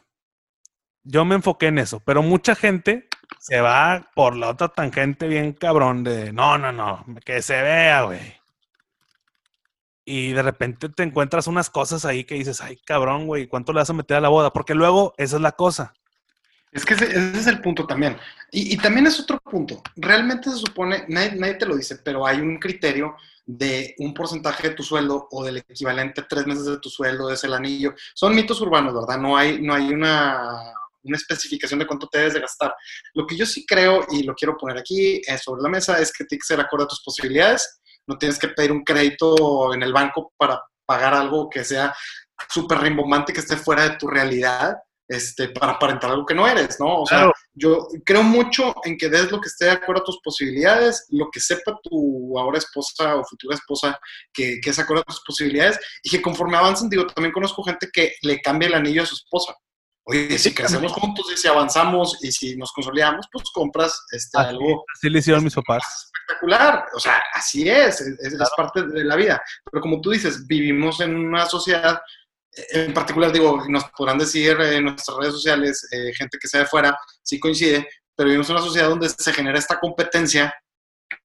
yo 1.03 1.23
me 1.23 1.36
enfoqué 1.36 1.67
en 1.67 1.77
eso, 1.77 1.99
pero 1.99 2.23
mucha 2.23 2.55
gente 2.55 3.07
se 3.38 3.62
va 3.62 4.10
por 4.15 4.36
la 4.36 4.49
otra 4.49 4.69
tangente 4.69 5.27
bien 5.27 5.53
cabrón 5.53 6.03
de, 6.03 6.34
no, 6.34 6.57
no, 6.57 6.71
no, 6.71 7.05
que 7.23 7.43
se 7.43 7.62
vea, 7.62 8.01
güey. 8.01 8.40
Y 10.03 10.31
de 10.33 10.41
repente 10.41 10.89
te 10.89 11.03
encuentras 11.03 11.47
unas 11.47 11.69
cosas 11.69 12.05
ahí 12.05 12.23
que 12.23 12.35
dices, 12.35 12.61
ay, 12.61 12.77
cabrón, 12.85 13.27
güey, 13.27 13.47
¿cuánto 13.47 13.71
le 13.71 13.79
vas 13.79 13.89
a 13.89 13.93
meter 13.93 14.17
a 14.17 14.21
la 14.21 14.29
boda? 14.29 14.51
Porque 14.51 14.73
luego 14.73 15.13
esa 15.17 15.35
es 15.35 15.41
la 15.41 15.51
cosa. 15.51 15.93
Es 16.71 16.85
que 16.85 16.93
ese, 16.93 17.05
es 17.37 17.47
el 17.47 17.61
punto 17.61 17.85
también. 17.85 18.17
Y, 18.51 18.77
también 18.77 19.05
es 19.05 19.19
otro 19.19 19.37
punto. 19.39 19.81
Realmente 19.95 20.49
se 20.49 20.57
supone, 20.57 21.05
nadie, 21.09 21.33
nadie 21.35 21.55
te 21.55 21.65
lo 21.65 21.75
dice, 21.75 21.97
pero 21.97 22.25
hay 22.25 22.39
un 22.39 22.57
criterio 22.57 23.15
de 23.45 23.95
un 23.97 24.13
porcentaje 24.13 24.69
de 24.69 24.75
tu 24.75 24.83
sueldo 24.83 25.27
o 25.31 25.43
del 25.43 25.57
equivalente 25.57 26.23
tres 26.29 26.47
meses 26.47 26.65
de 26.65 26.77
tu 26.77 26.89
sueldo 26.89 27.29
es 27.29 27.43
el 27.43 27.53
anillo. 27.53 27.93
Son 28.13 28.33
mitos 28.33 28.61
urbanos, 28.61 28.93
¿verdad? 28.93 29.17
No 29.17 29.35
hay, 29.35 29.61
no 29.61 29.73
hay 29.73 29.89
una, 29.89 30.73
una 31.03 31.17
especificación 31.17 31.79
de 31.79 31.87
cuánto 31.87 32.07
te 32.07 32.19
debes 32.19 32.33
de 32.35 32.41
gastar. 32.41 32.73
Lo 33.13 33.25
que 33.25 33.35
yo 33.35 33.45
sí 33.45 33.65
creo 33.65 34.05
y 34.11 34.23
lo 34.23 34.33
quiero 34.33 34.57
poner 34.57 34.77
aquí 34.77 35.21
eh, 35.27 35.37
sobre 35.37 35.61
la 35.61 35.69
mesa 35.69 35.99
es 35.99 36.11
que 36.11 36.25
tiene 36.25 36.39
que 36.39 36.47
ser 36.47 36.59
acorde 36.59 36.85
a 36.85 36.87
tus 36.87 37.01
posibilidades. 37.03 37.81
No 38.07 38.17
tienes 38.17 38.39
que 38.39 38.49
pedir 38.49 38.71
un 38.71 38.83
crédito 38.83 39.73
en 39.73 39.83
el 39.83 39.93
banco 39.93 40.33
para 40.37 40.61
pagar 40.85 41.13
algo 41.13 41.49
que 41.49 41.63
sea 41.63 41.93
súper 42.49 42.79
rimbombante, 42.79 43.33
que 43.33 43.39
esté 43.39 43.55
fuera 43.55 43.83
de 43.83 43.97
tu 43.97 44.07
realidad 44.07 44.75
este, 45.11 45.49
para 45.49 45.73
aparentar 45.73 46.09
algo 46.09 46.25
que 46.25 46.33
no 46.33 46.47
eres, 46.47 46.79
¿no? 46.79 47.01
O 47.01 47.05
sea, 47.05 47.29
yo 47.53 47.85
creo 48.05 48.23
mucho 48.23 48.73
en 48.85 48.97
que 48.97 49.09
des 49.09 49.29
lo 49.29 49.41
que 49.41 49.49
esté 49.49 49.65
de 49.65 49.71
acuerdo 49.71 50.01
a 50.01 50.05
tus 50.05 50.21
posibilidades, 50.23 51.05
lo 51.09 51.27
que 51.29 51.41
sepa 51.41 51.77
tu 51.83 52.39
ahora 52.39 52.57
esposa 52.57 53.17
o 53.17 53.25
futura 53.25 53.55
esposa 53.55 53.99
que, 54.33 54.61
que 54.61 54.69
es 54.69 54.79
acorde 54.79 55.01
a 55.01 55.11
tus 55.11 55.21
posibilidades 55.25 55.77
y 56.01 56.09
que 56.09 56.21
conforme 56.21 56.55
avancen, 56.55 56.89
digo, 56.89 57.05
también 57.07 57.33
conozco 57.33 57.61
gente 57.61 57.89
que 57.91 58.13
le 58.21 58.39
cambia 58.39 58.69
el 58.69 58.75
anillo 58.75 59.03
a 59.03 59.05
su 59.05 59.15
esposa. 59.15 59.53
Oye, 60.12 60.38
si 60.38 60.54
crecemos 60.54 60.91
juntos 60.93 61.26
y 61.34 61.38
si 61.38 61.47
avanzamos 61.47 62.17
y 62.21 62.32
si 62.32 62.56
nos 62.58 62.71
consolidamos, 62.71 63.26
pues 63.32 63.45
compras 63.54 64.04
este, 64.12 64.38
Así, 64.39 64.50
algo 64.50 64.86
así 64.95 65.10
le 65.10 65.19
hicieron 65.19 65.43
mis 65.43 65.56
papás. 65.56 66.12
espectacular. 66.13 66.86
O 66.95 67.00
sea, 67.00 67.21
así 67.34 67.67
es, 67.69 68.02
es, 68.02 68.19
es 68.19 68.36
Claro. 68.36 68.52
parte 68.58 68.84
de 68.84 69.04
la 69.04 69.15
vida. 69.15 69.41
Pero 69.71 69.82
como 69.82 70.00
tú 70.02 70.12
dices, 70.12 70.45
vivimos 70.47 71.00
en 71.02 71.15
una 71.15 71.45
sociedad, 71.45 72.02
en 72.71 72.93
particular, 72.93 73.32
digo, 73.32 73.63
nos 73.69 73.86
podrán 73.97 74.17
decir 74.17 74.60
en 74.60 74.84
nuestras 74.84 75.17
redes 75.17 75.34
sociales, 75.34 75.88
eh, 75.91 76.12
gente 76.13 76.38
que 76.39 76.47
sea 76.47 76.62
de 76.62 76.65
fuera, 76.67 76.97
sí 77.24 77.39
coincide, 77.39 77.88
pero 78.15 78.28
vivimos 78.28 78.50
en 78.50 78.56
una 78.58 78.65
sociedad 78.65 78.89
donde 78.89 79.10
se 79.10 79.32
genera 79.34 79.58
esta 79.58 79.80
competencia, 79.80 80.54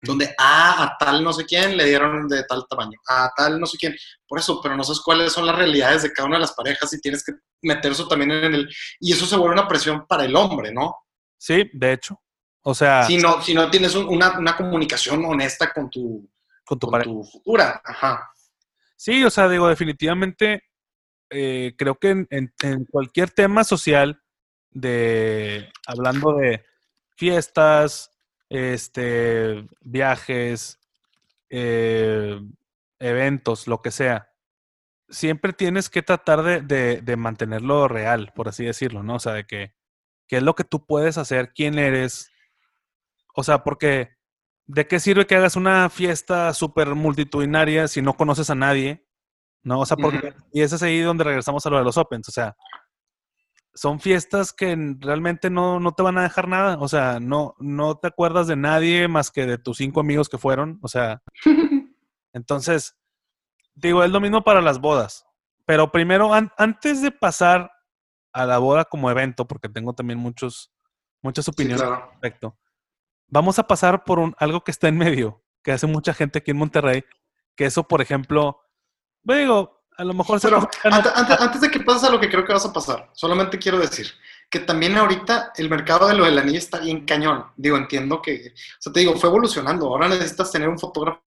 donde 0.03 0.35
ah, 0.39 0.83
a 0.85 0.97
tal 1.05 1.23
no 1.23 1.33
sé 1.33 1.45
quién 1.45 1.77
le 1.77 1.85
dieron 1.85 2.29
de 2.29 2.45
tal 2.45 2.65
tamaño, 2.69 2.99
a 3.09 3.31
tal 3.37 3.59
no 3.61 3.67
sé 3.67 3.77
quién. 3.79 3.95
Por 4.29 4.39
eso, 4.39 4.61
pero 4.63 4.77
no 4.77 4.83
sabes 4.85 5.01
cuáles 5.01 5.33
son 5.33 5.47
las 5.47 5.57
realidades 5.57 6.03
de 6.03 6.13
cada 6.13 6.27
una 6.29 6.37
de 6.37 6.43
las 6.43 6.53
parejas 6.53 6.93
y 6.93 7.01
tienes 7.01 7.25
que 7.25 7.33
meter 7.63 7.93
eso 7.93 8.09
también 8.09 8.31
en 8.33 8.55
el... 8.55 8.69
Y 9.01 9.13
eso 9.13 9.27
se 9.27 9.37
vuelve 9.37 9.55
una 9.55 9.69
presión 9.69 10.07
para 10.07 10.25
el 10.25 10.35
hombre, 10.37 10.73
¿no? 10.73 10.95
Sí, 11.39 11.71
de 11.73 11.93
hecho. 11.93 12.21
O 12.63 12.75
sea, 12.75 13.05
Si 13.05 13.17
no, 13.19 13.41
si 13.43 13.55
no 13.55 13.71
tienes 13.71 13.95
un- 13.95 14.09
una, 14.09 14.39
una 14.39 14.57
comunicación 14.57 15.25
honesta 15.25 15.73
con 15.73 15.89
tu, 15.89 16.29
con 16.65 16.79
tu 16.79 16.89
con 16.91 17.03
tu 17.03 17.23
futura. 17.25 17.81
Ajá. 17.85 18.29
Sí, 18.97 19.23
o 19.25 19.31
sea, 19.31 19.49
digo, 19.49 19.69
definitivamente 19.69 20.65
eh, 21.31 21.75
creo 21.79 21.95
que 21.97 22.11
en, 22.11 22.27
en- 22.31 22.53
en 22.63 22.85
cualquier 22.87 23.31
tema 23.31 23.63
social 23.63 24.21
de 24.71 25.71
hablando 25.87 26.33
de 26.37 26.65
fiestas, 27.17 28.11
este, 28.49 29.67
viajes, 29.81 30.79
eh, 31.51 32.41
eventos, 32.99 33.67
lo 33.69 33.83
que 33.83 33.91
sea, 33.91 34.31
siempre 35.09 35.53
tienes 35.53 35.89
que 35.91 36.03
tratar 36.03 36.43
de, 36.43 36.61
de- 36.63 37.01
de 37.03 37.17
mantenerlo 37.17 37.89
real, 37.89 38.33
por 38.35 38.49
así 38.49 38.65
decirlo, 38.65 39.03
¿no? 39.03 39.17
O 39.17 39.21
sea, 39.21 39.33
de 39.35 39.47
que 39.47 39.75
qué 40.29 40.39
es 40.39 40.43
lo 40.43 40.55
que 40.55 40.65
tú 40.65 40.85
puedes 40.87 41.19
hacer, 41.19 41.53
quién 41.55 41.79
eres. 41.79 42.31
O 43.35 43.45
sea, 43.45 43.63
porque 43.63 44.11
¿de 44.67 44.87
qué 44.89 44.99
sirve 45.01 45.27
que 45.27 45.37
hagas 45.37 45.57
una 45.57 45.89
fiesta 45.91 46.53
súper 46.55 46.95
multitudinaria 46.95 47.87
si 47.89 48.03
no 48.03 48.15
conoces 48.15 48.51
a 48.51 48.55
nadie? 48.57 49.05
¿No? 49.63 49.81
O 49.81 49.87
sea, 49.87 49.97
porque, 49.97 50.33
y 50.53 50.63
ese 50.63 50.77
es 50.77 50.83
ahí 50.83 51.01
donde 51.01 51.25
regresamos 51.25 51.65
a 51.67 51.71
lo 51.71 51.79
de 51.79 51.85
los 51.85 51.97
Opens. 51.97 52.29
O 52.29 52.33
sea, 52.33 52.57
son 53.77 54.01
fiestas 54.01 54.53
que 54.53 54.75
realmente 54.99 55.51
no, 55.51 55.79
no 55.79 55.93
te 55.93 56.03
van 56.03 56.19
a 56.19 56.23
dejar 56.23 56.49
nada. 56.49 56.79
O 56.81 56.89
sea, 56.89 57.21
no, 57.21 57.55
no 57.59 57.97
te 57.99 58.09
acuerdas 58.09 58.47
de 58.49 58.57
nadie 58.57 59.07
más 59.07 59.31
que 59.31 59.47
de 59.47 59.59
tus 59.59 59.77
cinco 59.77 60.01
amigos 60.01 60.29
que 60.29 60.39
fueron. 60.39 60.79
O 60.83 60.89
sea, 60.89 61.23
entonces, 62.33 62.97
digo, 63.75 64.03
es 64.03 64.11
lo 64.11 64.21
mismo 64.21 64.43
para 64.43 64.61
las 64.61 64.81
bodas. 64.81 65.27
Pero 65.67 65.93
primero, 65.93 66.33
an- 66.33 66.53
antes 66.57 67.03
de 67.03 67.11
pasar 67.11 67.71
a 68.33 68.47
la 68.47 68.59
boda 68.59 68.85
como 68.87 69.11
evento, 69.11 69.47
porque 69.47 69.69
tengo 69.69 69.95
también 69.95 70.19
muchos, 70.19 70.73
muchas 71.23 71.45
Sí, 71.45 71.51
opiniones 71.51 71.83
al 71.83 71.89
claro. 71.89 72.11
respecto, 72.13 72.59
vamos 73.29 73.59
a 73.59 73.67
pasar 73.67 74.05
por 74.05 74.19
un, 74.19 74.35
algo 74.39 74.63
que 74.63 74.71
está 74.71 74.89
en 74.89 74.97
medio, 74.99 75.43
que 75.63 75.73
hace 75.73 75.87
mucha 75.87 76.15
gente 76.15 76.39
aquí 76.39 76.51
en 76.53 76.59
Monterrey, 76.59 77.05
que 77.57 77.65
eso, 77.67 77.89
por 77.89 78.01
ejemplo, 78.01 78.61
digo, 79.23 79.76
a 79.99 80.05
lo 80.05 80.15
mejor 80.15 80.41
se 80.41 80.49
Pero 80.49 80.69
antes, 80.85 81.13
antes- 81.15 81.41
antes 81.41 81.61
de 81.61 81.71
que 81.71 81.81
pases 81.81 82.05
a 82.05 82.11
lo 82.11 82.21
que 82.21 82.29
creo 82.29 82.45
que 82.45 82.53
vas 82.53 82.67
a 82.67 82.73
pasar, 82.73 83.11
solamente 83.15 83.59
quiero 83.59 83.79
decir 83.79 84.11
que 84.51 84.61
también 84.61 84.97
ahorita 84.97 85.53
el 85.57 85.69
mercado 85.69 86.07
de 86.07 86.15
lo 86.15 86.25
del 86.25 86.39
anillo 86.39 86.59
está 86.59 86.79
bien 86.79 87.05
cañón. 87.05 87.47
Digo, 87.57 87.77
entiendo 87.77 88.21
que, 88.23 88.53
o 88.55 88.81
sea, 88.81 88.93
te 88.93 89.01
digo, 89.01 89.15
fue 89.17 89.29
evolucionando. 89.29 89.87
Ahora 89.87 90.09
necesitas 90.09 90.53
tener 90.53 90.69
un 90.69 90.79
fotógrafo 90.79 91.21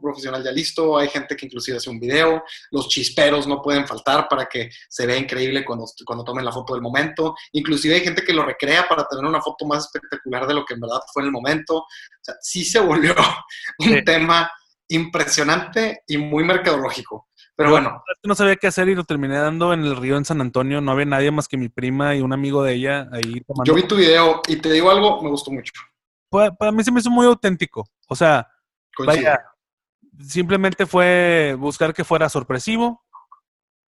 profesional 0.00 0.42
ya 0.42 0.50
listo, 0.50 0.96
hay 0.96 1.08
gente 1.08 1.36
que 1.36 1.44
inclusive 1.44 1.76
hace 1.76 1.90
un 1.90 2.00
video, 2.00 2.42
los 2.70 2.88
chisperos 2.88 3.46
no 3.46 3.60
pueden 3.60 3.86
faltar 3.86 4.26
para 4.28 4.46
que 4.46 4.70
se 4.88 5.06
vea 5.06 5.16
increíble 5.18 5.62
cuando, 5.62 5.84
cuando 6.06 6.24
tomen 6.24 6.42
la 6.44 6.52
foto 6.52 6.72
del 6.72 6.80
momento, 6.82 7.34
inclusive 7.52 7.94
hay 7.96 8.00
gente 8.00 8.24
que 8.24 8.32
lo 8.32 8.44
recrea 8.46 8.88
para 8.88 9.06
tener 9.06 9.26
una 9.26 9.42
foto 9.42 9.66
más 9.66 9.84
espectacular 9.84 10.46
de 10.46 10.54
lo 10.54 10.64
que 10.64 10.72
en 10.74 10.80
verdad 10.80 11.00
fue 11.12 11.22
en 11.22 11.26
el 11.26 11.32
momento. 11.32 11.76
O 11.80 11.86
sea, 12.22 12.34
sí 12.40 12.64
se 12.64 12.80
volvió 12.80 13.14
un 13.78 13.86
Sí. 13.94 14.04
tema 14.04 14.50
impresionante 14.88 16.02
y 16.06 16.16
muy 16.18 16.44
mercadológico. 16.44 17.28
Pero 17.56 17.70
bueno, 17.70 18.02
no 18.24 18.34
sabía 18.34 18.56
qué 18.56 18.66
hacer 18.66 18.88
y 18.88 18.94
lo 18.96 19.04
terminé 19.04 19.36
dando 19.38 19.72
en 19.72 19.84
el 19.84 19.96
río 19.96 20.16
en 20.16 20.24
San 20.24 20.40
Antonio. 20.40 20.80
No 20.80 20.90
había 20.90 21.04
nadie 21.04 21.30
más 21.30 21.46
que 21.46 21.56
mi 21.56 21.68
prima 21.68 22.14
y 22.16 22.20
un 22.20 22.32
amigo 22.32 22.62
de 22.64 22.74
ella 22.74 23.08
ahí 23.12 23.40
tomando. 23.46 23.64
Yo 23.64 23.74
vi 23.74 23.84
tu 23.86 23.94
video 23.96 24.42
y 24.48 24.56
te 24.56 24.72
digo 24.72 24.90
algo, 24.90 25.22
me 25.22 25.30
gustó 25.30 25.52
mucho. 25.52 25.72
Pa- 26.30 26.50
Para 26.50 26.72
mí 26.72 26.82
se 26.82 26.90
me 26.90 26.98
hizo 27.00 27.10
muy 27.10 27.26
auténtico. 27.26 27.86
O 28.08 28.16
sea, 28.16 28.48
Coincido. 28.96 29.24
Vaya. 29.30 29.40
simplemente 30.26 30.84
fue 30.86 31.54
buscar 31.58 31.94
que 31.94 32.02
fuera 32.04 32.28
sorpresivo. 32.28 33.04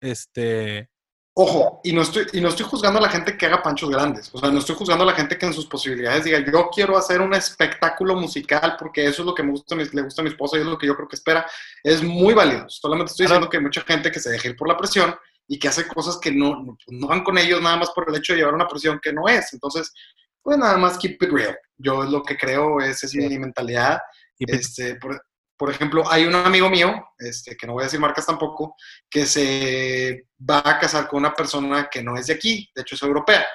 Este, 0.01 0.91
Ojo, 1.37 1.81
y 1.83 1.93
no, 1.93 2.03
estoy, 2.03 2.27
y 2.33 2.41
no 2.41 2.49
estoy 2.49 2.65
juzgando 2.65 3.01
a 3.01 3.03
la 3.03 3.09
gente 3.09 3.37
que 3.37 3.47
haga 3.47 3.61
panchos 3.61 3.91
grandes. 3.91 4.31
O 4.33 4.39
sea, 4.39 4.53
no 4.53 4.61
estoy 4.61 4.77
juzgando 4.77 5.03
a 5.03 5.09
la 5.09 5.15
gente 5.15 5.37
que 5.37 5.47
en 5.47 5.53
sus 5.53 5.67
posibilidades 5.67 6.23
diga, 6.23 6.39
yo 6.39 6.69
quiero 6.73 6.97
hacer 6.97 7.21
un 7.21 7.35
espectáculo 7.35 8.15
musical 8.15 8.77
porque 8.79 9.05
eso 9.07 9.23
es 9.23 9.27
lo 9.27 9.35
que 9.35 9.43
me 9.43 9.51
gusta, 9.51 9.75
le 9.75 10.03
gusta 10.03 10.23
a 10.23 10.25
mi 10.25 10.31
esposa 10.31 10.57
y 10.57 10.61
es 10.61 10.67
lo 10.67 10.79
que 10.79 10.87
yo 10.87 10.95
creo 10.95 11.09
que 11.09 11.17
espera. 11.17 11.45
Es 11.83 12.05
muy 12.05 12.35
válido. 12.35 12.67
Solamente 12.69 13.11
estoy 13.11 13.27
diciendo 13.27 13.51
que 13.51 13.57
hay 13.57 13.63
mucha 13.65 13.81
gente 13.81 14.13
que 14.13 14.21
se 14.21 14.31
deja 14.31 14.47
ir 14.49 14.57
por 14.57 14.69
la 14.69 14.77
presión 14.77 15.13
y 15.49 15.59
que 15.59 15.67
hace 15.67 15.89
cosas 15.89 16.19
que 16.19 16.31
no, 16.31 16.63
no- 16.63 16.79
no 16.87 17.07
van 17.09 17.25
con 17.25 17.37
ellos 17.37 17.61
nada 17.61 17.79
más 17.79 17.91
por 17.91 18.09
el 18.09 18.15
hecho 18.15 18.33
de 18.33 18.39
llevar 18.39 18.55
una 18.55 18.69
presión 18.69 19.01
que 19.03 19.13
no 19.13 19.27
es. 19.27 19.53
Entonces, 19.53 19.93
pues 20.41 20.57
nada 20.57 20.77
más 20.77 20.99
keep 20.99 21.21
it 21.21 21.31
real. 21.33 21.59
Yo 21.79 22.05
es 22.05 22.11
lo 22.11 22.23
que 22.23 22.37
creo, 22.37 22.81
esa 22.81 23.07
es 23.07 23.15
mi 23.15 23.39
mentalidad. 23.41 23.99
pues, 24.39 24.61
Este, 24.61 24.95
por- 24.97 25.21
por 25.57 25.71
ejemplo, 25.71 26.05
hay 26.11 26.25
un 26.25 26.35
amigo 26.35 26.69
mío, 26.69 27.05
este, 27.19 27.57
que 27.57 27.67
no 27.67 27.75
voy 27.75 27.83
a 27.83 27.87
decir 27.87 28.01
marcas 28.01 28.27
tampoco, 28.27 28.77
que 29.09 29.27
se 29.27 30.27
va 30.39 30.63
a 30.65 30.79
casar 30.79 31.09
con 31.09 31.21
una 31.21 31.35
persona 31.35 31.89
que 31.91 32.03
no 32.03 32.17
es 32.17 32.27
de 32.27 32.35
aquí, 32.35 32.69
de 32.75 32.83
hecho 32.83 32.95
es 32.95 33.03
europea. 33.03 33.47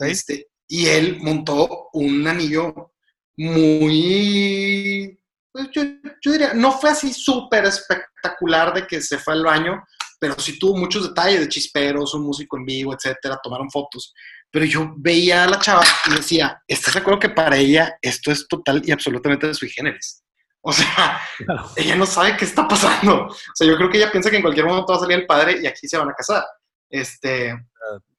Este, 0.00 0.48
y 0.68 0.86
él 0.86 1.18
montó 1.20 1.90
un 1.92 2.26
anillo 2.26 2.92
muy, 3.36 5.18
pues, 5.52 5.68
yo, 5.72 5.82
yo, 6.22 6.32
diría, 6.32 6.54
no 6.54 6.72
fue 6.72 6.90
así 6.90 7.12
súper 7.12 7.66
espectacular 7.66 8.74
de 8.74 8.86
que 8.86 9.00
se 9.00 9.18
fue 9.18 9.34
al 9.34 9.44
baño, 9.44 9.84
pero 10.18 10.38
sí 10.38 10.58
tuvo 10.58 10.76
muchos 10.76 11.08
detalles 11.08 11.40
de 11.40 11.48
chisperos, 11.48 12.14
un 12.14 12.22
músico 12.24 12.56
en 12.56 12.64
vivo, 12.64 12.94
etcétera, 12.94 13.38
tomaron 13.42 13.70
fotos. 13.70 14.14
Pero 14.50 14.64
yo 14.64 14.94
veía 14.96 15.44
a 15.44 15.48
la 15.48 15.60
chava 15.60 15.84
y 16.06 16.14
decía, 16.14 16.62
¿estás 16.66 16.94
de 16.94 17.00
acuerdo 17.00 17.20
que 17.20 17.28
para 17.28 17.56
ella 17.58 17.96
esto 18.00 18.32
es 18.32 18.48
total 18.48 18.82
y 18.84 18.90
absolutamente 18.90 19.46
de 19.46 19.54
su 19.54 19.66
generis? 19.66 20.22
O 20.68 20.72
sea, 20.72 21.20
ella 21.76 21.94
no 21.94 22.04
sabe 22.04 22.36
qué 22.36 22.44
está 22.44 22.66
pasando. 22.66 23.26
O 23.26 23.54
sea, 23.54 23.68
yo 23.68 23.76
creo 23.76 23.88
que 23.88 23.98
ella 23.98 24.10
piensa 24.10 24.30
que 24.30 24.36
en 24.36 24.42
cualquier 24.42 24.66
momento 24.66 24.92
va 24.92 24.96
a 24.96 25.00
salir 25.00 25.20
el 25.20 25.26
padre 25.26 25.60
y 25.62 25.66
aquí 25.66 25.86
se 25.86 25.96
van 25.96 26.10
a 26.10 26.12
casar. 26.12 26.44
Este, 26.90 27.56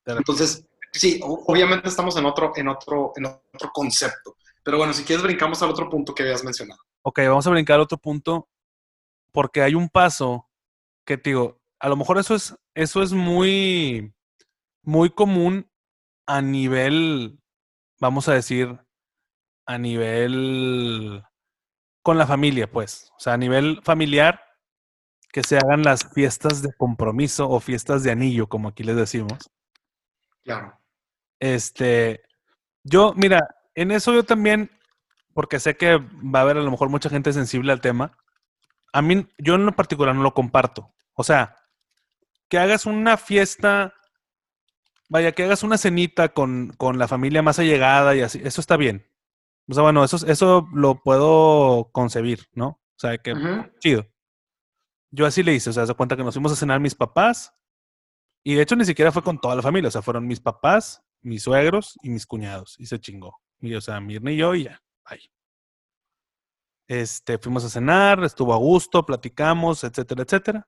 entonces, 0.06 0.66
sí, 0.93 1.20
obviamente 1.22 1.89
estamos 1.89 2.16
en 2.16 2.26
otro, 2.26 2.54
en 2.56 2.70
otro, 2.70 3.12
en 3.18 3.26
otro 3.26 3.70
concepto. 3.74 4.38
Pero 4.64 4.78
bueno, 4.78 4.93
si 4.93 5.04
quieres 5.04 5.24
brincamos 5.24 5.62
al 5.62 5.72
otro 5.72 5.89
punto 5.89 6.16
que 6.16 6.24
habías 6.24 6.45
mencionado. 6.45 6.80
Ok, 7.02 7.20
vamos 7.28 7.45
a 7.45 7.50
brincar 7.50 7.76
al 7.76 7.82
otro 7.82 7.98
punto 7.98 8.48
porque 9.34 9.62
hay 9.62 9.76
un 9.76 9.89
paso 9.89 10.48
que 11.06 11.18
te 11.18 11.32
digo, 11.32 11.60
a 11.80 11.89
lo 11.89 11.98
mejor 11.98 12.18
eso 12.18 12.34
es, 12.34 12.56
eso 12.74 13.04
es 13.04 13.12
muy, 13.12 14.14
muy 14.84 15.10
común 15.10 15.70
a 16.26 16.41
nivel, 16.41 17.39
vamos 18.00 18.30
a 18.30 18.34
decir, 18.34 18.80
a 19.66 19.78
nivel 19.78 21.24
con 22.08 22.18
la 22.18 22.26
familia, 22.26 22.72
pues. 22.72 23.12
O 23.18 23.20
sea, 23.20 23.34
a 23.34 23.38
nivel 23.38 23.82
familiar, 23.84 24.41
que 25.30 25.43
se 25.43 25.58
hagan 25.58 25.84
las 25.84 26.10
fiestas 26.14 26.62
de 26.62 26.72
compromiso 26.78 27.49
o 27.49 27.60
fiestas 27.60 28.01
de 28.01 28.12
anillo, 28.12 28.47
como 28.47 28.70
aquí 28.70 28.82
les 28.84 28.95
decimos. 28.95 29.51
Claro. 30.45 30.80
Este, 31.38 32.22
yo, 32.86 33.14
mira, 33.18 33.45
en 33.76 33.91
eso 33.91 34.14
yo 34.14 34.24
también, 34.24 34.72
porque 35.34 35.60
sé 35.60 35.76
que 35.76 35.97
va 35.97 36.39
a 36.39 36.41
haber 36.43 36.55
a 36.55 36.62
lo 36.62 36.72
mejor 36.72 36.88
mucha 36.88 37.10
gente 37.10 37.34
sensible 37.34 37.74
al 37.74 37.82
tema. 37.82 38.18
A 38.93 39.01
mí, 39.01 39.28
yo 39.38 39.55
en 39.55 39.66
lo 39.66 39.74
particular 39.74 40.16
no 40.16 40.24
lo 40.24 40.34
comparto. 40.34 40.93
O 41.14 41.26
sea, 41.26 41.58
que 42.47 42.58
hagas 42.58 42.86
una 42.86 43.18
fiesta, 43.18 43.95
vaya, 45.10 45.34
que 45.34 45.43
hagas 45.43 45.62
una 45.62 45.78
cenita 45.78 46.30
con, 46.30 46.70
con 46.78 46.99
la 46.99 47.10
familia 47.10 47.41
más 47.41 47.60
allegada 47.60 48.16
y 48.16 48.22
así, 48.22 48.39
eso 48.45 48.62
está 48.62 48.78
bien. 48.78 49.05
O 49.70 49.74
sea, 49.74 49.84
bueno, 49.84 50.03
eso, 50.03 50.18
eso 50.28 50.68
lo 50.74 51.01
puedo 51.03 51.89
concebir, 51.91 52.47
¿no? 52.53 52.68
O 52.68 52.99
sea, 52.99 53.18
que 53.18 53.34
chido. 53.80 54.05
Yo 55.11 55.26
así 55.26 55.43
le 55.43 55.53
hice, 55.53 55.70
o 55.70 55.74
sea, 55.74 55.86
se 55.86 55.93
cuenta 55.93 56.15
que 56.15 56.24
nos 56.24 56.34
fuimos 56.34 56.51
a 56.51 56.55
cenar 56.55 56.80
mis 56.80 56.95
papás 56.95 57.53
y 58.43 58.55
de 58.55 58.61
hecho 58.61 58.76
ni 58.76 58.86
siquiera 58.86 59.11
fue 59.11 59.24
con 59.24 59.39
toda 59.39 59.55
la 59.55 59.61
familia, 59.61 59.89
o 59.89 59.91
sea, 59.91 60.01
fueron 60.01 60.28
mis 60.28 60.39
papás, 60.39 61.03
mis 61.22 61.43
suegros 61.43 61.97
y 62.01 62.09
mis 62.09 62.26
cuñados 62.26 62.76
y 62.80 62.86
se 62.86 62.99
chingó. 62.99 63.39
Y 63.59 63.74
o 63.76 63.82
sea, 63.82 63.99
Mirna 63.99 64.32
y 64.32 64.38
yo 64.38 64.55
y 64.55 64.65
ya, 64.65 64.82
ahí. 65.03 65.32
Este, 66.88 67.38
fuimos 67.38 67.65
a 67.65 67.70
cenar, 67.70 68.24
estuvo 68.24 68.53
a 68.53 68.57
gusto, 68.57 69.05
platicamos, 69.05 69.84
etcétera, 69.84 70.24
etcétera. 70.24 70.68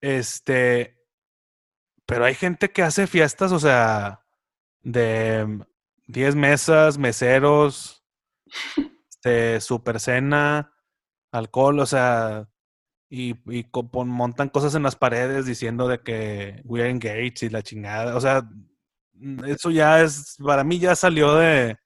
Este, 0.00 0.98
pero 2.06 2.24
hay 2.24 2.34
gente 2.34 2.70
que 2.70 2.82
hace 2.82 3.06
fiestas, 3.06 3.52
o 3.52 3.58
sea, 3.58 4.24
de 4.82 5.64
10 6.12 6.36
mesas, 6.36 6.98
meseros, 6.98 8.04
este, 9.08 9.60
super 9.60 9.98
cena, 9.98 10.74
alcohol, 11.32 11.80
o 11.80 11.86
sea, 11.86 12.48
y, 13.08 13.34
montan 14.04 14.50
cosas 14.50 14.74
en 14.74 14.82
las 14.82 14.96
paredes 14.96 15.46
diciendo 15.46 15.88
de 15.88 16.02
que 16.02 16.60
we 16.64 16.80
are 16.80 16.90
engaged 16.90 17.42
y 17.42 17.48
la 17.48 17.62
chingada. 17.62 18.14
O 18.16 18.20
sea, 18.20 18.48
eso 19.46 19.70
ya 19.70 20.02
es, 20.02 20.36
para 20.44 20.64
mí 20.64 20.78
ya 20.78 20.94
salió 20.96 21.34
de, 21.34 21.78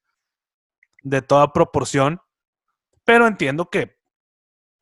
de 1.03 1.21
toda 1.21 1.53
proporción, 1.53 2.19
pero 3.05 3.27
entiendo 3.27 3.69
que, 3.69 3.97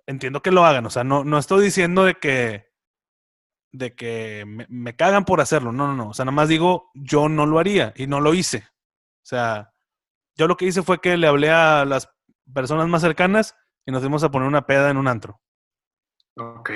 entiendo 0.07 0.41
que 0.41 0.51
lo 0.51 0.65
hagan. 0.65 0.87
O 0.87 0.89
sea, 0.89 1.03
no, 1.03 1.23
no 1.23 1.37
estoy 1.37 1.63
diciendo 1.63 2.03
de 2.03 2.15
que, 2.15 2.65
de 3.71 3.95
que 3.95 4.45
me, 4.47 4.65
me 4.69 4.95
cagan 4.95 5.25
por 5.25 5.41
hacerlo. 5.41 5.71
No, 5.71 5.87
no, 5.87 5.95
no. 5.95 6.09
O 6.09 6.13
sea, 6.13 6.25
nada 6.25 6.35
más 6.35 6.49
digo, 6.49 6.89
yo 6.95 7.29
no 7.29 7.45
lo 7.45 7.59
haría 7.59 7.93
y 7.95 8.07
no 8.07 8.21
lo 8.21 8.33
hice. 8.33 8.67
O 9.25 9.27
sea, 9.27 9.73
yo 10.35 10.47
lo 10.47 10.55
que 10.55 10.65
hice 10.65 10.83
fue 10.83 11.01
que 11.01 11.17
le 11.17 11.25
hablé 11.25 11.49
a 11.49 11.83
las 11.83 12.07
personas 12.53 12.87
más 12.87 13.01
cercanas 13.01 13.55
y 13.83 13.91
nos 13.91 14.01
fuimos 14.01 14.23
a 14.23 14.29
poner 14.29 14.47
una 14.47 14.67
peda 14.67 14.91
en 14.91 14.97
un 14.97 15.07
antro. 15.07 15.41
Ok. 16.37 16.69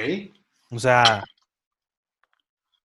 O 0.72 0.80
sea, 0.80 1.24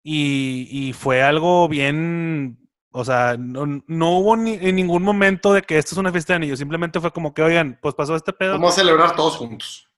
y, 0.03 0.93
fue 0.99 1.23
algo 1.23 1.69
bien, 1.69 2.69
o 2.91 3.05
sea, 3.05 3.37
no, 3.39 4.19
hubo 4.19 4.37
ni, 4.37 4.55
en 4.55 4.75
ningún 4.75 5.05
momento 5.05 5.53
de 5.53 5.63
que 5.63 5.79
esto 5.79 5.95
es 5.95 5.99
una 5.99 6.11
fiesta 6.11 6.33
de 6.33 6.41
niños, 6.41 6.59
simplemente 6.59 7.01
fue 7.01 7.13
como 7.13 7.33
que, 7.33 7.43
oigan, 7.43 7.79
pues 7.81 7.95
pasó 7.95 8.17
este 8.17 8.33
pedo. 8.33 8.55
Vamos 8.55 8.73
a 8.73 8.81
celebrar 8.81 9.15
todos 9.15 9.37
juntos. 9.37 9.89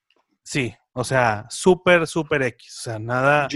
Sí, 0.43 0.75
o 0.93 1.03
sea, 1.03 1.47
súper, 1.49 2.05
súper 2.05 2.43
X, 2.43 2.77
o 2.77 2.81
sea, 2.83 2.99
nada. 2.99 3.47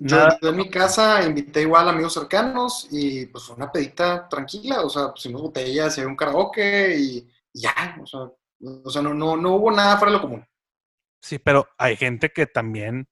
Yo 0.00 0.28
en 0.42 0.56
mi 0.56 0.70
casa 0.70 1.24
invité 1.24 1.62
igual 1.62 1.88
amigos 1.88 2.14
cercanos 2.14 2.86
y 2.90 3.26
pues 3.26 3.44
fue 3.44 3.56
una 3.56 3.72
pedita 3.72 4.28
tranquila, 4.28 4.82
o 4.82 4.90
sea, 4.90 5.10
pusimos 5.10 5.42
botellas 5.42 5.98
y 5.98 6.02
un 6.02 6.16
karaoke 6.16 6.96
y, 6.96 7.28
ya, 7.52 7.98
o 8.00 8.06
sea, 8.06 8.20
o 8.84 8.90
sea 8.90 9.02
no, 9.02 9.12
no, 9.12 9.36
no, 9.36 9.56
hubo 9.56 9.70
nada 9.72 9.96
fuera 9.96 10.12
de 10.12 10.18
lo 10.18 10.22
común. 10.22 10.46
Sí, 11.20 11.38
pero 11.38 11.68
hay 11.76 11.96
gente 11.96 12.30
que 12.30 12.46
también 12.46 13.08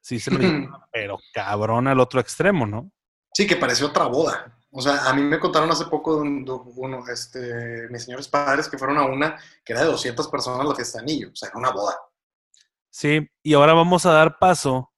sí 0.00 0.18
se 0.18 0.30
lo 0.30 0.38
pero 0.92 1.18
cabrón 1.34 1.86
al 1.86 2.00
otro 2.00 2.20
extremo, 2.20 2.66
¿no? 2.66 2.90
Sí, 3.34 3.46
que 3.46 3.56
pareció 3.56 3.88
otra 3.88 4.06
boda. 4.06 4.56
O 4.72 4.80
sea, 4.80 5.08
a 5.08 5.12
mí 5.12 5.22
me 5.22 5.40
contaron 5.40 5.70
hace 5.70 5.86
poco 5.86 6.16
uno, 6.16 7.04
este, 7.12 7.88
mis 7.90 8.04
señores 8.04 8.28
padres 8.28 8.68
que 8.68 8.78
fueron 8.78 8.98
a 8.98 9.04
una 9.04 9.36
que 9.64 9.72
era 9.72 9.82
de 9.82 9.88
200 9.88 10.28
personas 10.28 10.66
la 10.66 10.74
fiesta 10.74 10.98
de 10.98 11.02
anillo, 11.02 11.30
o 11.32 11.36
sea, 11.36 11.48
era 11.48 11.58
una 11.58 11.72
boda. 11.72 11.96
Sí, 12.88 13.28
y 13.42 13.54
ahora 13.54 13.74
vamos 13.74 14.06
a 14.06 14.12
dar 14.12 14.38
paso 14.38 14.89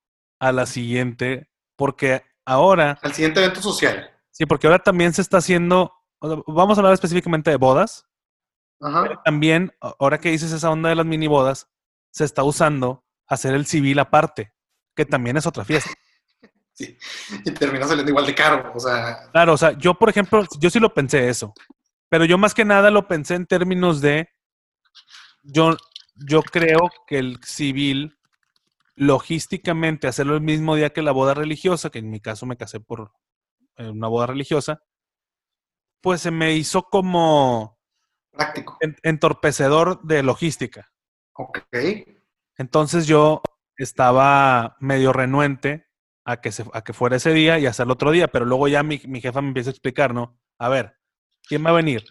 a 0.43 0.51
la 0.51 0.66
siguiente, 0.66 1.49
porque 1.76 2.24
ahora... 2.45 2.99
Al 3.01 3.14
siguiente 3.14 3.38
evento 3.38 3.62
social. 3.62 4.11
Sí, 4.32 4.45
porque 4.45 4.66
ahora 4.66 4.80
también 4.80 5.12
se 5.12 5.22
está 5.22 5.36
haciendo, 5.36 5.93
vamos 6.49 6.76
a 6.76 6.80
hablar 6.80 6.95
específicamente 6.95 7.51
de 7.51 7.57
bodas. 7.57 8.09
Ajá. 8.84 9.22
también, 9.24 9.72
ahora 9.80 10.18
que 10.18 10.32
dices 10.32 10.51
esa 10.51 10.68
onda 10.68 10.88
de 10.88 10.97
las 10.97 11.07
mini 11.07 11.28
bodas, 11.28 11.68
se 12.11 12.24
está 12.24 12.43
usando 12.43 13.05
hacer 13.28 13.55
el 13.55 13.66
civil 13.66 14.01
aparte, 14.01 14.53
que 14.97 15.05
también 15.05 15.36
es 15.36 15.47
otra 15.47 15.64
fiesta. 15.64 15.90
Sí, 16.74 16.97
y 17.45 17.51
termina 17.51 17.86
saliendo 17.86 18.11
igual 18.11 18.24
de 18.24 18.34
caro, 18.34 18.72
o 18.74 18.80
sea... 18.80 19.28
Claro, 19.30 19.53
o 19.53 19.59
sea, 19.59 19.72
yo 19.72 19.93
por 19.93 20.09
ejemplo, 20.09 20.43
yo 20.59 20.70
sí 20.70 20.80
lo 20.80 20.95
pensé 20.95 21.28
eso, 21.28 21.53
pero 22.09 22.24
yo 22.24 22.38
más 22.38 22.55
que 22.55 22.64
nada 22.64 22.90
lo 22.90 23.07
pensé 23.07 23.34
en 23.34 23.45
términos 23.45 24.01
de, 24.01 24.30
yo, 25.43 25.76
yo 26.14 26.43
creo 26.43 26.88
que 27.07 27.18
el 27.18 27.38
civil 27.45 28.16
logísticamente 28.95 30.07
hacerlo 30.07 30.34
el 30.34 30.40
mismo 30.40 30.74
día 30.76 30.93
que 30.93 31.03
la 31.03 31.12
boda 31.12 31.34
religiosa, 31.34 31.90
que 31.90 31.99
en 31.99 32.11
mi 32.11 32.20
caso 32.20 32.47
me 32.47 32.57
casé 32.57 32.80
por 32.80 33.12
eh, 33.76 33.88
una 33.88 34.09
boda 34.09 34.26
religiosa, 34.26 34.82
pues 36.01 36.20
se 36.20 36.30
me 36.30 36.55
hizo 36.55 36.82
como 36.82 37.78
práctico, 38.30 38.78
entorpecedor 39.03 40.03
de 40.03 40.22
logística. 40.22 40.93
Ok. 41.34 41.59
Entonces 42.59 43.07
yo 43.07 43.43
estaba 43.76 44.76
medio 44.80 45.12
renuente 45.12 45.86
a 46.24 46.40
que, 46.40 46.53
se, 46.53 46.64
a 46.72 46.82
que 46.82 46.93
fuera 46.93 47.16
ese 47.16 47.32
día 47.32 47.59
y 47.59 47.66
hacerlo 47.66 47.95
otro 47.95 48.11
día, 48.11 48.28
pero 48.28 48.45
luego 48.45 48.68
ya 48.68 48.82
mi, 48.82 49.01
mi 49.07 49.20
jefa 49.20 49.40
me 49.40 49.49
empieza 49.49 49.70
a 49.70 49.72
explicar, 49.72 50.14
¿no? 50.14 50.38
A 50.59 50.68
ver, 50.68 50.97
¿quién 51.49 51.64
va 51.64 51.70
a 51.70 51.74
venir? 51.74 52.05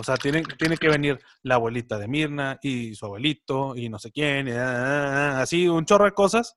O 0.00 0.04
sea, 0.04 0.16
tiene, 0.16 0.44
tiene 0.56 0.76
que 0.76 0.88
venir 0.88 1.18
la 1.42 1.56
abuelita 1.56 1.98
de 1.98 2.06
Mirna 2.06 2.58
y 2.62 2.94
su 2.94 3.04
abuelito 3.04 3.74
y 3.74 3.88
no 3.88 3.98
sé 3.98 4.12
quién, 4.12 4.46
y, 4.46 4.52
ah, 4.52 4.56
ah, 4.56 5.08
ah, 5.38 5.42
así 5.42 5.68
un 5.68 5.84
chorro 5.84 6.04
de 6.04 6.12
cosas. 6.12 6.56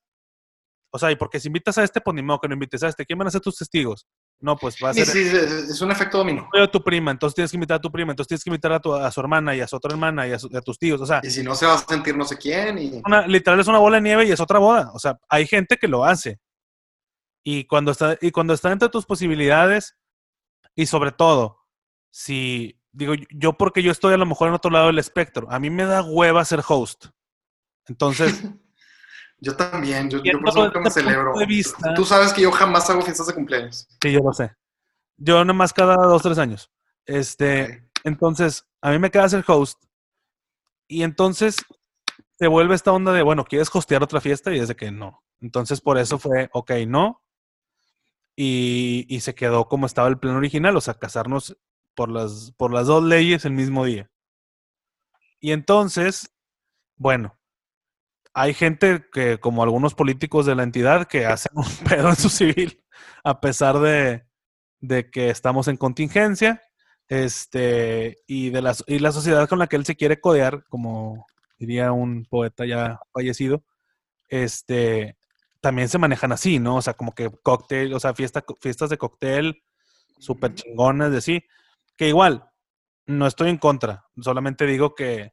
O 0.94 0.98
sea, 0.98 1.10
y 1.10 1.16
porque 1.16 1.40
si 1.40 1.48
invitas 1.48 1.76
a 1.78 1.82
este, 1.82 2.00
pues 2.00 2.14
ni 2.14 2.22
modo 2.22 2.38
que 2.38 2.48
no 2.48 2.54
invites 2.54 2.82
a 2.82 2.88
este. 2.88 3.04
¿Quién 3.04 3.18
van 3.18 3.26
a 3.26 3.30
ser 3.30 3.40
tus 3.40 3.56
testigos? 3.56 4.06
No, 4.38 4.56
pues 4.56 4.76
va 4.82 4.90
a 4.90 4.94
ser. 4.94 5.06
Sí, 5.06 5.24
sí, 5.24 5.36
es 5.36 5.80
un 5.80 5.90
efecto 5.90 6.18
dominó. 6.18 6.48
A 6.52 6.70
tu 6.70 6.84
prima, 6.84 7.10
entonces 7.10 7.34
tienes 7.34 7.50
que 7.50 7.56
invitar 7.56 7.78
a 7.78 7.80
tu 7.80 7.90
prima, 7.90 8.12
entonces 8.12 8.28
tienes 8.28 8.44
que 8.44 8.50
invitar 8.50 8.72
a, 8.74 8.80
tu, 8.80 8.94
a 8.94 9.10
su 9.10 9.18
hermana 9.20 9.56
y 9.56 9.60
a 9.60 9.66
su 9.66 9.74
otra 9.74 9.92
hermana 9.92 10.28
y 10.28 10.32
a, 10.32 10.60
tus 10.60 10.78
tíos. 10.78 11.00
O 11.00 11.06
sea. 11.06 11.20
Y 11.24 11.30
si 11.30 11.42
no 11.42 11.54
se 11.54 11.66
va 11.66 11.74
a 11.74 11.78
sentir 11.78 12.16
no 12.16 12.24
sé 12.24 12.36
quién. 12.36 12.78
Y... 12.78 13.00
Una, 13.06 13.26
literal 13.26 13.58
es 13.58 13.66
una 13.66 13.78
bola 13.78 13.96
de 13.96 14.02
nieve 14.02 14.26
y 14.26 14.32
es 14.32 14.40
otra 14.40 14.58
boda. 14.58 14.90
O 14.92 14.98
sea, 14.98 15.18
hay 15.28 15.46
gente 15.46 15.78
que 15.78 15.88
lo 15.88 16.04
hace. 16.04 16.38
Y 17.42 17.64
cuando 17.64 17.90
está, 17.90 18.18
y 18.20 18.30
cuando 18.30 18.52
está 18.52 18.70
entre 18.70 18.90
tus 18.90 19.06
posibilidades, 19.06 19.96
y 20.76 20.86
sobre 20.86 21.12
todo, 21.12 21.58
si 22.10 22.81
digo, 22.92 23.14
yo 23.30 23.54
porque 23.54 23.82
yo 23.82 23.90
estoy 23.90 24.14
a 24.14 24.18
lo 24.18 24.26
mejor 24.26 24.48
en 24.48 24.54
otro 24.54 24.70
lado 24.70 24.86
del 24.88 24.98
espectro. 24.98 25.50
A 25.50 25.58
mí 25.58 25.70
me 25.70 25.84
da 25.84 26.02
hueva 26.02 26.44
ser 26.44 26.60
host. 26.66 27.06
Entonces. 27.86 28.42
yo 29.40 29.56
también, 29.56 30.08
yo, 30.08 30.22
yo 30.22 30.38
por 30.38 30.48
eso 30.50 30.70
me 30.80 30.88
este 30.88 31.02
celebro. 31.02 31.32
Tú 31.96 32.04
sabes 32.04 32.32
que 32.32 32.42
yo 32.42 32.52
jamás 32.52 32.88
hago 32.90 33.02
fiestas 33.02 33.26
de 33.26 33.34
cumpleaños. 33.34 33.88
Sí, 34.00 34.12
yo 34.12 34.20
lo 34.20 34.32
sé. 34.32 34.54
Yo 35.16 35.44
nada 35.44 35.52
más 35.52 35.72
cada 35.72 35.96
dos, 35.96 36.22
tres 36.22 36.38
años. 36.38 36.70
Este, 37.06 37.88
entonces, 38.04 38.66
a 38.80 38.90
mí 38.90 38.98
me 38.98 39.10
queda 39.10 39.28
ser 39.28 39.44
host. 39.46 39.82
Y 40.86 41.02
entonces, 41.02 41.56
se 42.38 42.46
vuelve 42.46 42.74
esta 42.74 42.92
onda 42.92 43.12
de, 43.12 43.22
bueno, 43.22 43.44
¿quieres 43.44 43.74
hostear 43.74 44.02
otra 44.02 44.20
fiesta? 44.20 44.54
Y 44.54 44.58
es 44.58 44.68
de 44.68 44.76
que 44.76 44.90
no. 44.90 45.22
Entonces, 45.40 45.80
por 45.80 45.98
eso 45.98 46.18
fue, 46.18 46.50
ok, 46.52 46.72
no. 46.86 47.22
Y, 48.36 49.06
y 49.08 49.20
se 49.20 49.34
quedó 49.34 49.68
como 49.68 49.86
estaba 49.86 50.08
el 50.08 50.18
plan 50.18 50.36
original, 50.36 50.76
o 50.76 50.80
sea, 50.80 50.94
casarnos 50.94 51.56
por 51.94 52.10
las, 52.10 52.52
por 52.56 52.72
las 52.72 52.86
dos 52.86 53.02
leyes 53.04 53.44
el 53.44 53.52
mismo 53.52 53.84
día. 53.84 54.10
Y 55.40 55.52
entonces, 55.52 56.32
bueno, 56.96 57.38
hay 58.34 58.54
gente 58.54 59.04
que, 59.12 59.38
como 59.38 59.62
algunos 59.62 59.94
políticos 59.94 60.46
de 60.46 60.54
la 60.54 60.62
entidad, 60.62 61.06
que 61.06 61.26
hacen 61.26 61.52
un 61.54 61.64
pedo 61.88 62.08
en 62.08 62.16
su 62.16 62.28
civil, 62.28 62.82
a 63.24 63.40
pesar 63.40 63.78
de, 63.80 64.24
de 64.80 65.10
que 65.10 65.30
estamos 65.30 65.68
en 65.68 65.76
contingencia, 65.76 66.62
este, 67.08 68.18
y 68.26 68.50
de 68.50 68.62
la, 68.62 68.74
y 68.86 68.98
la 68.98 69.12
sociedad 69.12 69.48
con 69.48 69.58
la 69.58 69.66
que 69.66 69.76
él 69.76 69.84
se 69.84 69.96
quiere 69.96 70.20
codear, 70.20 70.64
como 70.68 71.26
diría 71.58 71.92
un 71.92 72.24
poeta 72.24 72.64
ya 72.64 73.00
fallecido, 73.12 73.64
este, 74.28 75.16
también 75.60 75.88
se 75.88 75.98
manejan 75.98 76.32
así, 76.32 76.58
¿no? 76.58 76.76
O 76.76 76.82
sea, 76.82 76.94
como 76.94 77.14
que 77.14 77.30
cóctel, 77.42 77.92
o 77.94 78.00
sea, 78.00 78.14
fiesta, 78.14 78.44
fiestas 78.60 78.90
de 78.90 78.98
cóctel 78.98 79.62
súper 80.18 80.54
chingones, 80.54 81.10
de 81.12 81.20
sí, 81.20 81.44
que 81.96 82.08
igual, 82.08 82.50
no 83.06 83.26
estoy 83.26 83.50
en 83.50 83.58
contra, 83.58 84.06
solamente 84.20 84.66
digo 84.66 84.94
que 84.94 85.32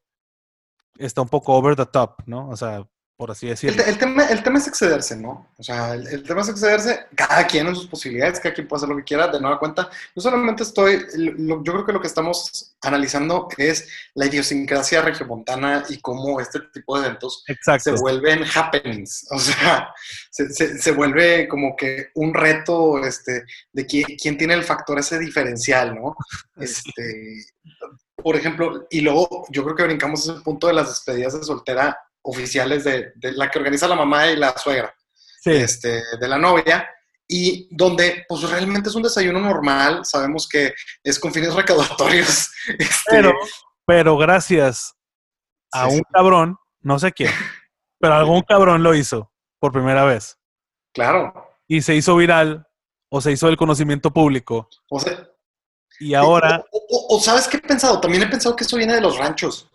está 0.98 1.22
un 1.22 1.30
poco 1.30 1.54
over 1.54 1.76
the 1.76 1.86
top, 1.86 2.22
¿no? 2.26 2.50
O 2.50 2.58
sea, 2.58 2.88
por 3.20 3.32
así 3.32 3.48
decirlo. 3.48 3.84
El, 3.84 3.98
tema, 3.98 4.24
el 4.28 4.42
tema 4.42 4.60
es 4.60 4.68
excederse, 4.70 5.18
¿no? 5.18 5.52
O 5.58 5.62
sea, 5.62 5.94
el, 5.94 6.24
tema 6.24 6.40
es 6.40 6.48
excederse, 6.48 7.08
cada 7.14 7.46
quien 7.46 7.68
en 7.68 7.76
sus 7.76 7.88
posibilidades, 7.88 8.40
cada 8.40 8.56
quien 8.56 8.66
puede 8.66 8.80
hacer 8.80 8.88
lo 8.88 8.96
que 8.96 9.04
quiera, 9.04 9.28
de 9.28 9.42
nueva 9.42 9.60
cuenta. 9.60 9.90
Yo 10.16 10.22
solamente 10.22 10.64
estoy, 10.64 11.06
yo 11.38 11.74
creo 11.74 11.86
que 11.86 11.92
lo 11.92 12.00
que 12.00 12.08
estamos 12.08 12.78
analizando 12.82 13.50
es 13.58 13.90
la 14.14 14.28
idiosincrasia 14.28 15.02
regiomontana 15.02 15.84
y 15.90 16.00
cómo 16.00 16.40
este 16.40 16.62
tipo 16.74 16.98
de 16.98 17.08
eventos 17.08 17.44
se 17.80 17.92
vuelven 17.92 18.46
happenings. 18.56 19.28
O 19.32 19.38
sea, 19.38 19.94
se, 20.30 20.80
se, 20.80 20.92
vuelve 20.94 21.50
como 21.50 21.76
que 21.76 22.12
un 22.16 22.34
reto 22.34 23.04
este, 23.04 23.44
de 23.74 23.86
quién, 23.86 24.06
quién 24.18 24.38
tiene 24.38 24.54
el 24.54 24.64
factor 24.64 24.98
ese 24.98 25.20
diferencial, 25.20 25.94
¿no? 25.94 26.16
Este, 26.56 27.46
por 28.16 28.38
ejemplo, 28.38 28.88
y 28.90 29.02
luego 29.02 29.46
yo 29.50 29.64
creo 29.64 29.76
que 29.76 29.84
brincamos 29.84 30.22
ese 30.22 30.40
punto 30.42 30.68
de 30.68 30.74
las 30.74 30.88
despedidas 30.88 31.34
de 31.34 31.44
soltera 31.44 31.98
oficiales 32.30 32.84
de, 32.84 33.14
la 33.22 33.50
que 33.50 33.60
organiza 33.60 33.88
la 33.88 33.96
mamá 33.96 34.28
y 34.28 34.36
la 34.36 34.58
suegra 34.58 34.94
este, 35.46 36.02
de 36.20 36.28
la 36.28 36.38
novia, 36.38 36.90
y 37.28 37.68
donde 37.72 38.26
pues 38.28 38.42
realmente 38.50 38.90
es 38.90 38.96
un 38.96 39.04
desayuno 39.04 39.40
normal, 39.40 40.04
sabemos 40.04 40.48
que 40.48 40.74
es 41.04 41.20
con 41.20 41.34
fines 41.34 41.54
recaudatorios. 41.56 42.50
Este, 42.78 42.94
pero, 43.10 43.34
pero 43.86 44.18
gracias 44.18 44.94
a 45.72 45.88
un 45.88 46.02
cabrón, 46.12 46.58
no 46.82 47.00
sé 47.00 47.12
quién, 47.12 47.32
pero 48.00 48.16
algún 48.16 48.42
cabrón 48.42 48.84
lo 48.84 48.96
hizo 48.96 49.32
por 49.60 49.72
primera 49.72 50.04
vez. 50.06 50.38
Claro. 50.94 51.34
Y 51.68 51.82
se 51.82 51.96
hizo 51.96 52.16
viral 52.16 52.68
o 53.10 53.22
se 53.22 53.32
hizo 53.32 53.48
el 53.48 53.58
conocimiento 53.58 54.12
público. 54.12 54.68
O 54.90 55.00
sea, 55.00 55.30
y 56.00 56.14
ahora... 56.14 56.64
O, 56.72 57.20
sabes 57.20 57.48
qué 57.48 57.58
he 57.58 57.62
pensado, 57.62 58.00
también 58.00 58.24
he 58.24 58.28
pensado 58.28 58.56
que 58.56 58.64
eso 58.64 58.78
viene 58.78 58.96
de 58.96 59.02
los 59.02 59.18
ranchos. 59.18 59.69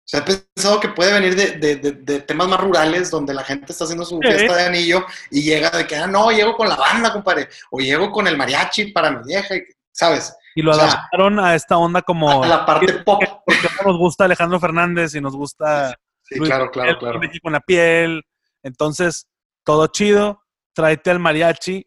O 0.00 0.10
sea, 0.10 0.20
he 0.20 0.22
pensado 0.22 0.80
que 0.80 0.88
puede 0.88 1.12
venir 1.12 1.36
de, 1.36 2.20
temas 2.26 2.48
más 2.48 2.60
rurales 2.60 3.10
donde 3.10 3.32
la 3.32 3.44
gente 3.44 3.70
está 3.70 3.84
haciendo 3.84 4.04
su 4.04 4.18
fiesta 4.18 4.56
de 4.56 4.66
anillo 4.66 5.06
y 5.30 5.42
llega 5.42 5.70
de 5.70 5.86
que, 5.86 5.94
ah, 5.94 6.08
no, 6.08 6.32
llego 6.32 6.56
con 6.56 6.68
la 6.68 6.74
banda, 6.74 7.12
compadre, 7.12 7.48
o 7.70 7.78
llego 7.78 8.10
con 8.10 8.26
el 8.26 8.36
mariachi 8.36 8.92
para 8.92 9.12
mi 9.12 9.24
vieja, 9.24 9.54
¿sabes? 9.92 10.34
Y 10.54 10.62
lo 10.62 10.72
adaptaron 10.72 11.38
a 11.38 11.54
esta 11.54 11.78
onda 11.78 12.02
como... 12.02 12.42
A 12.42 12.46
la 12.46 12.66
parte 12.66 12.92
pop. 13.04 13.22
Porque 13.46 13.68
nos 13.86 13.96
gusta 13.98 14.24
Alejandro 14.24 14.58
Fernández 14.58 15.14
y 15.14 15.20
nos 15.20 15.36
gusta... 15.36 15.96
Sí, 16.22 16.38
claro, 16.40 16.70
claro, 16.70 16.98
claro. 16.98 17.20
Con 17.42 17.52
la 17.52 17.60
piel. 17.60 18.22
Entonces, 18.62 19.26
todo 19.64 19.86
chido, 19.88 20.42
tráete 20.74 21.10
al 21.10 21.20
mariachi 21.20 21.86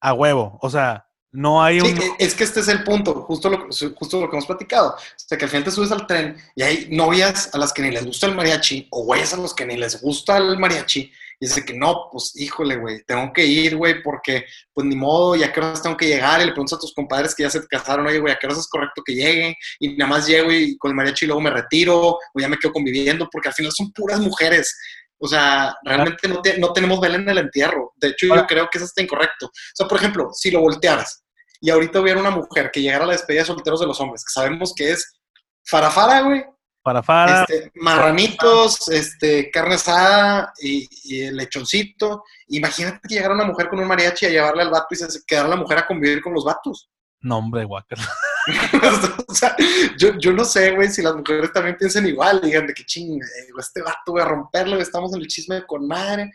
a 0.00 0.14
huevo. 0.14 0.58
O 0.62 0.70
sea, 0.70 1.09
no 1.32 1.62
hay 1.62 1.80
un... 1.80 1.86
E, 1.86 2.12
es 2.18 2.34
que 2.34 2.44
este 2.44 2.60
es 2.60 2.68
el 2.68 2.82
punto, 2.84 3.22
justo 3.22 3.48
lo, 3.48 3.68
justo 3.94 4.20
lo 4.20 4.28
que 4.28 4.36
hemos 4.36 4.46
platicado. 4.46 4.90
O 4.90 4.98
sea, 5.16 5.38
que 5.38 5.44
al 5.44 5.50
final 5.50 5.64
te 5.64 5.70
subes 5.70 5.92
al 5.92 6.06
tren 6.06 6.36
y 6.54 6.62
hay 6.62 6.88
novias 6.90 7.50
a 7.52 7.58
las 7.58 7.72
que 7.72 7.82
ni 7.82 7.90
les 7.90 8.04
gusta 8.04 8.26
el 8.26 8.34
mariachi 8.34 8.88
o 8.90 9.04
güeyes 9.04 9.32
a 9.32 9.36
los 9.36 9.54
que 9.54 9.66
ni 9.66 9.76
les 9.76 10.00
gusta 10.00 10.36
el 10.38 10.58
mariachi 10.58 11.12
y 11.42 11.46
dice 11.46 11.64
que 11.64 11.72
no, 11.72 12.08
pues 12.12 12.38
híjole, 12.38 12.76
güey, 12.76 13.02
tengo 13.04 13.32
que 13.32 13.46
ir, 13.46 13.74
güey, 13.74 14.02
porque 14.02 14.44
pues 14.74 14.86
ni 14.86 14.94
modo, 14.94 15.34
ya 15.36 15.50
que 15.50 15.60
horas 15.60 15.82
tengo 15.82 15.96
que 15.96 16.06
llegar 16.06 16.42
y 16.42 16.44
le 16.44 16.52
preguntas 16.52 16.76
a 16.76 16.80
tus 16.80 16.92
compadres 16.92 17.34
que 17.34 17.44
ya 17.44 17.50
se 17.50 17.66
casaron, 17.66 18.06
oye, 18.06 18.18
güey, 18.18 18.34
a 18.34 18.38
qué 18.38 18.46
horas 18.46 18.58
es 18.58 18.68
correcto 18.68 19.02
que 19.02 19.14
llegue 19.14 19.56
y 19.78 19.96
nada 19.96 20.10
más 20.10 20.26
llego 20.26 20.52
y 20.52 20.76
con 20.76 20.90
el 20.90 20.96
mariachi 20.96 21.24
y 21.24 21.28
luego 21.28 21.40
me 21.40 21.48
retiro 21.48 21.98
o 21.98 22.38
ya 22.38 22.46
me 22.46 22.58
quedo 22.58 22.72
conviviendo 22.72 23.26
porque 23.32 23.48
al 23.48 23.54
final 23.54 23.72
son 23.72 23.90
puras 23.92 24.20
mujeres. 24.20 24.76
O 25.22 25.28
sea, 25.28 25.76
realmente 25.82 26.26
no, 26.28 26.40
no 26.58 26.72
tenemos 26.72 26.98
vela 26.98 27.16
en 27.16 27.28
el 27.28 27.38
entierro. 27.38 27.92
De 27.96 28.08
hecho, 28.08 28.26
yo 28.26 28.46
creo 28.46 28.68
que 28.70 28.78
eso 28.78 28.86
está 28.86 29.02
incorrecto. 29.02 29.46
O 29.46 29.74
sea, 29.74 29.86
por 29.86 29.98
ejemplo, 29.98 30.30
si 30.32 30.50
lo 30.50 30.60
voltearas 30.60 31.22
y 31.60 31.68
ahorita 31.70 32.00
hubiera 32.00 32.18
una 32.18 32.30
mujer 32.30 32.70
que 32.72 32.80
llegara 32.80 33.04
a 33.04 33.06
la 33.06 33.12
despedida 33.12 33.42
de 33.42 33.46
solteros 33.46 33.80
de 33.80 33.86
los 33.86 34.00
hombres, 34.00 34.24
que 34.24 34.32
sabemos 34.32 34.72
que 34.74 34.92
es 34.92 35.20
farafara, 35.64 36.22
güey. 36.22 36.42
Farafara. 36.82 37.42
Este, 37.42 37.70
marranitos, 37.74 38.88
este, 38.88 39.50
carne 39.50 39.74
asada 39.74 40.54
y, 40.58 41.22
el 41.22 41.36
lechoncito. 41.36 42.24
Imagínate 42.48 43.00
que 43.06 43.16
llegara 43.16 43.34
una 43.34 43.44
mujer 43.44 43.68
con 43.68 43.78
un 43.78 43.86
mariachi 43.86 44.24
a 44.24 44.30
llevarle 44.30 44.62
al 44.62 44.70
vato 44.70 44.86
y 44.92 44.96
se 44.96 45.20
quedara 45.26 45.48
la 45.48 45.56
mujer 45.56 45.78
a 45.78 45.86
convivir 45.86 46.22
con 46.22 46.32
los 46.32 46.44
vatos. 46.44 46.88
No, 47.20 47.38
hombre, 47.38 47.64
Walker. 47.64 47.98
o 49.28 49.34
sea, 49.34 49.54
yo, 49.98 50.16
yo, 50.18 50.32
no 50.32 50.44
sé, 50.44 50.70
güey, 50.72 50.88
si 50.88 51.02
las 51.02 51.14
mujeres 51.14 51.52
también 51.52 51.76
piensan 51.76 52.06
igual, 52.06 52.40
digan 52.40 52.66
de 52.66 52.74
que 52.74 52.84
ching, 52.84 53.20
este 53.58 53.82
vato, 53.82 54.12
voy 54.12 54.22
a 54.22 54.24
romperlo, 54.24 54.80
estamos 54.80 55.14
en 55.14 55.20
el 55.20 55.26
chisme 55.26 55.64
con 55.66 55.86
madre, 55.86 56.32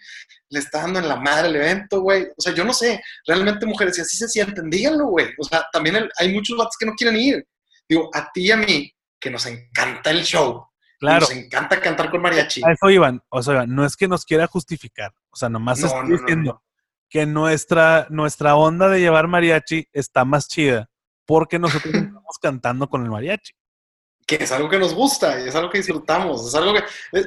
le 0.50 0.60
está 0.60 0.82
dando 0.82 1.00
en 1.00 1.08
la 1.08 1.16
madre 1.16 1.50
el 1.50 1.56
evento, 1.56 2.02
güey. 2.02 2.28
O 2.38 2.42
sea, 2.42 2.54
yo 2.54 2.64
no 2.64 2.74
sé, 2.74 3.02
realmente 3.26 3.66
mujeres, 3.66 3.96
si 3.96 4.02
así 4.02 4.18
se 4.18 4.28
sienten, 4.28 4.70
díganlo, 4.70 5.08
güey. 5.08 5.28
O 5.40 5.44
sea, 5.44 5.66
también 5.72 6.10
hay 6.18 6.34
muchos 6.34 6.58
vatos 6.58 6.76
que 6.80 6.86
no 6.86 6.94
quieren 6.94 7.18
ir. 7.18 7.48
Digo, 7.90 8.10
a 8.14 8.32
ti 8.32 8.48
y 8.48 8.52
a 8.52 8.58
mí, 8.58 8.94
que 9.20 9.32
nos 9.32 9.46
encanta 9.46 10.12
el 10.12 10.24
show, 10.24 10.68
Claro. 10.98 11.22
Nos 11.22 11.32
encanta 11.32 11.82
cantar 11.82 12.10
con 12.10 12.22
mariachi. 12.22 12.62
A 12.64 12.72
eso 12.72 12.90
iban. 12.90 13.22
O 13.28 13.44
sea, 13.44 13.66
no 13.68 13.86
es 13.86 13.98
que 13.98 14.08
nos 14.08 14.24
quiera 14.24 14.48
justificar. 14.48 15.14
O 15.30 15.36
sea, 15.36 15.50
nomás 15.50 15.84
estoy 15.84 16.10
diciendo 16.10 16.64
que 17.16 17.26
nuestra, 17.26 18.08
nuestra 18.10 18.58
onda 18.58 18.90
de 18.90 19.00
llevar 19.00 19.30
mariachi 19.30 19.88
está 19.94 20.26
más 20.26 20.50
chida 20.50 20.90
porque 21.26 21.58
nosotros 21.58 21.86
estamos 21.94 22.38
cantando 22.42 22.90
con 22.90 23.06
el 23.06 23.10
mariachi. 23.10 23.54
Que 24.28 24.36
es 24.36 24.52
algo 24.52 24.68
que 24.68 24.78
nos 24.78 24.94
gusta 24.94 25.40
y 25.40 25.48
es 25.48 25.56
algo 25.56 25.70
que 25.70 25.78
disfrutamos. 25.78 26.46
Es 26.46 26.54
algo 26.56 26.74
que, 26.74 26.84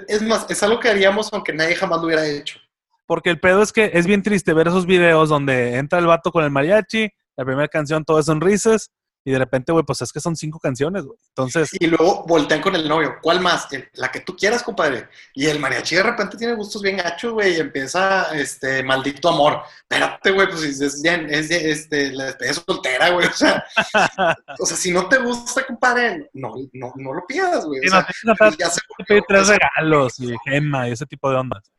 es, 0.06 0.20
más, 0.20 0.44
es 0.50 0.62
algo 0.62 0.78
que 0.78 0.90
haríamos 0.90 1.32
aunque 1.32 1.54
nadie 1.54 1.74
jamás 1.74 2.00
lo 2.00 2.04
hubiera 2.04 2.26
hecho. 2.28 2.60
Porque 3.06 3.30
el 3.30 3.40
pedo 3.40 3.62
es 3.62 3.72
que 3.72 3.90
es 3.94 4.06
bien 4.06 4.22
triste 4.22 4.52
ver 4.52 4.68
esos 4.68 4.84
videos 4.84 5.30
donde 5.30 5.78
entra 5.78 6.00
el 6.00 6.06
vato 6.06 6.32
con 6.32 6.44
el 6.44 6.50
mariachi, 6.50 7.08
la 7.38 7.46
primera 7.46 7.68
canción 7.68 8.04
todo 8.04 8.18
es 8.18 8.26
sonrisas 8.26 8.90
y 9.24 9.32
de 9.32 9.38
repente, 9.38 9.72
güey, 9.72 9.84
pues 9.84 10.00
es 10.00 10.12
que 10.12 10.20
son 10.20 10.36
cinco 10.36 10.58
canciones, 10.58 11.04
güey. 11.04 11.18
Entonces. 11.28 11.70
Y 11.78 11.86
luego 11.86 12.24
voltean 12.26 12.62
con 12.62 12.74
el 12.74 12.88
novio. 12.88 13.16
¿Cuál 13.20 13.40
más? 13.40 13.68
la 13.94 14.10
que 14.10 14.20
tú 14.20 14.36
quieras, 14.36 14.62
compadre. 14.62 15.08
Y 15.34 15.46
el 15.46 15.58
mariachi 15.58 15.96
de 15.96 16.02
repente 16.02 16.36
tiene 16.36 16.54
gustos 16.54 16.80
bien 16.80 16.96
gachos, 16.96 17.32
güey. 17.32 17.56
Y 17.56 17.60
empieza, 17.60 18.34
este, 18.34 18.82
maldito 18.82 19.28
amor. 19.28 19.62
Espérate, 19.82 20.30
güey, 20.30 20.48
pues 20.48 20.62
es 20.80 21.02
bien, 21.02 21.28
es, 21.30 21.50
este, 21.50 22.12
la 22.12 22.26
despedida 22.26 22.54
soltera, 22.54 23.10
güey. 23.10 23.26
O 23.26 23.32
sea, 23.32 23.64
o 24.58 24.66
sea, 24.66 24.76
si 24.76 24.92
no 24.92 25.08
te 25.08 25.18
gusta, 25.18 25.66
compadre, 25.66 26.30
no, 26.32 26.54
no, 26.72 26.92
no 26.96 27.12
lo 27.12 27.26
pidas, 27.26 27.66
güey. 27.66 27.80
o 27.86 27.90
sea, 27.90 28.06
no, 28.24 28.34
pues 28.34 28.56
ya 28.56 28.70
se 28.70 28.80
tres 29.28 29.48
regalos 29.48 30.20
y 30.20 30.34
gema 30.44 30.88
y 30.88 30.92
ese 30.92 31.06
tipo 31.06 31.30
de 31.30 31.36
ondas. 31.36 31.70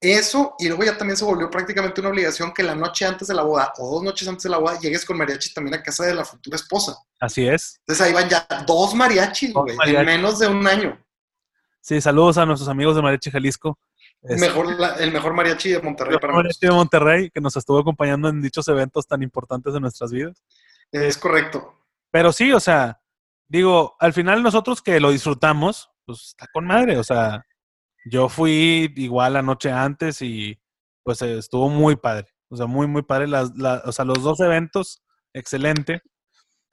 Eso, 0.00 0.54
y 0.58 0.68
luego 0.68 0.82
ya 0.82 0.96
también 0.96 1.16
se 1.16 1.26
volvió 1.26 1.50
prácticamente 1.50 2.00
una 2.00 2.08
obligación 2.08 2.54
que 2.54 2.62
la 2.62 2.74
noche 2.74 3.04
antes 3.04 3.28
de 3.28 3.34
la 3.34 3.42
boda 3.42 3.74
o 3.76 3.96
dos 3.96 4.02
noches 4.02 4.26
antes 4.26 4.44
de 4.44 4.48
la 4.48 4.56
boda 4.56 4.78
llegues 4.80 5.04
con 5.04 5.18
mariachi 5.18 5.52
también 5.52 5.74
a 5.74 5.82
casa 5.82 6.06
de 6.06 6.14
la 6.14 6.24
futura 6.24 6.56
esposa. 6.56 6.96
Así 7.20 7.46
es. 7.46 7.78
Entonces 7.80 8.06
ahí 8.06 8.14
van 8.14 8.28
ya 8.28 8.46
dos 8.66 8.94
mariachis, 8.94 9.52
güey, 9.52 9.76
en 9.84 10.06
menos 10.06 10.38
de 10.38 10.46
un 10.46 10.66
año. 10.66 10.98
Sí, 11.82 12.00
saludos 12.00 12.38
a 12.38 12.46
nuestros 12.46 12.68
amigos 12.68 12.96
de 12.96 13.02
Mariachi 13.02 13.30
Jalisco. 13.30 13.78
Mejor, 14.22 14.66
el 15.00 15.12
mejor 15.12 15.32
mariachi 15.32 15.70
de 15.70 15.80
Monterrey 15.80 16.14
el 16.14 16.20
para 16.20 16.34
mariachi 16.34 16.66
de 16.66 16.72
Monterrey, 16.72 17.30
que 17.30 17.40
nos 17.40 17.56
estuvo 17.56 17.78
acompañando 17.78 18.28
en 18.28 18.42
dichos 18.42 18.68
eventos 18.68 19.06
tan 19.06 19.22
importantes 19.22 19.72
de 19.72 19.80
nuestras 19.80 20.12
vidas. 20.12 20.42
Es 20.92 21.16
correcto. 21.16 21.74
Pero 22.10 22.32
sí, 22.32 22.52
o 22.52 22.60
sea, 22.60 23.00
digo, 23.48 23.96
al 23.98 24.12
final 24.12 24.42
nosotros 24.42 24.82
que 24.82 25.00
lo 25.00 25.10
disfrutamos, 25.10 25.90
pues 26.04 26.28
está 26.28 26.46
con 26.52 26.66
madre, 26.66 26.98
o 26.98 27.04
sea, 27.04 27.46
yo 28.04 28.28
fui 28.28 28.92
igual 28.96 29.34
la 29.34 29.42
noche 29.42 29.70
antes 29.70 30.22
y 30.22 30.58
pues 31.02 31.22
estuvo 31.22 31.68
muy 31.68 31.96
padre. 31.96 32.28
O 32.48 32.56
sea, 32.56 32.66
muy, 32.66 32.86
muy 32.86 33.02
padre. 33.02 33.26
Las, 33.28 33.52
o 33.84 33.92
sea, 33.92 34.04
los 34.04 34.22
dos 34.22 34.40
eventos, 34.40 35.02
excelente. 35.32 36.02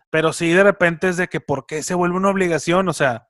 Pero 0.10 0.34
sí, 0.34 0.50
de 0.50 0.64
repente 0.64 1.10
es 1.10 1.18
de 1.18 1.28
que, 1.28 1.40
¿por 1.40 1.66
qué 1.66 1.84
se 1.84 1.94
vuelve 1.94 2.18
una 2.18 2.30
obligación? 2.30 2.88
O 2.88 2.94
sea, 2.94 3.30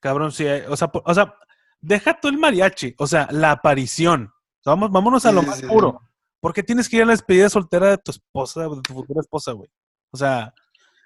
cabrón, 0.00 0.32
sí, 0.32 0.46
o 0.46 0.76
sea, 0.76 0.90
o 0.92 1.14
sea, 1.14 1.34
deja 1.80 2.18
tú 2.20 2.28
el 2.28 2.38
mariachi, 2.38 2.94
o 2.98 3.06
sea, 3.06 3.28
la 3.30 3.52
aparición. 3.52 4.32
vamos, 4.64 4.90
vámonos 4.90 5.24
a 5.26 5.32
lo 5.32 5.42
más 5.42 5.62
puro. 5.62 6.00
¿Por 6.40 6.52
qué 6.52 6.62
tienes 6.62 6.88
que 6.88 6.96
ir 6.96 7.02
a 7.02 7.06
la 7.06 7.12
despedida 7.12 7.48
soltera 7.48 7.90
de 7.90 7.98
tu 7.98 8.10
esposa, 8.10 8.62
de 8.62 8.82
tu 8.82 8.94
futura 8.94 9.20
esposa, 9.20 9.52
güey? 9.52 9.70
O 10.10 10.16
sea. 10.16 10.52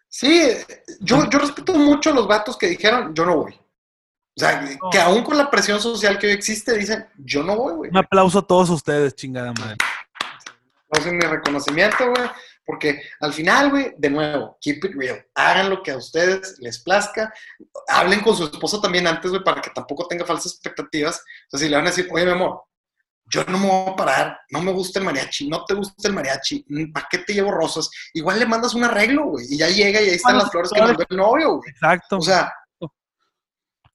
Sí, 0.09 0.51
yo, 1.01 1.29
yo 1.29 1.39
respeto 1.39 1.75
mucho 1.75 2.11
a 2.11 2.15
los 2.15 2.27
vatos 2.27 2.57
que 2.57 2.69
dijeron, 2.69 3.15
yo 3.15 3.27
no 3.27 3.37
voy. 3.37 3.61
O 4.37 4.41
sea, 4.41 4.69
que 4.91 4.99
aún 4.99 5.23
con 5.23 5.39
la 5.39 5.51
presión 5.51 5.81
social 5.81 6.19
que 6.19 6.27
hoy 6.27 6.33
existe, 6.35 6.77
dicen, 6.77 7.07
yo 7.17 7.43
no 7.43 7.57
voy, 7.57 7.75
güey. 7.75 7.91
Un 7.91 7.97
aplauso 7.97 8.41
a 8.41 8.47
todos 8.47 8.69
ustedes, 8.69 9.15
chingada 9.15 9.53
madre. 9.55 9.77
No 10.93 11.13
mi 11.13 11.21
reconocimiento, 11.21 12.11
güey. 12.11 12.29
Porque 12.67 13.01
al 13.21 13.33
final, 13.33 13.71
güey, 13.71 13.95
de 13.97 14.11
nuevo, 14.11 14.59
keep 14.61 14.85
it 14.85 14.95
real. 14.95 15.25
Hagan 15.35 15.71
lo 15.71 15.83
que 15.83 15.93
a 15.93 15.97
ustedes 15.97 16.59
les 16.59 16.81
plazca. 16.81 17.33
Hablen 17.89 18.21
con 18.21 18.37
su 18.37 18.45
esposo 18.45 18.81
también 18.81 19.07
antes, 19.07 19.31
güey, 19.31 19.43
para 19.43 19.63
que 19.63 19.71
tampoco 19.71 20.07
tenga 20.07 20.27
falsas 20.27 20.53
expectativas. 20.53 21.17
O 21.19 21.51
sea, 21.57 21.61
si 21.61 21.69
le 21.69 21.77
van 21.77 21.87
a 21.87 21.91
decir, 21.91 22.09
oye, 22.13 22.27
mi 22.27 22.33
amor, 22.33 22.65
yo 23.29 23.45
no 23.45 23.59
me 23.59 23.69
voy 23.69 23.93
a 23.93 23.97
parar, 23.97 24.39
no 24.51 24.61
me 24.63 24.73
gusta 24.73 24.99
el 24.99 25.05
mariachi, 25.05 25.49
no 25.49 25.65
te 25.65 25.75
gusta 25.75 26.09
el 26.09 26.15
mariachi, 26.15 26.65
¿para 26.93 27.09
qué 27.11 27.19
te 27.19 27.35
llevo 27.35 27.51
rosas? 27.51 27.91
Igual 28.15 28.39
le 28.39 28.47
mandas 28.47 28.75
un 28.75 28.85
arreglo, 28.85 29.27
güey, 29.27 29.47
y 29.49 29.59
ya 29.59 29.69
llega 29.69 30.01
y 30.01 30.11
ahí 30.11 30.15
están 30.15 30.39
las 30.39 30.51
flores 30.51 30.71
que 30.73 30.81
mandó 30.81 31.05
el 31.09 31.17
novio, 31.17 31.57
güey. 31.57 31.71
Exacto. 31.71 32.19
O 32.19 32.23
sea, 32.23 32.53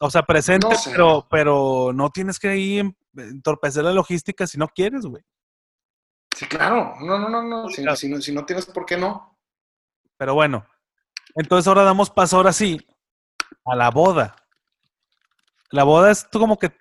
o 0.01 0.09
sea, 0.09 0.23
presente, 0.23 0.67
pero, 0.85 1.27
pero 1.29 1.91
no 1.93 2.09
tienes 2.09 2.39
que 2.39 2.57
ir 2.57 2.91
entorpecer 3.15 3.83
la 3.83 3.93
logística 3.93 4.47
si 4.47 4.57
no 4.57 4.67
quieres, 4.67 5.05
güey. 5.05 5.23
Sí, 6.35 6.47
claro. 6.47 6.95
No, 7.01 7.19
no, 7.19 7.29
no, 7.29 7.43
no. 7.43 7.69
Si, 7.69 7.83
no. 7.83 7.95
si, 7.95 8.31
no 8.31 8.45
tienes, 8.45 8.65
¿por 8.65 8.85
qué 8.85 8.97
no? 8.97 9.37
Pero 10.17 10.33
bueno. 10.33 10.65
Entonces 11.35 11.67
ahora 11.67 11.83
damos 11.83 12.09
paso 12.09 12.37
ahora 12.37 12.51
sí 12.51 12.79
a 13.65 13.75
la 13.75 13.91
boda. 13.91 14.35
La 15.69 15.83
boda 15.83 16.11
es 16.11 16.25
como 16.25 16.57
que 16.57 16.71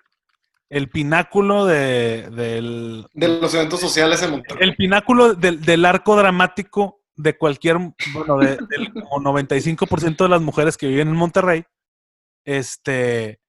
el 0.69 0.89
pináculo 0.89 1.65
de, 1.65 2.29
del... 2.31 3.05
De 3.13 3.27
los 3.27 3.53
eventos 3.53 3.79
sociales 3.79 4.23
en 4.23 4.31
Monterrey. 4.31 4.67
El 4.67 4.75
pináculo 4.75 5.35
del, 5.35 5.85
arco 5.85 6.15
dramático 6.15 7.01
de 7.15 7.37
cualquier, 7.37 7.77
bueno, 8.13 8.37
del 8.37 8.93
como 8.93 9.31
95% 9.31 10.17
de 10.17 10.29
las 10.29 10.41
mujeres 10.41 10.75
que 10.75 10.87
viven 10.87 11.09
en 11.09 11.15
Monterrey. 11.15 11.65
Este, 12.45 13.41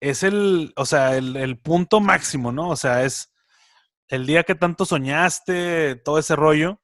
es 0.00 0.22
el, 0.22 0.72
o 0.76 0.86
sea, 0.86 1.16
el, 1.16 1.36
el 1.36 1.58
punto 1.58 2.00
máximo, 2.00 2.52
¿no? 2.52 2.68
O 2.68 2.76
sea, 2.76 3.04
es 3.04 3.32
el 4.08 4.26
día 4.26 4.42
que 4.42 4.54
tanto 4.54 4.84
soñaste, 4.84 5.96
todo 5.96 6.18
ese 6.18 6.36
rollo. 6.36 6.80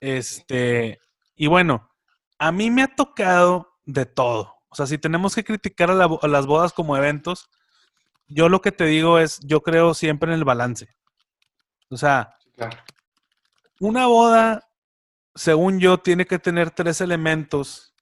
Este, 0.00 1.00
y 1.34 1.48
bueno, 1.48 1.90
a 2.38 2.52
mí 2.52 2.70
me 2.70 2.82
ha 2.82 2.94
tocado 2.94 3.78
de 3.84 4.06
todo. 4.06 4.54
O 4.68 4.76
sea, 4.76 4.86
si 4.86 4.98
tenemos 4.98 5.34
que 5.34 5.44
criticar 5.44 5.90
a, 5.90 6.28
las 6.28 6.46
bodas 6.46 6.72
como 6.72 6.96
eventos, 6.96 7.48
yo 8.26 8.48
lo 8.48 8.60
que 8.60 8.72
te 8.72 8.84
digo 8.84 9.18
es, 9.18 9.40
yo 9.40 9.62
creo 9.62 9.94
siempre 9.94 10.30
en 10.30 10.38
el 10.38 10.44
balance. 10.44 10.88
O 11.90 11.96
sea, 11.96 12.36
una 13.80 14.06
boda, 14.06 14.68
según 15.34 15.80
yo, 15.80 15.98
tiene 15.98 16.26
que 16.26 16.38
tener 16.38 16.70
tres 16.70 17.00
elementos. 17.00 17.93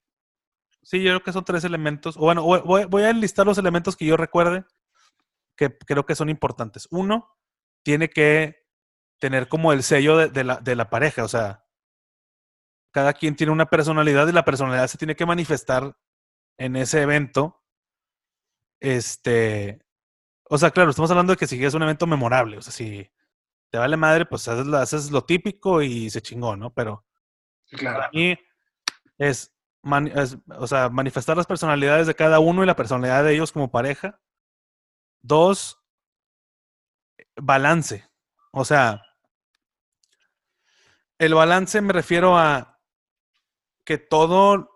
Sí, 0.83 1.01
yo 1.01 1.11
creo 1.11 1.23
que 1.23 1.33
son 1.33 1.45
tres 1.45 1.63
elementos. 1.63 2.17
O 2.17 2.21
bueno, 2.21 2.43
voy, 2.43 2.85
voy 2.85 3.03
a 3.03 3.09
enlistar 3.09 3.45
los 3.45 3.57
elementos 3.57 3.95
que 3.95 4.05
yo 4.05 4.17
recuerde 4.17 4.65
que 5.55 5.77
creo 5.77 6.05
que 6.05 6.15
son 6.15 6.29
importantes. 6.29 6.87
Uno, 6.91 7.29
tiene 7.83 8.09
que 8.09 8.67
tener 9.19 9.47
como 9.47 9.71
el 9.71 9.83
sello 9.83 10.17
de, 10.17 10.43
la, 10.43 10.57
de 10.57 10.75
la 10.75 10.89
pareja, 10.89 11.23
o 11.23 11.27
sea, 11.27 11.65
cada 12.91 13.13
quien 13.13 13.35
tiene 13.35 13.53
una 13.53 13.67
personalidad 13.67 14.27
y 14.27 14.33
la 14.33 14.45
personalidad 14.45 14.87
se 14.87 14.97
tiene 14.97 15.15
que 15.15 15.25
manifestar 15.25 15.95
en 16.57 16.75
ese 16.75 17.01
evento. 17.01 17.63
Este, 18.79 19.79
o 20.49 20.57
sea, 20.57 20.71
claro, 20.71 20.89
estamos 20.89 21.09
hablando 21.11 21.33
de 21.33 21.37
que 21.37 21.47
si 21.47 21.63
es 21.63 21.73
un 21.73 21.83
evento 21.83 22.05
memorable, 22.05 22.57
o 22.57 22.61
sea, 22.61 22.73
si 22.73 23.09
te 23.69 23.77
vale 23.77 23.97
madre, 23.97 24.25
pues 24.25 24.47
haces, 24.47 25.09
lo 25.09 25.23
típico 25.23 25.81
y 25.81 26.09
se 26.09 26.21
chingó, 26.21 26.55
¿no? 26.55 26.73
Pero 26.73 27.05
para 27.81 28.09
mí 28.11 28.37
es, 29.17 29.52
o 29.83 30.67
sea, 30.67 30.89
manifestar 30.89 31.35
las 31.35 31.45
personalidades 31.45 32.07
de 32.07 32.15
cada 32.15 32.39
uno 32.39 32.63
y 32.63 32.65
la 32.65 32.75
personalidad 32.75 33.23
de 33.23 33.33
ellos 33.33 33.51
como 33.51 33.71
pareja. 33.71 34.19
Dos, 35.21 35.83
balance. 37.35 38.07
O 38.51 38.65
sea, 38.65 39.03
el 41.17 41.33
balance 41.33 41.81
me 41.81 41.93
refiero 41.93 42.37
a 42.37 42.79
que 43.83 43.97
todo. 43.97 44.69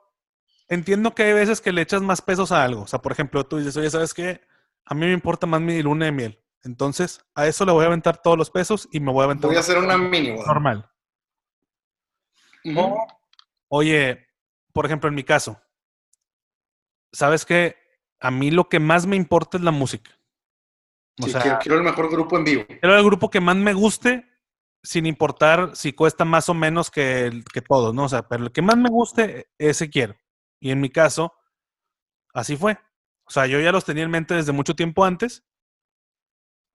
Entiendo 0.70 1.16
que 1.16 1.24
hay 1.24 1.34
veces 1.34 1.62
que 1.62 1.72
le 1.72 1.82
echas 1.82 2.02
más 2.02 2.22
pesos 2.22 2.52
a 2.52 2.64
algo. 2.64 2.82
O 2.82 2.88
sea, 2.88 3.00
por 3.00 3.14
ejemplo, 3.14 3.46
tú 3.46 3.58
dices, 3.58 3.78
oye, 3.78 3.90
¿sabes 3.90 4.14
qué? 4.14 4.42
A 4.86 4.94
mí 4.94 5.06
me 5.06 5.14
importa 5.14 5.48
más 5.48 5.62
mi 5.62 5.82
luna 5.82 6.06
de 6.06 6.12
miel. 6.12 6.44
Entonces, 6.64 7.26
a 7.36 7.48
eso 7.48 7.66
le 7.66 7.72
voy 7.72 7.84
a 7.84 7.88
aventar 7.88 8.22
todos 8.22 8.38
los 8.38 8.50
pesos 8.50 8.90
y 8.92 9.00
me 9.00 9.12
voy 9.12 9.22
a 9.22 9.26
aventar. 9.26 9.48
Voy 9.48 9.56
a 9.56 9.62
hacer 9.62 9.78
una 9.78 9.98
mini 9.98 10.36
Normal. 10.36 10.90
oye, 13.70 14.27
por 14.78 14.86
ejemplo, 14.86 15.10
en 15.10 15.16
mi 15.16 15.24
caso, 15.24 15.60
¿sabes 17.12 17.46
qué? 17.46 17.78
A 18.20 18.30
mí 18.30 18.52
lo 18.52 18.70
que 18.70 18.80
más 18.80 19.08
me 19.08 19.16
importa 19.16 19.58
es 19.58 19.64
la 19.64 19.72
música 19.72 20.12
quiero, 21.62 21.78
el 21.78 21.84
mejor 21.84 22.12
grupo 22.12 22.38
en 22.38 22.44
vivo. 22.44 22.66
Quiero 22.68 22.96
el 22.96 23.04
grupo 23.04 23.32
que 23.32 23.42
más 23.42 23.56
me 23.56 23.74
guste, 23.74 24.30
sin 24.84 25.06
importar 25.06 25.76
si 25.76 25.94
cuesta 25.94 26.26
más 26.26 26.48
o 26.50 26.54
menos 26.54 26.92
que, 26.92 27.44
que 27.52 27.62
todos, 27.62 27.94
¿no? 27.94 28.04
O 28.06 28.10
sea, 28.10 28.28
pero 28.28 28.44
el 28.46 28.52
que 28.52 28.62
más 28.62 28.78
me 28.78 28.90
guste, 28.90 29.50
ese 29.58 29.90
quiero. 29.90 30.16
Y 30.60 30.70
en 30.70 30.80
mi 30.80 30.90
caso, 30.90 31.34
así 32.34 32.56
fue. 32.56 32.78
O 33.26 33.32
sea, 33.32 33.48
yo 33.48 33.60
ya 33.60 33.72
los 33.72 33.84
tenía 33.84 34.04
en 34.04 34.12
mente 34.12 34.36
desde 34.36 34.52
mucho 34.52 34.76
tiempo 34.76 35.04
antes. 35.06 35.44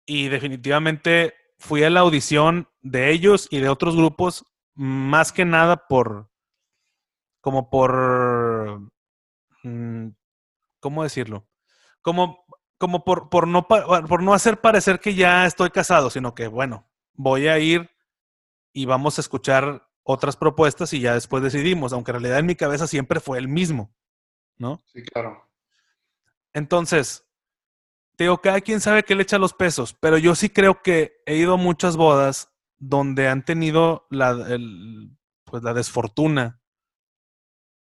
Y 0.07 0.29
definitivamente 0.29 1.35
fui 1.57 1.85
a 1.85 1.91
la 1.91 2.01
audición 2.01 2.69
de 2.81 3.13
ellos 3.13 3.47
y 3.49 3.61
de 3.61 3.69
otros 3.69 3.95
grupos, 3.95 4.45
más 4.75 5.33
que 5.33 5.45
nada 5.45 5.87
por. 5.87 6.32
Como 7.43 7.69
por. 7.69 8.91
Mm, 9.63 10.09
¿Cómo 10.81 11.03
decirlo? 11.03 11.47
Como 12.01 12.43
como 12.83 13.05
por, 13.05 13.29
por, 13.29 13.47
no, 13.47 13.69
por 13.69 14.25
no 14.25 14.35
hacer 14.35 14.61
parecer 14.61 14.99
que 14.99 15.15
ya 15.15 15.47
estoy 15.47 15.71
casado, 15.71 16.11
sino 16.11 16.35
que, 16.35 16.49
bueno, 16.49 16.91
voy 17.13 17.47
a 17.47 17.57
ir 17.61 17.89
y 18.73 18.87
vamos 18.87 19.19
a 19.19 19.21
escuchar 19.21 19.89
otras 20.03 20.37
propuestas 20.37 20.93
y 20.93 20.99
ya 20.99 21.15
después 21.15 21.45
decidimos, 21.45 21.93
aunque 21.93 22.11
en 22.11 22.15
realidad 22.17 22.41
en 22.41 22.47
mi 22.47 22.57
cabeza 22.57 22.89
siempre 22.89 23.21
fue 23.21 23.39
el 23.39 23.47
mismo, 23.47 23.95
¿no? 24.59 24.83
Sí, 24.93 25.01
claro. 25.05 25.49
Entonces, 26.53 27.25
te 28.17 28.25
digo, 28.25 28.41
cada 28.41 28.61
quien 28.61 28.81
sabe 28.81 29.05
que 29.05 29.15
le 29.15 29.23
echa 29.23 29.39
los 29.39 29.55
pesos, 29.55 29.95
pero 29.95 30.19
yo 30.19 30.35
sí 30.35 30.49
creo 30.49 30.83
que 30.83 31.23
he 31.25 31.37
ido 31.37 31.55
a 31.55 31.59
muchas 31.59 31.97
bodas 31.97 32.53
donde 32.81 33.29
han 33.29 33.45
tenido 33.45 34.09
la, 34.11 34.35
pues 35.45 35.63
la 35.63 35.73
desfortuna 35.73 36.62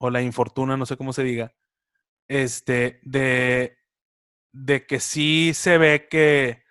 o 0.02 0.10
la 0.10 0.22
infortuna, 0.22 0.78
no 0.78 0.86
sé 0.86 0.98
cómo 0.98 1.14
se 1.14 1.24
diga, 1.24 1.54
este, 2.28 3.00
de 3.04 3.78
de 4.54 4.86
que 4.86 5.00
sí 5.00 5.54
se 5.54 5.78
ve 5.78 6.08
que 6.10 6.64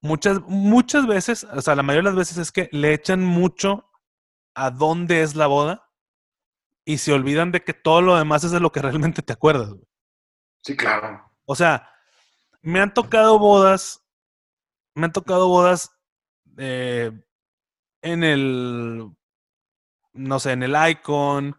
muchas, 0.00 0.40
muchas 0.42 1.06
veces, 1.06 1.44
o 1.44 1.60
sea, 1.62 1.74
la 1.74 1.82
mayoría 1.82 2.10
de 2.10 2.16
las 2.16 2.28
veces 2.28 2.38
es 2.38 2.52
que 2.52 2.68
le 2.72 2.92
echan 2.92 3.24
mucho 3.24 3.90
a 4.54 4.70
dónde 4.70 5.22
es 5.22 5.34
la 5.34 5.46
boda 5.46 5.90
y 6.84 6.98
se 6.98 7.12
olvidan 7.12 7.52
de 7.52 7.62
que 7.62 7.72
todo 7.72 8.02
lo 8.02 8.16
demás 8.16 8.44
es 8.44 8.50
de 8.50 8.60
lo 8.60 8.72
que 8.72 8.82
realmente 8.82 9.22
te 9.22 9.32
acuerdas. 9.32 9.74
Sí, 10.62 10.76
claro. 10.76 11.30
O 11.44 11.54
sea, 11.54 11.90
me 12.62 12.80
han 12.80 12.94
tocado 12.94 13.38
bodas, 13.38 14.02
me 14.94 15.06
han 15.06 15.12
tocado 15.12 15.48
bodas 15.48 15.90
eh, 16.56 17.12
en 18.02 18.24
el, 18.24 19.10
no 20.12 20.38
sé, 20.40 20.52
en 20.52 20.62
el 20.62 20.74
Icon, 20.90 21.56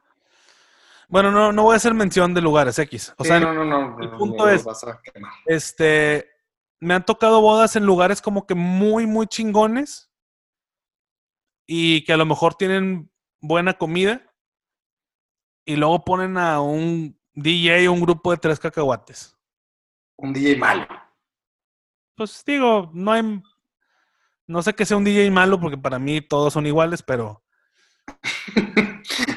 bueno, 1.07 1.31
no, 1.31 1.51
no 1.51 1.63
voy 1.63 1.73
a 1.73 1.77
hacer 1.77 1.93
mención 1.93 2.33
de 2.33 2.41
lugares 2.41 2.77
X. 2.79 3.13
O 3.17 3.23
sea, 3.23 3.39
no, 3.39 3.53
no, 3.53 3.65
no, 3.65 3.99
el 4.01 4.09
punto 4.11 4.49
es, 4.49 4.65
este, 5.45 6.29
me 6.79 6.93
han 6.93 7.05
tocado 7.05 7.41
bodas 7.41 7.75
en 7.75 7.85
lugares 7.85 8.21
como 8.21 8.45
que 8.45 8.55
muy, 8.55 9.05
muy 9.05 9.27
chingones 9.27 10.11
y 11.67 12.03
que 12.05 12.13
a 12.13 12.17
lo 12.17 12.25
mejor 12.25 12.55
tienen 12.55 13.11
buena 13.39 13.73
comida 13.73 14.21
y 15.65 15.75
luego 15.75 16.03
ponen 16.03 16.37
a 16.37 16.61
un 16.61 17.19
DJ 17.33 17.87
o 17.87 17.93
un 17.93 18.01
grupo 18.01 18.31
de 18.31 18.37
tres 18.37 18.59
cacahuates. 18.59 19.35
Un 20.17 20.33
DJ 20.33 20.57
malo. 20.57 20.87
Pues 22.15 22.43
digo, 22.45 22.89
no 22.93 23.11
hay, 23.11 23.43
no 24.47 24.61
sé 24.61 24.73
que 24.73 24.85
sea 24.85 24.97
un 24.97 25.03
DJ 25.03 25.29
malo 25.31 25.59
porque 25.59 25.77
para 25.77 25.99
mí 25.99 26.21
todos 26.21 26.53
son 26.53 26.65
iguales, 26.65 27.03
pero 27.03 27.43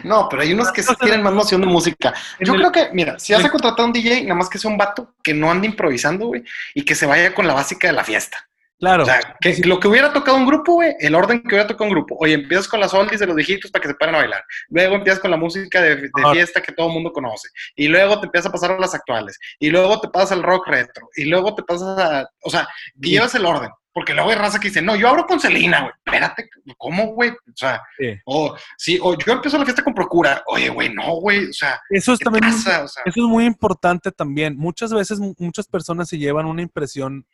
no, 0.08 0.28
pero 0.28 0.42
hay 0.42 0.52
unos 0.52 0.72
que 0.72 0.82
sí 0.82 0.94
tienen 1.00 1.22
más 1.22 1.32
noción 1.32 1.60
de 1.60 1.66
música. 1.66 2.14
Yo 2.40 2.54
creo 2.54 2.72
que, 2.72 2.88
mira, 2.92 3.18
si 3.18 3.32
vas 3.32 3.44
a 3.44 3.50
contratar 3.50 3.80
a 3.80 3.84
un 3.84 3.92
DJ, 3.92 4.22
nada 4.22 4.34
más 4.34 4.48
que 4.48 4.58
sea 4.58 4.70
un 4.70 4.78
vato 4.78 5.14
que 5.22 5.34
no 5.34 5.50
ande 5.50 5.66
improvisando, 5.66 6.28
güey, 6.28 6.42
y 6.74 6.84
que 6.84 6.94
se 6.94 7.06
vaya 7.06 7.34
con 7.34 7.46
la 7.46 7.54
básica 7.54 7.86
de 7.86 7.92
la 7.92 8.04
fiesta. 8.04 8.48
Claro. 8.78 9.02
O 9.02 9.06
sea, 9.06 9.36
que 9.40 9.56
lo 9.64 9.80
que 9.80 9.88
hubiera 9.88 10.12
tocado 10.12 10.36
un 10.36 10.46
grupo, 10.46 10.74
güey, 10.74 10.94
el 11.00 11.16
orden 11.16 11.42
que 11.42 11.48
hubiera 11.48 11.66
tocado 11.66 11.86
un 11.86 11.94
grupo. 11.96 12.16
Oye, 12.20 12.34
empiezas 12.34 12.68
con 12.68 12.78
las 12.78 12.94
oldies 12.94 13.18
de 13.18 13.26
los 13.26 13.34
viejitos 13.34 13.72
para 13.72 13.82
que 13.82 13.88
se 13.88 13.94
paren 13.94 14.14
a 14.14 14.18
bailar. 14.18 14.44
Luego 14.68 14.94
empiezas 14.94 15.20
con 15.20 15.32
la 15.32 15.36
música 15.36 15.82
de, 15.82 16.08
fiesta 16.32 16.60
que 16.60 16.72
todo 16.72 16.86
el 16.86 16.92
mundo 16.92 17.12
conoce. 17.12 17.48
Y 17.74 17.88
luego 17.88 18.20
te 18.20 18.26
empiezas 18.26 18.48
a 18.48 18.52
pasar 18.52 18.70
a 18.70 18.78
las 18.78 18.94
actuales. 18.94 19.36
Y 19.58 19.70
luego 19.70 20.00
te 20.00 20.08
pasas 20.08 20.32
al 20.32 20.44
rock 20.44 20.68
retro. 20.68 21.08
Y 21.16 21.24
luego 21.24 21.56
te 21.56 21.64
pasas 21.64 21.98
a. 21.98 22.30
O 22.42 22.50
sea, 22.50 22.68
llevas 23.00 23.34
el 23.34 23.46
orden. 23.46 23.70
Porque 23.98 24.14
luego 24.14 24.30
hay 24.30 24.36
raza 24.36 24.60
que 24.60 24.68
dice, 24.68 24.80
no, 24.80 24.94
yo 24.94 25.08
abro 25.08 25.26
con 25.26 25.40
Celina, 25.40 25.80
güey. 25.80 25.92
Espérate, 26.06 26.48
¿cómo, 26.76 27.14
güey? 27.14 27.30
O 27.30 27.56
sea, 27.56 27.82
o 28.26 28.56
sí, 28.76 28.96
o 29.02 29.18
yo 29.18 29.32
empiezo 29.32 29.58
la 29.58 29.64
fiesta 29.64 29.82
con 29.82 29.92
Procura. 29.92 30.40
Oye, 30.46 30.68
güey, 30.68 30.94
no, 30.94 31.16
güey. 31.16 31.48
O 31.48 31.52
sea, 31.52 31.80
eso 31.90 32.12
es 32.12 32.20
también 32.20 32.44
eso 32.44 32.94
es 33.04 33.16
muy 33.16 33.44
importante 33.44 34.12
también. 34.12 34.56
Muchas 34.56 34.92
veces 34.94 35.18
muchas 35.18 35.66
personas 35.66 36.08
se 36.08 36.16
llevan 36.16 36.46
una 36.46 36.62
impresión, 36.62 37.26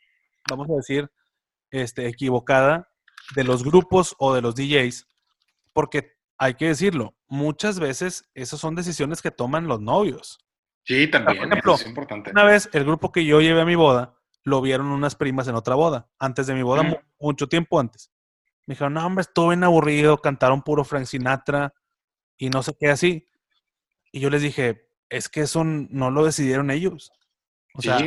vamos 0.49 0.67
a 0.71 0.73
decir, 0.73 1.07
este, 1.69 2.07
equivocada 2.07 2.89
de 3.35 3.43
los 3.43 3.63
grupos 3.63 4.15
o 4.17 4.33
de 4.33 4.41
los 4.41 4.55
DJs, 4.55 5.05
porque 5.71 6.13
hay 6.39 6.55
que 6.55 6.69
decirlo, 6.69 7.13
muchas 7.27 7.79
veces 7.79 8.27
esas 8.33 8.59
son 8.59 8.73
decisiones 8.73 9.21
que 9.21 9.29
toman 9.29 9.67
los 9.67 9.81
novios. 9.81 10.39
Sí, 10.83 11.07
también, 11.11 11.47
es 11.53 11.85
importante. 11.85 12.31
Una 12.31 12.43
vez 12.43 12.71
el 12.73 12.85
grupo 12.85 13.11
que 13.11 13.23
yo 13.23 13.39
llevé 13.39 13.61
a 13.61 13.65
mi 13.65 13.75
boda, 13.75 14.14
lo 14.45 14.61
vieron 14.61 14.87
unas 14.87 15.15
primas 15.15 15.47
en 15.47 15.55
otra 15.55 15.75
boda, 15.75 16.07
antes 16.19 16.47
de 16.47 16.53
mi 16.53 16.61
boda, 16.61 17.03
mucho 17.19 17.47
tiempo 17.47 17.79
antes. 17.79 18.11
Me 18.67 18.73
dijeron, 18.73 18.93
no, 18.93 19.05
hombre, 19.05 19.23
estuve 19.23 19.49
bien 19.49 19.63
aburrido, 19.63 20.19
cantaron 20.19 20.61
puro 20.61 20.83
Frank 20.83 21.05
Sinatra 21.05 21.73
y 22.37 22.49
no 22.49 22.63
sé 22.63 22.73
qué 22.79 22.89
así. 22.89 23.27
Y 24.11 24.19
yo 24.19 24.29
les 24.29 24.41
dije, 24.41 24.89
es 25.09 25.29
que 25.29 25.41
eso 25.41 25.63
no 25.63 26.11
lo 26.11 26.23
decidieron 26.23 26.71
ellos. 26.71 27.11
O 27.73 27.81
sea, 27.81 27.97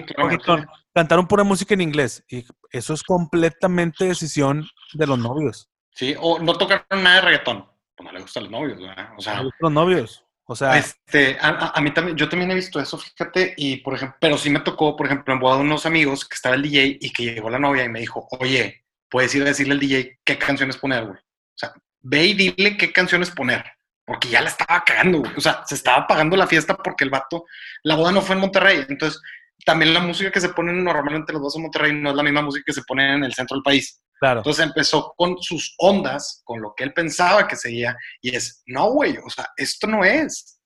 cantaron 0.95 1.27
pura 1.27 1.45
música 1.45 1.75
en 1.75 1.83
inglés 1.83 2.25
y 2.29 2.47
eso 2.71 2.95
es 2.95 3.03
completamente 3.03 4.07
decisión 4.07 4.67
de 4.95 5.07
los 5.07 5.19
novios. 5.19 5.69
Sí, 5.91 6.15
o 6.19 6.39
no 6.39 6.57
tocaron 6.57 7.03
nada 7.03 7.17
de 7.17 7.23
reggaetón. 7.23 7.67
Pues 7.97 8.07
no 8.07 8.13
le 8.13 8.21
gustan 8.21 8.45
los 8.45 8.53
novios, 8.53 8.79
¿verdad? 8.81 9.11
O 9.19 9.21
sea, 9.21 9.43
los 9.43 9.73
novios. 9.73 10.25
O 10.51 10.57
sea, 10.57 10.79
este, 10.79 11.37
a, 11.43 11.79
mí 11.83 11.91
también, 11.93 12.17
yo 12.17 12.27
también 12.27 12.51
he 12.51 12.55
visto 12.55 12.81
eso, 12.81 12.97
fíjate, 12.97 13.53
y 13.59 13.77
por 13.77 13.93
ejemplo, 13.95 14.17
pero 14.19 14.39
sí 14.39 14.49
me 14.49 14.61
tocó, 14.61 14.97
por 14.97 15.05
ejemplo, 15.05 15.35
en 15.35 15.41
boda 15.41 15.57
de 15.57 15.61
unos 15.61 15.85
amigos 15.85 16.27
que 16.27 16.37
estaba 16.37 16.55
el 16.55 16.63
DJ 16.63 16.97
y 17.03 17.13
que 17.13 17.25
llegó 17.25 17.51
la 17.51 17.59
novia 17.59 17.85
y 17.85 17.91
me 17.91 18.01
dijo, 18.01 18.27
oye, 18.41 18.83
puedes 19.11 19.35
ir 19.35 19.43
a 19.43 19.45
decirle 19.45 19.75
al 19.75 19.81
DJ 19.81 20.21
qué 20.25 20.39
canciones 20.39 20.79
poner, 20.79 21.05
güey. 21.05 21.19
O 21.19 21.55
sea, 21.55 21.75
ve 22.01 22.25
y 22.25 22.33
dile 22.33 22.79
qué 22.79 22.91
canciones 22.91 23.31
poner, 23.31 23.63
porque 24.07 24.29
ya 24.31 24.41
la 24.41 24.49
estaba 24.49 24.83
cagando, 24.87 25.19
güey. 25.19 25.33
O 25.37 25.41
sea, 25.43 25.65
se 25.67 25.75
estaba 25.75 26.07
pagando 26.07 26.35
la 26.35 26.47
fiesta 26.47 26.75
porque 26.79 27.05
el 27.05 27.11
vato, 27.11 27.45
la 27.83 27.97
boda 27.97 28.11
no 28.11 28.23
fue 28.23 28.35
en 28.35 28.41
Monterrey, 28.41 28.87
entonces 28.89 29.21
también 29.67 29.93
la 29.93 30.01
música 30.01 30.31
que 30.31 30.41
se 30.41 30.49
pone 30.49 30.73
normalmente 30.73 31.35
los 31.35 31.43
dos 31.43 31.57
en 31.57 31.63
Monterrey 31.63 31.93
no 31.93 32.09
es 32.09 32.17
la 32.17 32.23
misma 32.23 32.41
música 32.41 32.65
que 32.65 32.73
se 32.73 32.85
pone 32.85 33.17
en 33.17 33.25
el 33.25 33.35
centro 33.35 33.55
del 33.55 33.63
país. 33.63 34.01
Claro. 34.21 34.41
Entonces 34.41 34.65
empezó 34.65 35.15
con 35.17 35.41
sus 35.41 35.75
ondas, 35.79 36.43
con 36.45 36.61
lo 36.61 36.75
que 36.77 36.85
él 36.85 36.93
pensaba 36.93 37.47
que 37.47 37.57
seguía, 37.57 37.97
y 38.21 38.35
es, 38.35 38.63
no, 38.67 38.91
güey, 38.91 39.17
o 39.19 39.31
sea, 39.31 39.49
esto 39.57 39.87
no 39.87 40.05
es. 40.05 40.61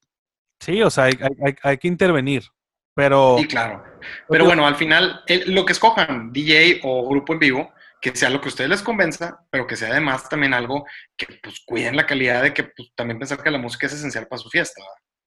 Sí, 0.61 0.83
o 0.83 0.91
sea, 0.91 1.05
hay, 1.05 1.15
hay, 1.45 1.55
hay 1.63 1.79
que 1.79 1.89
intervenir, 1.89 2.45
pero... 2.95 3.37
Sí, 3.39 3.47
claro. 3.47 3.85
Pero 4.29 4.45
bueno, 4.45 4.67
al 4.67 4.77
final, 4.77 5.23
lo 5.47 5.67
que 5.67 5.73
escojan, 5.73 6.33
DJ 6.33 6.81
o 6.85 7.09
grupo 7.09 7.35
en 7.35 7.39
vivo, 7.39 7.73
que 8.03 8.15
sea 8.15 8.31
lo 8.31 8.41
que 8.41 8.49
a 8.49 8.51
ustedes 8.51 8.69
les 8.69 8.83
convenza, 8.83 9.47
pero 9.49 9.67
que 9.67 9.77
sea 9.77 9.91
además 9.91 10.29
también 10.29 10.53
algo 10.53 10.85
que 11.17 11.27
pues 11.41 11.63
cuiden 11.65 11.97
la 11.97 12.05
calidad 12.05 12.43
de 12.43 12.53
que 12.53 12.65
pues, 12.65 12.93
también 12.97 13.19
pensar 13.19 13.41
que 13.41 13.51
la 13.51 13.59
música 13.59 13.87
es 13.87 13.93
esencial 13.93 14.27
para 14.27 14.43
su 14.43 14.51
fiesta. 14.51 14.83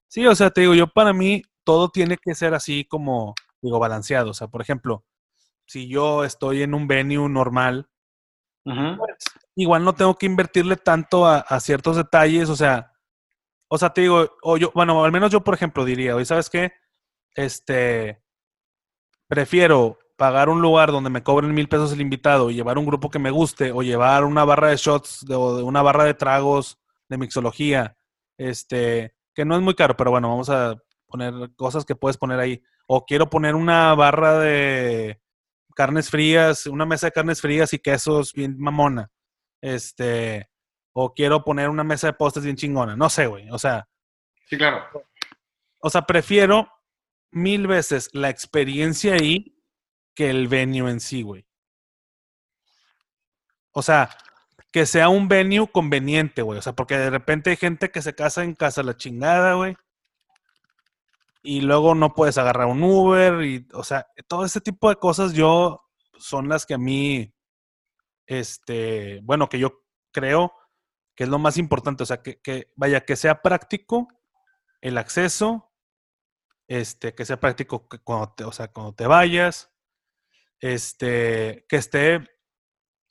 Sí, 0.10 0.28
o 0.28 0.36
sea, 0.36 0.50
te 0.50 0.62
digo, 0.62 0.76
yo 0.76 0.88
para 0.88 1.14
mí 1.14 1.42
todo 1.64 1.90
tiene 1.90 2.18
que 2.18 2.36
ser 2.36 2.54
así 2.54 2.86
como, 2.86 3.34
digo, 3.62 3.80
balanceado. 3.80 4.32
O 4.32 4.34
sea, 4.34 4.50
por 4.50 4.62
ejemplo, 4.62 5.06
si 5.66 5.88
yo 5.88 6.26
estoy 6.26 6.64
en 6.64 6.74
un 6.74 6.88
venue 6.88 7.30
normal, 7.30 7.88
pues, 8.66 9.16
igual 9.56 9.84
no 9.86 9.94
tengo 9.94 10.16
que 10.16 10.26
invertirle 10.26 10.76
tanto 10.76 11.28
a, 11.28 11.60
ciertos 11.60 11.98
detalles, 11.98 12.50
o 12.50 12.56
sea, 12.56 12.92
o 13.68 13.78
sea, 13.78 13.92
te 13.92 14.02
digo, 14.02 14.28
o 14.42 14.58
yo, 14.58 14.72
bueno, 14.74 15.04
al 15.06 15.12
menos 15.12 15.32
yo, 15.32 15.44
por 15.44 15.54
ejemplo, 15.54 15.86
diría, 15.86 16.16
oye, 16.16 16.26
¿sabes 16.26 16.50
qué? 16.50 16.74
Este, 17.36 18.24
prefiero 19.28 20.00
pagar 20.18 20.50
un 20.50 20.62
lugar 20.62 20.92
donde 20.92 21.10
me 21.10 21.24
cobren 21.24 21.54
mil 21.54 21.68
pesos 21.68 21.92
el 21.92 22.02
invitado 22.02 22.50
y 22.50 22.56
llevar 22.56 22.78
un 22.78 22.86
grupo 22.86 23.10
que 23.10 23.20
me 23.20 23.32
guste, 23.32 23.72
o 23.72 23.84
llevar 23.84 24.24
una 24.24 24.46
barra 24.46 24.70
de 24.70 24.78
shots 24.78 25.26
o 25.30 25.64
una 25.64 25.82
barra 25.82 26.06
de 26.06 26.14
tragos 26.14 26.80
de 27.10 27.18
mixología, 27.18 27.98
este, 28.38 29.16
que 29.34 29.46
no 29.46 29.56
es 29.56 29.62
muy 29.62 29.76
caro, 29.76 29.96
pero 29.96 30.12
bueno, 30.12 30.30
vamos 30.30 30.50
a 30.50 30.76
poner 31.06 31.34
cosas 31.56 31.86
que 31.86 31.96
puedes 31.96 32.18
poner 32.18 32.40
ahí. 32.40 32.64
O 32.88 33.06
quiero 33.06 33.30
poner 33.30 33.56
una 33.56 33.94
barra 33.96 34.40
de 34.40 35.20
carnes 35.76 36.10
frías, 36.10 36.66
una 36.66 36.86
mesa 36.86 37.08
de 37.08 37.12
carnes 37.12 37.42
frías 37.42 37.74
y 37.74 37.80
quesos 37.80 38.34
bien 38.34 38.56
mamona. 38.58 39.12
Este, 39.62 40.50
o 40.94 41.14
quiero 41.14 41.44
poner 41.44 41.70
una 41.70 41.84
mesa 41.84 42.08
de 42.08 42.14
postres 42.14 42.46
bien 42.46 42.56
chingona. 42.56 42.96
No 42.96 43.10
sé, 43.10 43.28
güey. 43.28 43.50
O 43.52 43.60
sea. 43.60 43.88
Sí, 44.48 44.58
claro. 44.58 44.84
O 45.80 45.90
sea, 45.90 46.04
prefiero 46.04 46.68
mil 47.32 47.68
veces 47.68 48.10
la 48.14 48.30
experiencia 48.30 49.14
ahí 49.14 49.62
que 50.16 50.30
el 50.30 50.48
venue 50.48 50.90
en 50.90 51.00
sí, 51.00 51.22
güey. 51.22 51.46
O 53.72 53.82
sea, 53.82 54.10
que 54.72 54.86
sea 54.86 55.10
un 55.10 55.28
venue 55.28 55.68
conveniente, 55.68 56.42
güey. 56.42 56.60
O 56.60 56.62
sea, 56.62 56.74
porque 56.74 56.98
de 56.98 57.10
repente 57.10 57.52
hay 57.52 57.58
gente 57.58 57.92
que 57.92 58.02
se 58.02 58.16
casa 58.16 58.44
en 58.44 58.56
casa 58.56 58.82
la 58.82 58.96
chingada, 58.96 59.56
güey 59.56 59.76
y 61.46 61.62
luego 61.62 61.94
no 61.96 62.14
puedes 62.14 62.38
agarrar 62.38 62.68
un 62.68 62.84
Uber 62.84 63.44
y, 63.44 63.68
o 63.74 63.84
sea, 63.84 64.08
todo 64.28 64.46
ese 64.46 64.62
tipo 64.62 64.90
de 64.90 64.96
cosas 64.96 65.34
yo 65.34 65.82
son 66.18 66.50
las 66.50 66.66
que 66.66 66.74
a 66.74 66.78
mí, 66.80 67.34
este, 68.26 69.20
bueno, 69.24 69.48
que 69.48 69.60
yo 69.60 69.84
creo 70.12 70.54
que 71.16 71.24
es 71.24 71.30
lo 71.30 71.40
más 71.40 71.58
importante, 71.58 72.04
o 72.04 72.06
sea, 72.06 72.22
que, 72.22 72.72
vaya, 72.76 73.06
que 73.06 73.16
sea 73.16 73.42
práctico 73.42 74.08
el 74.82 74.98
acceso, 74.98 75.72
este, 76.68 77.14
que 77.14 77.26
sea 77.26 77.40
práctico 77.40 77.88
cuando 78.04 78.34
te, 78.34 78.44
o 78.44 78.52
sea, 78.52 78.72
cuando 78.72 78.94
te 78.96 79.08
vayas, 79.08 79.72
este, 80.60 81.66
que 81.70 81.76
esté 81.78 82.28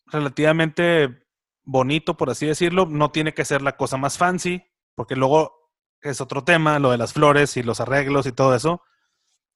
relativamente 0.07 1.25
bonito, 1.63 2.17
por 2.17 2.31
así 2.31 2.47
decirlo, 2.47 2.87
no 2.87 3.11
tiene 3.11 3.33
que 3.33 3.45
ser 3.45 3.63
la 3.63 3.77
cosa 3.77 3.97
más 3.97 4.19
fancy, 4.19 4.65
porque 4.95 5.17
luego 5.17 5.64
es 6.11 6.21
otro 6.21 6.45
tema, 6.45 6.79
lo 6.79 6.91
de 6.91 6.99
las 6.99 7.13
flores 7.13 7.57
y 7.57 7.63
los 7.63 7.81
arreglos 7.81 8.27
y 8.27 8.33
todo 8.33 8.55
eso, 8.55 8.83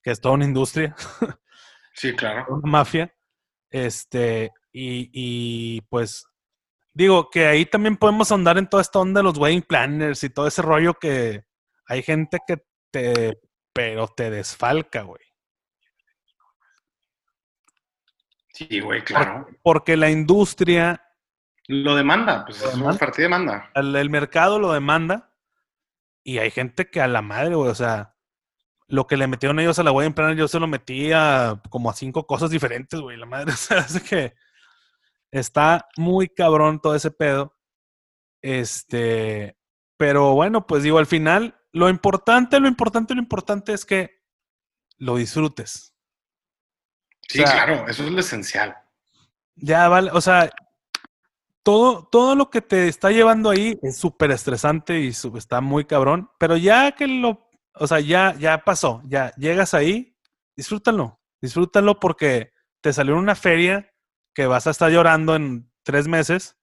que 0.02 0.10
es 0.10 0.20
toda 0.20 0.34
una 0.34 0.44
industria. 0.44 0.96
Sí, 1.94 2.14
claro. 2.14 2.46
Una 2.48 2.70
mafia. 2.70 3.14
Este, 3.70 4.52
y, 4.72 5.80
pues 5.82 6.26
digo 6.94 7.28
que 7.28 7.46
ahí 7.46 7.66
también 7.66 7.96
podemos 7.96 8.32
andar 8.32 8.56
en 8.56 8.68
toda 8.68 8.80
esta 8.80 8.98
onda 8.98 9.20
de 9.20 9.24
los 9.24 9.36
wedding 9.36 9.62
planners 9.62 10.24
y 10.24 10.30
todo 10.30 10.46
ese 10.46 10.62
rollo 10.62 10.94
que 10.94 11.44
hay 11.86 12.02
gente 12.02 12.38
que 12.46 12.62
te, 12.90 13.38
pero 13.72 14.08
te 14.08 14.30
desfalca, 14.30 15.02
güey. 15.02 15.22
Sí, 18.54 18.80
güey, 18.80 19.04
claro. 19.04 19.46
Porque 19.62 19.96
la 19.96 20.10
industria... 20.10 21.04
Lo 21.66 21.94
demanda, 21.94 22.44
pues 22.46 22.62
es 22.62 22.74
una 22.74 22.96
partida 22.96 23.24
demanda. 23.24 23.70
el 23.74 24.08
mercado 24.08 24.58
lo 24.58 24.72
demanda 24.72 25.28
y 26.28 26.38
hay 26.40 26.50
gente 26.50 26.90
que 26.90 27.00
a 27.00 27.08
la 27.08 27.22
madre, 27.22 27.54
güey, 27.54 27.70
o 27.70 27.74
sea, 27.74 28.14
lo 28.86 29.06
que 29.06 29.16
le 29.16 29.26
metieron 29.26 29.58
ellos 29.60 29.78
a 29.78 29.82
la 29.82 29.92
en 30.04 30.12
plan, 30.12 30.36
yo 30.36 30.46
se 30.46 30.60
lo 30.60 30.66
metí 30.66 31.10
a 31.10 31.58
como 31.70 31.88
a 31.88 31.94
cinco 31.94 32.26
cosas 32.26 32.50
diferentes, 32.50 33.00
güey, 33.00 33.16
la 33.16 33.24
madre. 33.24 33.52
O 33.54 33.56
sea, 33.56 33.78
es 33.78 34.02
que 34.02 34.34
está 35.30 35.88
muy 35.96 36.28
cabrón 36.28 36.82
todo 36.82 36.94
ese 36.94 37.10
pedo. 37.10 37.56
Este, 38.42 39.56
pero 39.96 40.34
bueno, 40.34 40.66
pues 40.66 40.82
digo, 40.82 40.98
al 40.98 41.06
final, 41.06 41.58
lo 41.72 41.88
importante, 41.88 42.60
lo 42.60 42.68
importante, 42.68 43.14
lo 43.14 43.22
importante 43.22 43.72
es 43.72 43.86
que 43.86 44.20
lo 44.98 45.16
disfrutes. 45.16 45.94
Sí, 47.26 47.42
claro, 47.42 47.88
eso 47.88 48.04
es 48.04 48.10
lo 48.10 48.20
esencial. 48.20 48.76
Ya 49.54 49.88
vale, 49.88 50.10
o 50.12 50.20
sea, 50.20 50.50
todo, 51.68 52.08
todo 52.10 52.34
lo 52.34 52.48
que 52.48 52.62
te 52.62 52.88
está 52.88 53.10
llevando 53.10 53.50
ahí 53.50 53.78
es 53.82 53.98
súper 53.98 54.30
estresante 54.30 55.00
y 55.00 55.08
está 55.08 55.60
muy 55.60 55.84
cabrón, 55.84 56.30
pero 56.38 56.56
ya 56.56 56.92
que 56.92 57.06
lo, 57.06 57.46
o 57.74 57.86
sea, 57.86 58.00
ya, 58.00 58.34
ya 58.38 58.64
pasó, 58.64 59.02
ya 59.04 59.34
llegas 59.34 59.74
ahí, 59.74 60.16
disfrútalo, 60.56 61.20
disfrútalo 61.42 62.00
porque 62.00 62.54
te 62.80 62.90
salió 62.94 63.18
una 63.18 63.34
feria 63.34 63.92
que 64.32 64.46
vas 64.46 64.66
a 64.66 64.70
estar 64.70 64.90
llorando 64.90 65.36
en 65.36 65.70
tres 65.82 66.08
meses, 66.08 66.56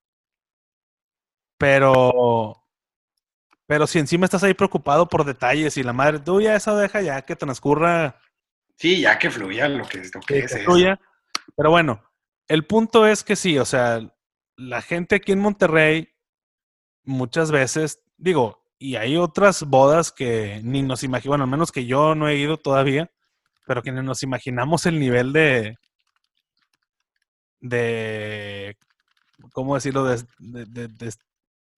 pero, 1.59 2.65
pero 3.67 3.85
si 3.85 3.99
encima 3.99 4.25
estás 4.25 4.43
ahí 4.43 4.55
preocupado 4.55 5.07
por 5.07 5.23
detalles 5.23 5.77
y 5.77 5.83
la 5.83 5.93
madre, 5.93 6.17
tú 6.17 6.41
ya 6.41 6.55
eso 6.55 6.75
deja 6.75 7.03
ya 7.03 7.21
que 7.21 7.35
transcurra. 7.35 8.19
Sí, 8.75 9.01
ya 9.01 9.19
que 9.19 9.29
fluya 9.29 9.69
lo 9.69 9.87
que, 9.87 9.99
lo 9.99 10.21
que, 10.21 10.39
es. 10.39 10.63
fluya. 10.63 10.99
Pero 11.55 11.69
bueno, 11.69 12.01
el 12.47 12.65
punto 12.65 13.05
es 13.05 13.23
que 13.23 13.35
sí, 13.35 13.59
o 13.59 13.65
sea, 13.65 14.01
la 14.57 14.81
gente 14.81 15.15
aquí 15.15 15.31
en 15.31 15.39
Monterrey 15.39 16.09
muchas 17.03 17.51
veces, 17.51 18.01
digo, 18.17 18.63
y 18.77 18.95
hay 18.95 19.17
otras 19.17 19.63
bodas 19.63 20.11
que 20.11 20.61
ni 20.63 20.81
nos 20.81 21.03
imaginamos, 21.03 21.29
bueno, 21.29 21.43
al 21.45 21.49
menos 21.49 21.71
que 21.71 21.85
yo 21.85 22.15
no 22.15 22.27
he 22.27 22.35
ido 22.35 22.57
todavía, 22.57 23.11
pero 23.65 23.81
que 23.81 23.91
ni 23.91 24.01
nos 24.01 24.23
imaginamos 24.23 24.85
el 24.85 24.99
nivel 24.99 25.33
de, 25.33 25.77
de, 27.59 28.77
¿cómo 29.53 29.75
decirlo?, 29.75 30.05
de, 30.05 31.13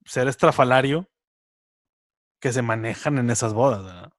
ser 0.05 0.27
estrafalario 0.27 1.09
que 2.39 2.53
se 2.53 2.61
manejan 2.61 3.17
en 3.17 3.29
esas 3.29 3.53
bodas, 3.53 3.83
¿verdad? 3.83 4.11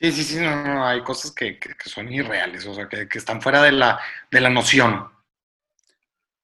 Sí, 0.00 0.12
sí, 0.12 0.24
sí, 0.24 0.40
no, 0.40 0.62
no, 0.62 0.86
hay 0.86 1.02
cosas 1.02 1.30
que, 1.30 1.58
son 1.84 2.12
irreales, 2.12 2.66
o 2.66 2.74
sea, 2.74 2.88
que, 2.88 3.08
están 3.12 3.40
fuera 3.40 3.62
de 3.62 3.72
la, 3.72 4.00
de 4.30 4.40
la 4.40 4.50
noción. 4.50 5.08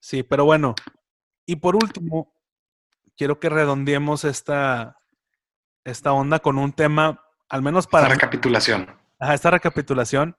Sí, 0.01 0.23
pero 0.23 0.45
bueno. 0.45 0.75
Y 1.47 1.57
por 1.57 1.77
último, 1.77 2.35
quiero 3.17 3.41
que 3.41 3.49
redondeemos 3.49 4.25
esta, 4.25 4.99
esta 5.85 6.13
onda 6.13 6.39
con 6.39 6.59
un 6.59 6.73
tema, 6.73 7.25
al 7.49 7.63
menos 7.63 7.87
para... 7.87 8.07
Esta 8.07 8.15
recapitulación. 8.15 8.89
Ajá, 9.19 9.35
esta 9.35 9.51
recapitulación, 9.51 10.37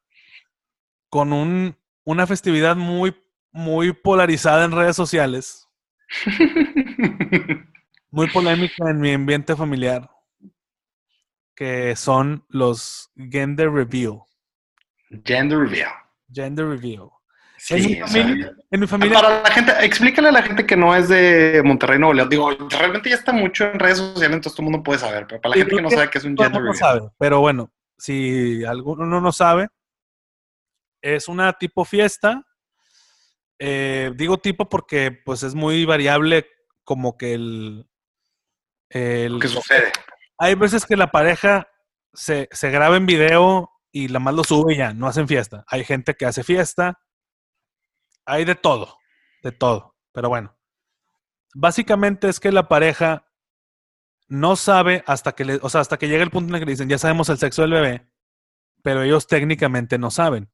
con 1.09 1.33
un, 1.33 1.77
una 2.03 2.27
festividad 2.27 2.75
muy, 2.75 3.15
muy 3.51 3.93
polarizada 3.93 4.65
en 4.65 4.71
redes 4.71 4.95
sociales. 4.95 5.69
muy 8.11 8.29
polémica 8.29 8.89
en 8.89 8.99
mi 8.99 9.13
ambiente 9.13 9.55
familiar. 9.55 10.09
Que 11.55 11.95
son 11.95 12.45
los 12.49 13.11
gender 13.15 13.71
reveal. 13.71 14.23
Gender 15.23 15.59
reveal. 15.59 15.91
Gender 16.33 16.67
reveal. 16.67 17.09
Sí, 17.65 17.75
en, 17.75 17.81
mi 17.85 18.01
o 18.01 18.07
familia, 18.07 18.45
sea, 18.47 18.53
en 18.71 18.79
mi 18.81 18.87
familia- 18.87 19.21
Para 19.21 19.41
la 19.41 19.49
gente, 19.51 19.71
explícale 19.85 20.27
a 20.27 20.31
la 20.33 20.41
gente 20.41 20.65
que 20.65 20.75
no 20.75 20.93
es 20.93 21.07
de 21.07 21.61
Monterrey, 21.63 21.97
Nuevo 21.97 22.13
León. 22.13 22.27
Digo, 22.29 22.51
realmente 22.69 23.09
ya 23.09 23.15
está 23.15 23.31
mucho 23.31 23.63
en 23.65 23.79
redes 23.79 23.99
sociales, 23.99 24.35
entonces 24.35 24.53
todo 24.57 24.67
el 24.67 24.71
mundo 24.71 24.83
puede 24.83 24.99
saber, 24.99 25.25
pero 25.27 25.39
para 25.39 25.51
la 25.55 25.61
gente 25.61 25.75
que 25.77 25.81
no 25.81 25.87
que 25.89 25.95
sabe 25.95 26.09
que 26.09 26.17
es 26.17 26.23
un 26.25 26.35
gender 26.35 26.61
reveal. 26.61 26.75
sabe, 26.75 27.09
pero 27.17 27.39
bueno, 27.39 27.71
si 27.97 28.65
alguno 28.65 29.05
no 29.05 29.31
sabe, 29.31 29.69
es 31.01 31.27
una 31.29 31.53
tipo 31.53 31.85
fiesta. 31.85 32.43
Eh, 33.59 34.11
digo 34.15 34.37
tipo 34.39 34.67
porque 34.67 35.11
pues 35.23 35.43
es 35.43 35.55
muy 35.55 35.85
variable 35.85 36.45
como 36.83 37.17
que 37.17 37.33
el... 37.33 37.87
el- 38.89 39.39
¿Qué 39.39 39.47
sucede? 39.47 39.91
hay 40.37 40.55
veces 40.55 40.85
que 40.85 40.97
la 40.97 41.11
pareja 41.11 41.67
se, 42.13 42.49
se 42.51 42.69
graba 42.71 42.97
en 42.97 43.05
video 43.05 43.69
y 43.91 44.09
la 44.09 44.19
más 44.19 44.33
lo 44.33 44.43
sube 44.43 44.73
y 44.73 44.77
ya, 44.77 44.93
no 44.93 45.07
hacen 45.07 45.27
fiesta. 45.29 45.63
Hay 45.67 45.85
gente 45.85 46.15
que 46.15 46.25
hace 46.25 46.43
fiesta. 46.43 46.99
Hay 48.25 48.45
de 48.45 48.55
todo, 48.55 48.97
de 49.41 49.51
todo. 49.51 49.95
Pero 50.11 50.29
bueno, 50.29 50.55
básicamente 51.53 52.29
es 52.29 52.39
que 52.39 52.51
la 52.51 52.67
pareja 52.67 53.27
no 54.27 54.55
sabe 54.55 55.03
hasta 55.05 55.33
que 55.33 55.45
le, 55.45 55.59
o 55.61 55.69
sea, 55.69 55.81
hasta 55.81 55.97
que 55.97 56.07
llega 56.07 56.23
el 56.23 56.31
punto 56.31 56.49
en 56.49 56.55
el 56.55 56.61
que 56.61 56.65
le 56.65 56.71
dicen, 56.71 56.89
ya 56.89 56.97
sabemos 56.97 57.29
el 57.29 57.37
sexo 57.37 57.61
del 57.61 57.71
bebé, 57.71 58.09
pero 58.81 59.03
ellos 59.03 59.27
técnicamente 59.27 59.97
no 59.97 60.11
saben. 60.11 60.51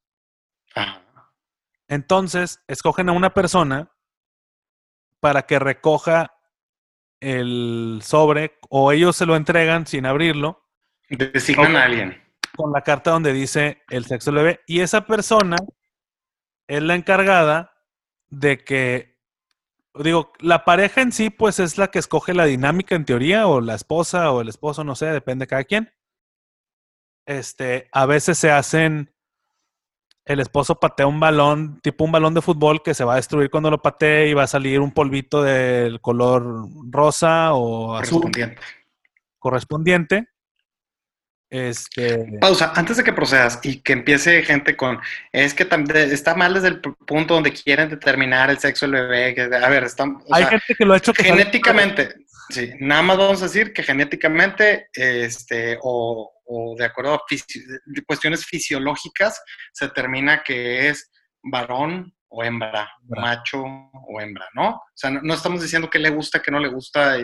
Entonces, 1.88 2.62
escogen 2.68 3.08
a 3.08 3.12
una 3.12 3.34
persona 3.34 3.90
para 5.18 5.42
que 5.42 5.58
recoja 5.58 6.34
el 7.20 8.00
sobre 8.02 8.58
o 8.70 8.92
ellos 8.92 9.16
se 9.16 9.26
lo 9.26 9.36
entregan 9.36 9.86
sin 9.86 10.06
abrirlo 10.06 10.66
Designan 11.08 11.76
a 11.76 11.84
alguien. 11.84 12.22
con 12.56 12.72
la 12.72 12.80
carta 12.80 13.10
donde 13.10 13.34
dice 13.34 13.82
el 13.90 14.06
sexo 14.06 14.30
del 14.30 14.42
bebé 14.42 14.60
y 14.66 14.80
esa 14.80 15.04
persona 15.04 15.56
es 16.70 16.82
la 16.84 16.94
encargada 16.94 17.72
de 18.28 18.58
que 18.58 19.18
digo, 19.94 20.32
la 20.38 20.64
pareja 20.64 21.02
en 21.02 21.10
sí 21.10 21.28
pues 21.28 21.58
es 21.58 21.78
la 21.78 21.88
que 21.88 21.98
escoge 21.98 22.32
la 22.32 22.44
dinámica 22.44 22.94
en 22.94 23.04
teoría 23.04 23.48
o 23.48 23.60
la 23.60 23.74
esposa 23.74 24.30
o 24.30 24.40
el 24.40 24.48
esposo, 24.48 24.84
no 24.84 24.94
sé, 24.94 25.06
depende 25.06 25.42
de 25.44 25.48
cada 25.48 25.64
quien. 25.64 25.92
Este, 27.26 27.88
a 27.90 28.06
veces 28.06 28.38
se 28.38 28.52
hacen 28.52 29.12
el 30.24 30.38
esposo 30.38 30.78
patea 30.78 31.08
un 31.08 31.18
balón, 31.18 31.80
tipo 31.80 32.04
un 32.04 32.12
balón 32.12 32.34
de 32.34 32.40
fútbol 32.40 32.84
que 32.84 32.94
se 32.94 33.02
va 33.02 33.14
a 33.14 33.16
destruir 33.16 33.50
cuando 33.50 33.68
lo 33.68 33.82
patee 33.82 34.28
y 34.28 34.34
va 34.34 34.44
a 34.44 34.46
salir 34.46 34.78
un 34.78 34.92
polvito 34.92 35.42
del 35.42 36.00
color 36.00 36.68
rosa 36.88 37.52
o 37.54 37.96
azul 37.96 38.20
correspondiente. 38.20 38.62
correspondiente. 39.40 40.28
Este, 41.50 42.38
Pausa, 42.40 42.72
antes 42.76 42.96
de 42.96 43.02
que 43.02 43.12
procedas 43.12 43.58
y 43.64 43.80
que 43.80 43.92
empiece 43.92 44.42
gente 44.44 44.76
con, 44.76 45.00
es 45.32 45.52
que 45.52 45.64
está 45.64 46.34
mal 46.36 46.54
desde 46.54 46.68
el 46.68 46.80
punto 46.80 47.34
donde 47.34 47.52
quieren 47.52 47.88
determinar 47.88 48.50
el 48.50 48.58
sexo 48.58 48.86
del 48.86 49.02
bebé. 49.08 49.34
que- 49.34 49.42
a 49.56 49.68
ver, 49.68 49.82
está, 49.82 50.04
o 50.04 50.22
hay 50.34 50.42
sea, 50.42 50.50
gente 50.50 50.74
que 50.78 50.84
lo 50.84 50.94
ha 50.94 50.98
hecho 50.98 51.12
genéticamente, 51.12 52.14
sí, 52.50 52.70
nada 52.78 53.02
más 53.02 53.18
vamos 53.18 53.42
a 53.42 53.46
decir 53.46 53.72
que 53.72 53.82
genéticamente, 53.82 54.88
este, 54.94 55.76
o, 55.82 56.32
o 56.44 56.76
de 56.78 56.84
acuerdo 56.84 57.14
a 57.14 57.20
fisi- 57.28 57.64
cuestiones 58.06 58.46
fisiológicas, 58.46 59.42
se 59.72 59.86
determina 59.86 60.44
que 60.44 60.88
es 60.88 61.10
varón 61.42 62.14
o 62.28 62.44
hembra, 62.44 62.88
macho 63.08 63.60
o 63.64 64.20
hembra, 64.20 64.46
¿no? 64.54 64.68
O 64.70 64.82
sea, 64.94 65.10
no, 65.10 65.20
no 65.22 65.34
estamos 65.34 65.60
diciendo 65.62 65.90
que 65.90 65.98
le 65.98 66.10
gusta, 66.10 66.40
que 66.40 66.52
no 66.52 66.60
le 66.60 66.68
gusta, 66.68 67.16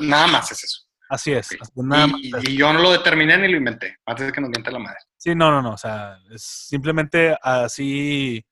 nada 0.00 0.26
más 0.26 0.50
es 0.50 0.64
eso. 0.64 0.88
Así 1.12 1.30
es. 1.30 1.50
Nada 1.74 2.08
y, 2.22 2.56
yo 2.56 2.72
no 2.72 2.80
lo 2.80 2.90
determiné 2.90 3.36
ni 3.36 3.46
lo 3.46 3.58
inventé, 3.58 3.98
antes 4.06 4.28
de 4.28 4.32
que 4.32 4.40
nos 4.40 4.48
miente 4.48 4.72
la 4.72 4.78
madre. 4.78 4.96
Sí, 5.18 5.34
no, 5.34 5.50
no, 5.50 5.60
no. 5.60 5.74
O 5.74 5.76
sea, 5.76 6.16
es 6.30 6.42
simplemente 6.42 7.36
así, 7.42 8.42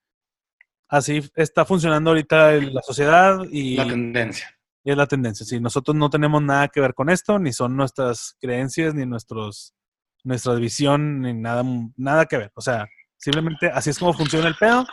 así 0.87 1.23
está 1.37 1.65
funcionando 1.65 2.11
ahorita 2.11 2.53
la 2.53 2.83
sociedad 2.83 3.39
y, 3.51 3.77
La 3.77 3.87
tendencia. 3.87 4.55
y 4.85 4.91
es 4.91 4.97
la 4.99 5.07
tendencia. 5.07 5.47
Sí, 5.47 5.59
nosotros 5.59 5.97
no 5.97 6.11
tenemos 6.11 6.43
nada 6.43 6.69
que 6.69 6.83
ver 6.83 6.93
con 6.93 7.09
esto, 7.09 7.39
ni 7.39 7.51
son 7.55 7.79
nuestras 7.79 8.37
creencias, 8.39 8.95
ni 8.95 9.07
nuestros, 9.07 9.75
nuestra 10.23 10.53
visión, 10.57 11.23
ni 11.23 11.33
nada, 11.33 11.65
nada 11.97 12.27
que 12.27 12.37
ver. 12.37 12.53
O 12.57 12.61
sea, 12.61 12.87
simplemente 13.17 13.71
así 13.71 13.89
es 13.89 13.99
como 13.99 14.13
funciona 14.13 14.49
el 14.49 14.57
pedo 14.57 14.87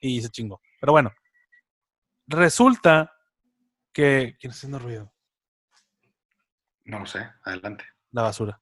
y 0.00 0.22
se 0.22 0.30
chingó. 0.30 0.58
Pero 0.80 0.92
bueno, 0.92 1.12
resulta 2.26 3.12
que. 3.92 4.36
¿Quién 4.40 4.52
está 4.52 4.60
haciendo 4.60 4.78
ruido? 4.78 5.12
No 6.90 6.98
lo 6.98 7.06
sé, 7.06 7.24
adelante. 7.44 7.84
la 8.10 8.22
basura. 8.22 8.60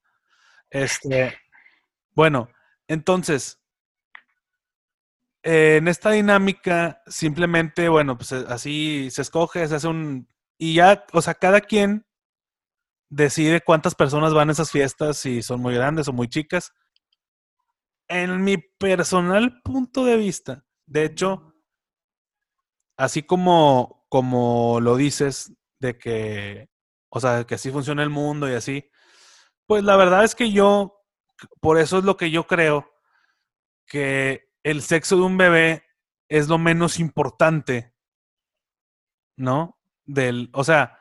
Este, 0.68 1.34
bueno, 2.14 2.50
entonces, 2.86 3.58
en 5.42 5.88
esta 5.88 6.10
dinámica, 6.10 7.02
simplemente, 7.06 7.88
bueno, 7.88 8.18
pues 8.18 8.32
eh, 8.32 8.44
así 8.48 9.08
se 9.10 9.22
escoge, 9.22 9.66
se 9.66 9.76
hace 9.76 9.88
un. 9.88 10.28
Y 10.58 10.74
ya, 10.74 11.06
o 11.14 11.22
sea, 11.22 11.34
cada 11.34 11.62
quien 11.62 12.06
decide 13.08 13.62
cuántas 13.62 13.94
personas 13.94 14.34
van 14.34 14.50
a 14.50 14.52
esas 14.52 14.70
fiestas, 14.70 15.16
si 15.16 15.42
son 15.42 15.60
muy 15.60 15.74
grandes 15.74 16.06
o 16.08 16.12
muy 16.12 16.28
chicas. 16.28 16.74
En 18.08 18.44
mi 18.44 18.58
personal 18.58 19.62
punto 19.62 20.04
de 20.04 20.18
vista, 20.18 20.66
de 20.84 21.04
hecho, 21.04 21.54
así 22.98 23.22
como, 23.22 24.04
como 24.10 24.80
lo 24.80 24.96
dices, 24.96 25.54
de 25.78 25.96
que, 25.96 26.68
o 27.08 27.20
sea, 27.20 27.44
que 27.44 27.54
así 27.54 27.70
funciona 27.70 28.02
el 28.02 28.10
mundo 28.10 28.48
y 28.48 28.54
así, 28.54 28.90
pues 29.66 29.84
la 29.84 29.96
verdad 29.96 30.24
es 30.24 30.34
que 30.34 30.50
yo, 30.52 31.02
por 31.60 31.78
eso 31.78 31.98
es 31.98 32.04
lo 32.04 32.16
que 32.16 32.30
yo 32.30 32.46
creo, 32.46 32.90
que 33.86 34.50
el 34.62 34.82
sexo 34.82 35.16
de 35.16 35.22
un 35.22 35.38
bebé 35.38 35.84
es 36.28 36.48
lo 36.48 36.58
menos 36.58 36.98
importante, 36.98 37.94
¿no? 39.36 39.78
Del, 40.04 40.50
o 40.52 40.64
sea, 40.64 40.98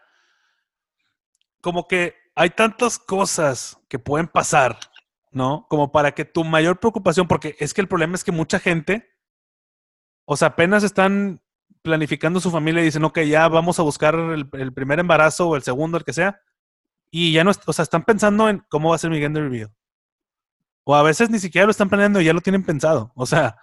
como 1.62 1.88
que 1.88 2.16
hay 2.36 2.51
tantas 2.51 2.99
cosas 2.99 3.78
que 3.89 3.99
pueden 3.99 4.28
pasar, 4.28 4.80
¿no? 5.32 5.66
Como 5.70 5.91
para 5.91 6.14
que 6.14 6.24
tu 6.24 6.43
mayor 6.43 6.80
preocupación, 6.80 7.28
porque 7.28 7.55
es 7.60 7.74
que 7.74 7.82
el 7.82 7.88
problema 7.88 8.16
es 8.16 8.24
que 8.24 8.32
mucha 8.32 8.60
gente, 8.60 9.10
o 10.26 10.38
sea, 10.38 10.49
apenas 10.49 10.84
están 10.84 11.41
planificando 11.82 12.39
su 12.39 12.51
familia 12.51 12.82
y 12.82 12.86
dicen, 12.86 13.03
ok, 13.03 13.20
ya 13.22 13.47
vamos 13.47 13.80
a 13.80 13.84
buscar 13.84 14.15
el, 14.15 14.49
el 14.53 14.74
primer 14.74 14.99
embarazo 14.99 15.47
o 15.49 15.55
el 15.55 15.63
segundo, 15.63 15.97
el 15.97 16.03
que 16.03 16.13
sea, 16.13 16.41
y 17.11 17.32
ya 17.32 17.43
no, 17.43 17.51
o 17.65 17.74
sea, 17.74 17.84
están 17.84 18.03
pensando 18.03 18.49
en 18.49 18.59
cómo 18.70 18.89
va 18.89 18.95
a 18.95 18.99
ser 18.99 19.09
mi 19.09 19.20
gender 19.20 19.43
reveal. 19.43 19.72
O 20.84 20.95
a 20.95 21.03
veces 21.03 21.30
ni 21.30 21.39
siquiera 21.39 21.65
lo 21.65 21.72
están 21.72 21.89
planeando 21.89 22.20
y 22.22 22.26
ya 22.26 22.34
lo 22.34 22.41
tienen 22.41 22.63
pensado. 22.63 23.11
O 23.15 23.26
sea, 23.26 23.57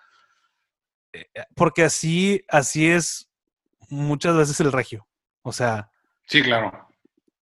eh, 1.12 1.26
porque 1.54 1.84
así, 1.84 2.44
así 2.48 2.86
es 2.88 3.30
muchas 3.88 4.36
veces 4.36 4.58
el 4.60 4.72
regio. 4.72 5.06
O 5.42 5.52
sea, 5.52 5.90
Sí, 6.26 6.42
claro. 6.42 6.88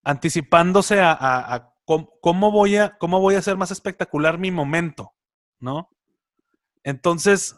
anticipándose 0.05 1.01
a, 1.01 1.13
a- 1.13 1.55
a 1.55 1.75
cómo, 1.85 2.11
cómo 2.21 2.51
voy 2.53 2.77
a, 2.77 2.97
cómo 2.99 3.21
voy 3.21 3.35
a 3.37 3.39
hacer 3.39 3.57
más 3.57 3.71
espectacular 3.71 4.39
mi 4.39 4.51
momento, 4.51 5.13
¿no? 5.61 5.89
Entonces, 6.85 7.57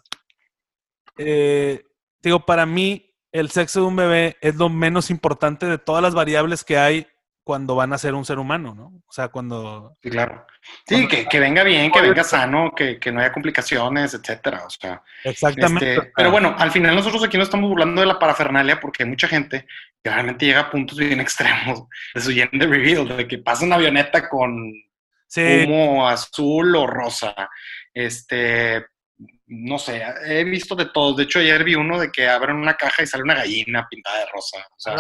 eh, 1.19 1.85
digo, 2.29 2.41
para 2.47 2.67
mí, 2.67 3.15
el 3.33 3.51
sexo 3.51 3.81
de 3.81 3.87
un 3.87 3.97
bebé 3.97 4.37
es 4.41 4.57
lo 4.57 4.69
menos 4.69 5.11
importante 5.11 5.67
de 5.67 5.79
todas 5.79 6.03
las 6.03 6.15
variables 6.15 6.65
que 6.65 6.79
hay 6.79 7.07
cuando 7.45 7.75
van 7.75 7.93
a 7.93 7.99
ser 7.99 8.15
un 8.15 8.25
ser 8.25 8.39
humano, 8.39 8.75
¿no? 8.75 8.87
O 9.07 9.13
sea, 9.13 9.29
cuando... 9.29 9.93
Sí, 10.03 10.09
claro. 10.09 10.47
Sí, 10.87 10.95
Cuando- 10.95 11.09
que, 11.11 11.27
que 11.27 11.41
venga 11.41 11.63
bien, 11.63 11.93
que 11.93 12.01
venga 12.01 12.25
sano, 12.25 12.73
que, 12.75 12.99
que 12.99 13.13
no 13.13 13.21
haya 13.21 13.33
complicaciones, 13.33 14.15
etcétera. 14.15 14.65
O 14.65 14.71
sea, 14.71 15.03
Exactamente. 15.25 15.95
este, 15.95 16.13
pero 16.17 16.31
bueno, 16.31 16.55
al 16.59 16.71
final 16.71 16.95
nosotros 16.95 17.23
aquí 17.23 17.37
no 17.37 17.43
estamos 17.43 17.69
burlando 17.69 18.01
de 18.01 18.07
la 18.07 18.19
parafernalia 18.19 18.81
porque 18.81 19.03
hay 19.03 19.11
mucha 19.11 19.29
gente 19.29 19.67
que 20.03 20.11
realmente 20.11 20.47
llega 20.47 20.61
a 20.61 20.71
puntos 20.71 20.97
bien 20.97 21.21
extremos 21.21 21.85
de 22.15 22.21
su 22.21 22.31
gender 22.31 22.71
reveal, 22.71 23.15
de 23.15 23.29
que 23.29 23.39
pasa 23.39 23.67
una 23.67 23.77
avioneta 23.77 24.27
con 24.31 24.73
sí, 25.27 25.65
humo 25.67 26.09
azul 26.09 26.75
o 26.77 26.87
rosa. 26.87 27.35
Este, 27.93 28.87
no 29.47 29.79
sé, 29.79 30.03
he 30.25 30.45
visto 30.45 30.75
de 30.75 30.87
todos. 30.87 31.17
De 31.17 31.25
hecho, 31.25 31.39
ayer 31.39 31.63
vi 31.65 31.75
uno 31.75 32.01
de 32.01 32.11
que 32.11 32.27
abren 32.27 32.57
una 32.57 32.75
caja 32.75 33.03
y 33.03 33.07
sale 33.07 33.25
una 33.25 33.35
gallina 33.35 33.87
pintada 33.91 34.21
de 34.21 34.27
rosa. 34.33 34.59
O 34.71 34.79
sea, 34.79 34.97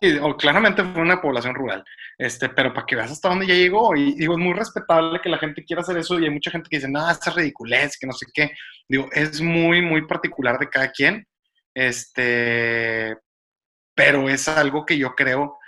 sí, 0.00 0.18
o 0.20 0.36
claramente 0.36 0.82
fue 0.82 1.02
una 1.02 1.20
población 1.20 1.54
rural. 1.54 1.84
Este, 2.18 2.48
pero 2.48 2.74
para 2.74 2.86
que 2.86 2.96
veas 2.96 3.12
hasta 3.12 3.28
dónde 3.28 3.46
ya 3.46 3.54
llegó. 3.54 3.94
Y 3.94 4.14
digo, 4.14 4.34
es 4.34 4.40
muy 4.40 4.52
respetable 4.52 5.20
que 5.20 5.28
la 5.28 5.38
gente 5.38 5.64
quiera 5.64 5.82
hacer 5.82 5.96
eso. 5.96 6.18
Y 6.18 6.24
hay 6.24 6.30
mucha 6.30 6.50
gente 6.50 6.68
que 6.68 6.78
dice, 6.78 6.90
no, 6.90 7.08
esta 7.08 7.30
es 7.30 7.36
ridiculez, 7.36 7.96
que 7.98 8.06
no 8.06 8.12
sé 8.12 8.26
qué. 8.34 8.50
Digo, 8.88 9.08
es 9.12 9.40
muy, 9.40 9.80
muy 9.82 10.06
particular 10.06 10.58
de 10.58 10.68
cada 10.68 10.90
quien. 10.90 11.26
este, 11.74 13.16
pero 13.94 14.28
es 14.28 14.48
algo 14.48 14.86
que 14.86 14.96
yo 14.96 15.14
creo 15.14 15.59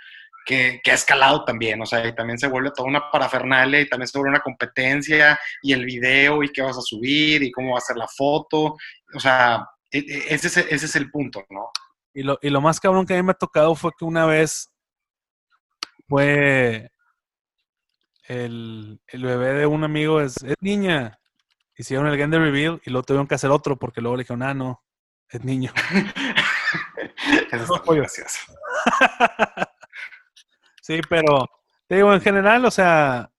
que, 0.45 0.81
que, 0.83 0.91
ha 0.91 0.93
escalado 0.93 1.45
también, 1.45 1.81
o 1.81 1.85
sea, 1.85 2.05
y 2.07 2.15
también 2.15 2.37
se 2.37 2.47
vuelve 2.47 2.71
toda 2.71 2.89
una 2.89 3.09
parafernalia 3.11 3.81
y 3.81 3.89
también 3.89 4.07
se 4.07 4.17
vuelve 4.17 4.31
una 4.31 4.41
competencia 4.43 5.39
y 5.61 5.73
el 5.73 5.85
video 5.85 6.43
y 6.43 6.49
qué 6.49 6.61
vas 6.61 6.77
a 6.77 6.81
subir 6.81 7.43
y 7.43 7.51
cómo 7.51 7.73
va 7.73 7.77
a 7.77 7.81
ser 7.81 7.97
la 7.97 8.07
foto, 8.07 8.75
o 9.13 9.19
sea, 9.19 9.67
e, 9.91 9.99
e, 9.99 10.33
ese 10.33 10.47
es, 10.47 10.57
ese 10.57 10.85
es 10.85 10.95
el 10.95 11.09
punto, 11.09 11.43
¿no? 11.49 11.69
Y 12.13 12.23
lo, 12.23 12.37
y 12.41 12.49
lo 12.49 12.61
más 12.61 12.79
cabrón 12.79 13.05
que 13.05 13.13
a 13.13 13.17
mí 13.17 13.23
me 13.23 13.31
ha 13.31 13.35
tocado 13.35 13.73
fue 13.75 13.91
que 13.97 14.05
una 14.05 14.25
vez 14.25 14.71
fue 16.07 16.91
el, 18.25 19.01
el 19.07 19.23
bebé 19.23 19.53
de 19.53 19.65
un 19.65 19.83
amigo, 19.83 20.21
es, 20.21 20.37
es 20.43 20.55
niña. 20.59 21.19
Hicieron 21.75 22.07
el 22.07 22.17
gender 22.17 22.39
reveal 22.39 22.81
y 22.85 22.91
luego 22.91 23.03
tuvieron 23.05 23.27
que 23.27 23.35
hacer 23.35 23.49
otro 23.49 23.77
porque 23.77 23.99
luego 23.99 24.15
le 24.15 24.23
dijeron, 24.23 24.43
ah, 24.43 24.53
no, 24.53 24.83
es 25.29 25.43
niño. 25.43 25.73
Eso 27.51 27.83
muy 27.85 27.97
gracioso. 27.97 28.39
sí, 30.83 30.99
pero 31.09 31.49
te 31.87 31.95
digo, 31.95 32.13
en 32.13 32.19
general, 32.21 32.65
o 32.65 32.71
sea, 32.71 33.31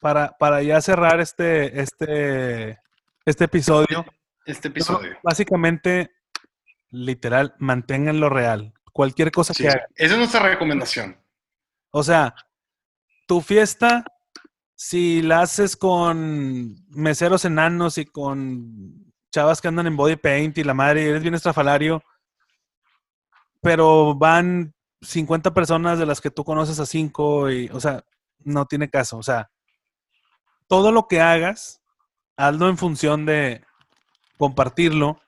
para, 0.00 0.36
para 0.36 0.62
ya 0.62 0.80
cerrar 0.80 1.20
este, 1.20 1.80
este, 1.80 2.78
este 3.24 3.44
episodio. 3.44 4.04
Este 4.44 4.68
episodio. 4.68 5.16
Básicamente, 5.22 6.10
literal, 6.90 7.54
manténganlo 7.58 8.28
real. 8.28 8.74
Cualquier 8.92 9.30
cosa 9.30 9.54
Sí, 9.54 9.62
que 9.62 9.68
hagan. 9.70 9.86
esa 9.94 10.12
es 10.14 10.18
nuestra 10.18 10.40
recomendación. 10.40 11.16
O 11.90 12.02
sea, 12.02 12.34
tu 13.26 13.40
fiesta, 13.40 14.04
si 14.74 15.22
la 15.22 15.40
haces 15.42 15.76
con 15.76 16.76
meseros 16.90 17.44
enanos 17.44 17.96
y 17.98 18.04
con 18.04 19.12
chavas 19.32 19.60
que 19.60 19.68
andan 19.68 19.86
en 19.86 19.96
body 19.96 20.16
paint 20.16 20.58
y 20.58 20.64
la 20.64 20.74
madre, 20.74 21.08
eres 21.08 21.22
bien 21.22 21.34
estrafalario, 21.34 22.02
pero 23.60 24.14
van 24.14 24.74
50 25.04 25.54
personas 25.54 25.98
de 25.98 26.06
las 26.06 26.20
que 26.20 26.30
tú 26.30 26.44
conoces 26.44 26.80
a 26.80 26.86
5 26.86 27.50
y, 27.50 27.68
o 27.68 27.80
sea, 27.80 28.04
no 28.38 28.66
tiene 28.66 28.90
caso. 28.90 29.18
O 29.18 29.22
sea, 29.22 29.50
todo 30.66 30.92
lo 30.92 31.06
que 31.08 31.20
hagas, 31.20 31.82
hazlo 32.36 32.68
en 32.68 32.78
función 32.78 33.26
de 33.26 33.64
compartirlo 34.38 35.20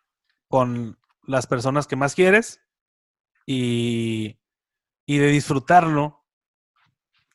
con 0.48 0.98
las 1.24 1.46
personas 1.46 1.86
que 1.86 1.96
más 1.96 2.14
quieres 2.14 2.60
y, 3.46 4.38
y 5.06 5.18
de 5.18 5.28
disfrutarlo 5.28 6.24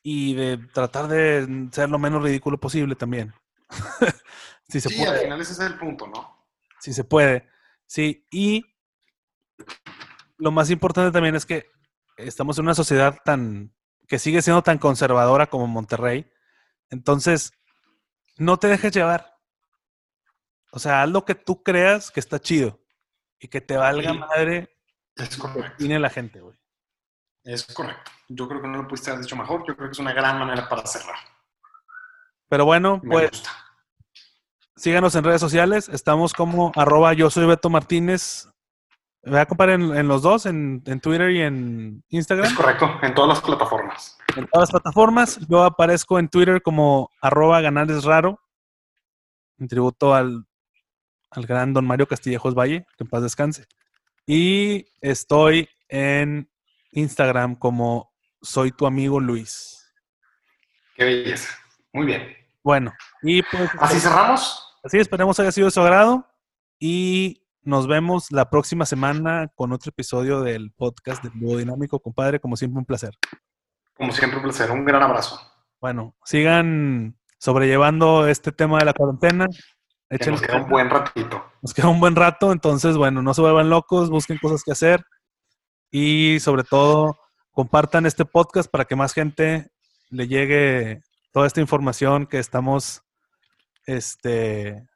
y 0.02 0.34
de 0.34 0.58
tratar 0.58 1.08
de 1.08 1.68
ser 1.72 1.88
lo 1.88 1.98
menos 1.98 2.22
ridículo 2.22 2.58
posible 2.58 2.96
también. 2.96 3.32
si 4.68 4.80
se 4.80 4.88
sí, 4.88 4.96
puede. 4.96 5.10
al 5.10 5.20
final 5.20 5.40
ese 5.40 5.52
es 5.52 5.60
el 5.60 5.78
punto, 5.78 6.06
¿no? 6.06 6.46
Si 6.80 6.92
se 6.92 7.04
puede. 7.04 7.48
Sí, 7.86 8.26
y 8.30 8.64
lo 10.38 10.50
más 10.50 10.70
importante 10.70 11.12
también 11.12 11.36
es 11.36 11.46
que 11.46 11.70
estamos 12.16 12.58
en 12.58 12.64
una 12.64 12.74
sociedad 12.74 13.18
tan 13.24 13.74
que 14.08 14.18
sigue 14.18 14.42
siendo 14.42 14.62
tan 14.62 14.78
conservadora 14.78 15.46
como 15.46 15.66
Monterrey. 15.66 16.30
Entonces, 16.90 17.52
no 18.36 18.58
te 18.58 18.68
dejes 18.68 18.92
llevar. 18.92 19.38
O 20.72 20.78
sea, 20.78 21.02
haz 21.02 21.08
lo 21.08 21.24
que 21.24 21.34
tú 21.34 21.62
creas 21.62 22.10
que 22.10 22.20
está 22.20 22.38
chido 22.38 22.78
y 23.38 23.48
que 23.48 23.60
te 23.60 23.76
valga 23.76 24.12
madre 24.12 24.76
Es 25.16 25.30
que 25.30 25.38
correcto. 25.38 25.72
opine 25.74 25.98
la 25.98 26.10
gente, 26.10 26.40
güey. 26.40 26.58
Es 27.44 27.64
correcto. 27.66 28.10
Yo 28.28 28.48
creo 28.48 28.62
que 28.62 28.68
no 28.68 28.78
lo 28.82 28.88
pudiste 28.88 29.10
haber 29.10 29.22
dicho 29.22 29.36
mejor. 29.36 29.64
Yo 29.66 29.74
creo 29.76 29.88
que 29.88 29.92
es 29.92 29.98
una 29.98 30.12
gran 30.12 30.38
manera 30.38 30.68
para 30.68 30.86
cerrar. 30.86 31.16
Pero 32.48 32.64
bueno, 32.64 33.00
Me 33.02 33.10
pues 33.10 33.30
gusta. 33.30 33.50
síganos 34.76 35.14
en 35.14 35.24
redes 35.24 35.40
sociales. 35.40 35.88
Estamos 35.88 36.32
como 36.34 36.72
arroba 36.76 37.12
yo 37.14 37.30
soy 37.30 37.46
Beto 37.46 37.70
Martínez. 37.70 38.48
Voy 39.24 39.38
a 39.38 39.46
comparar 39.46 39.80
en, 39.80 39.94
en 39.96 40.08
los 40.08 40.22
dos, 40.22 40.46
en, 40.46 40.82
en 40.84 41.00
Twitter 41.00 41.30
y 41.30 41.42
en 41.42 42.02
Es 42.08 42.14
Instagram, 42.14 42.54
correcto. 42.54 42.90
En 43.02 43.14
todas 43.14 43.28
las 43.28 43.40
plataformas. 43.40 44.18
en 44.36 44.46
todas 44.48 44.68
las 44.68 44.70
plataformas. 44.70 45.40
Yo 45.48 45.62
aparezco 45.62 46.18
en 46.18 46.28
Twitter 46.28 46.60
como 46.60 47.10
arroba 47.20 47.60
ganar 47.60 47.90
es 47.90 48.04
raro. 48.04 48.40
En 49.58 49.68
tributo 49.68 50.14
al, 50.14 50.44
al 51.30 51.46
gran 51.46 51.72
don 51.72 51.86
Mario 51.86 52.08
Castillejos 52.08 52.54
Valle, 52.54 52.84
que 52.96 53.04
en 53.04 53.10
paz 53.10 53.22
descanse. 53.22 53.66
Y 54.26 54.86
estoy 55.00 55.68
en 55.88 56.50
Instagram 56.90 57.54
como 57.54 58.12
soy 58.40 58.72
tu 58.72 58.86
amigo 58.86 59.20
Luis. 59.20 59.92
Qué 60.96 61.04
belleza. 61.04 61.56
Muy 61.92 62.06
bien. 62.06 62.36
Bueno, 62.64 62.92
y 63.22 63.42
pues 63.42 63.70
Así 63.78 64.00
cerramos. 64.00 64.78
Así 64.82 64.98
esperemos 64.98 65.38
haya 65.38 65.52
sido 65.52 65.66
de 65.66 65.70
su 65.70 65.80
agrado 65.80 66.26
y 66.80 67.41
nos 67.62 67.86
vemos 67.86 68.30
la 68.32 68.50
próxima 68.50 68.86
semana 68.86 69.48
con 69.54 69.72
otro 69.72 69.90
episodio 69.90 70.40
del 70.40 70.72
podcast 70.72 71.22
del 71.22 71.58
Dinámico, 71.58 72.00
compadre. 72.00 72.40
Como 72.40 72.56
siempre, 72.56 72.78
un 72.78 72.84
placer. 72.84 73.14
Como 73.94 74.12
siempre, 74.12 74.38
un 74.38 74.44
placer. 74.44 74.70
Un 74.70 74.84
gran 74.84 75.02
abrazo. 75.02 75.40
Bueno, 75.80 76.14
sigan 76.24 77.16
sobrellevando 77.38 78.26
este 78.26 78.52
tema 78.52 78.78
de 78.78 78.84
la 78.84 78.92
cuarentena. 78.92 79.46
Que 80.08 80.30
nos 80.30 80.42
queda 80.42 80.62
un 80.62 80.68
buen 80.68 80.90
ratito. 80.90 81.42
nos 81.62 81.72
queda 81.72 81.88
un 81.88 81.98
buen 81.98 82.14
rato, 82.14 82.52
entonces, 82.52 82.98
bueno, 82.98 83.22
no 83.22 83.32
se 83.32 83.40
vuelvan 83.40 83.70
locos, 83.70 84.10
busquen 84.10 84.36
cosas 84.36 84.62
que 84.62 84.72
hacer 84.72 85.02
y 85.90 86.38
sobre 86.40 86.64
todo 86.64 87.16
compartan 87.50 88.04
este 88.04 88.26
podcast 88.26 88.70
para 88.70 88.84
que 88.84 88.94
más 88.94 89.14
gente 89.14 89.70
le 90.10 90.28
llegue 90.28 91.00
toda 91.32 91.46
esta 91.46 91.60
información 91.62 92.26
que 92.26 92.38
estamos, 92.38 93.02
este, 93.86 94.86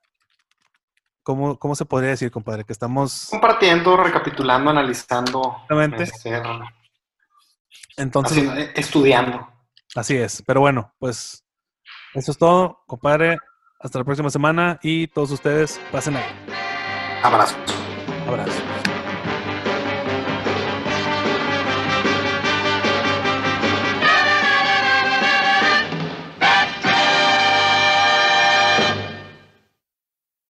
¿cómo, 1.27 1.59
cómo 1.59 1.75
se 1.75 1.85
podría 1.85 2.11
decir, 2.11 2.31
compadre? 2.31 2.63
Que 2.63 2.73
estamos, 2.73 3.27
Compartiendo, 3.31 3.97
recapitulando, 3.97 4.71
analizando. 4.71 5.57
Exactamente. 5.63 6.05
este, 6.05 6.41
entonces, 7.97 8.45
eh, 8.45 8.73
estudiando. 8.77 9.49
así 9.97 10.17
es. 10.17 10.41
Pero 10.47 10.61
bueno, 10.61 10.95
pues 11.01 11.45
eso 12.15 12.31
es 12.31 12.39
todo, 12.39 12.85
compadre. 12.87 13.39
Hasta 13.81 13.99
la 13.99 14.05
próxima 14.05 14.31
semana 14.31 14.79
y 14.83 15.09
todos 15.09 15.33
ustedes 15.33 15.81
pasen 15.91 16.17
ahí. 16.17 16.25
Abrazo. 17.23 17.57
Abrazo. 18.29 18.96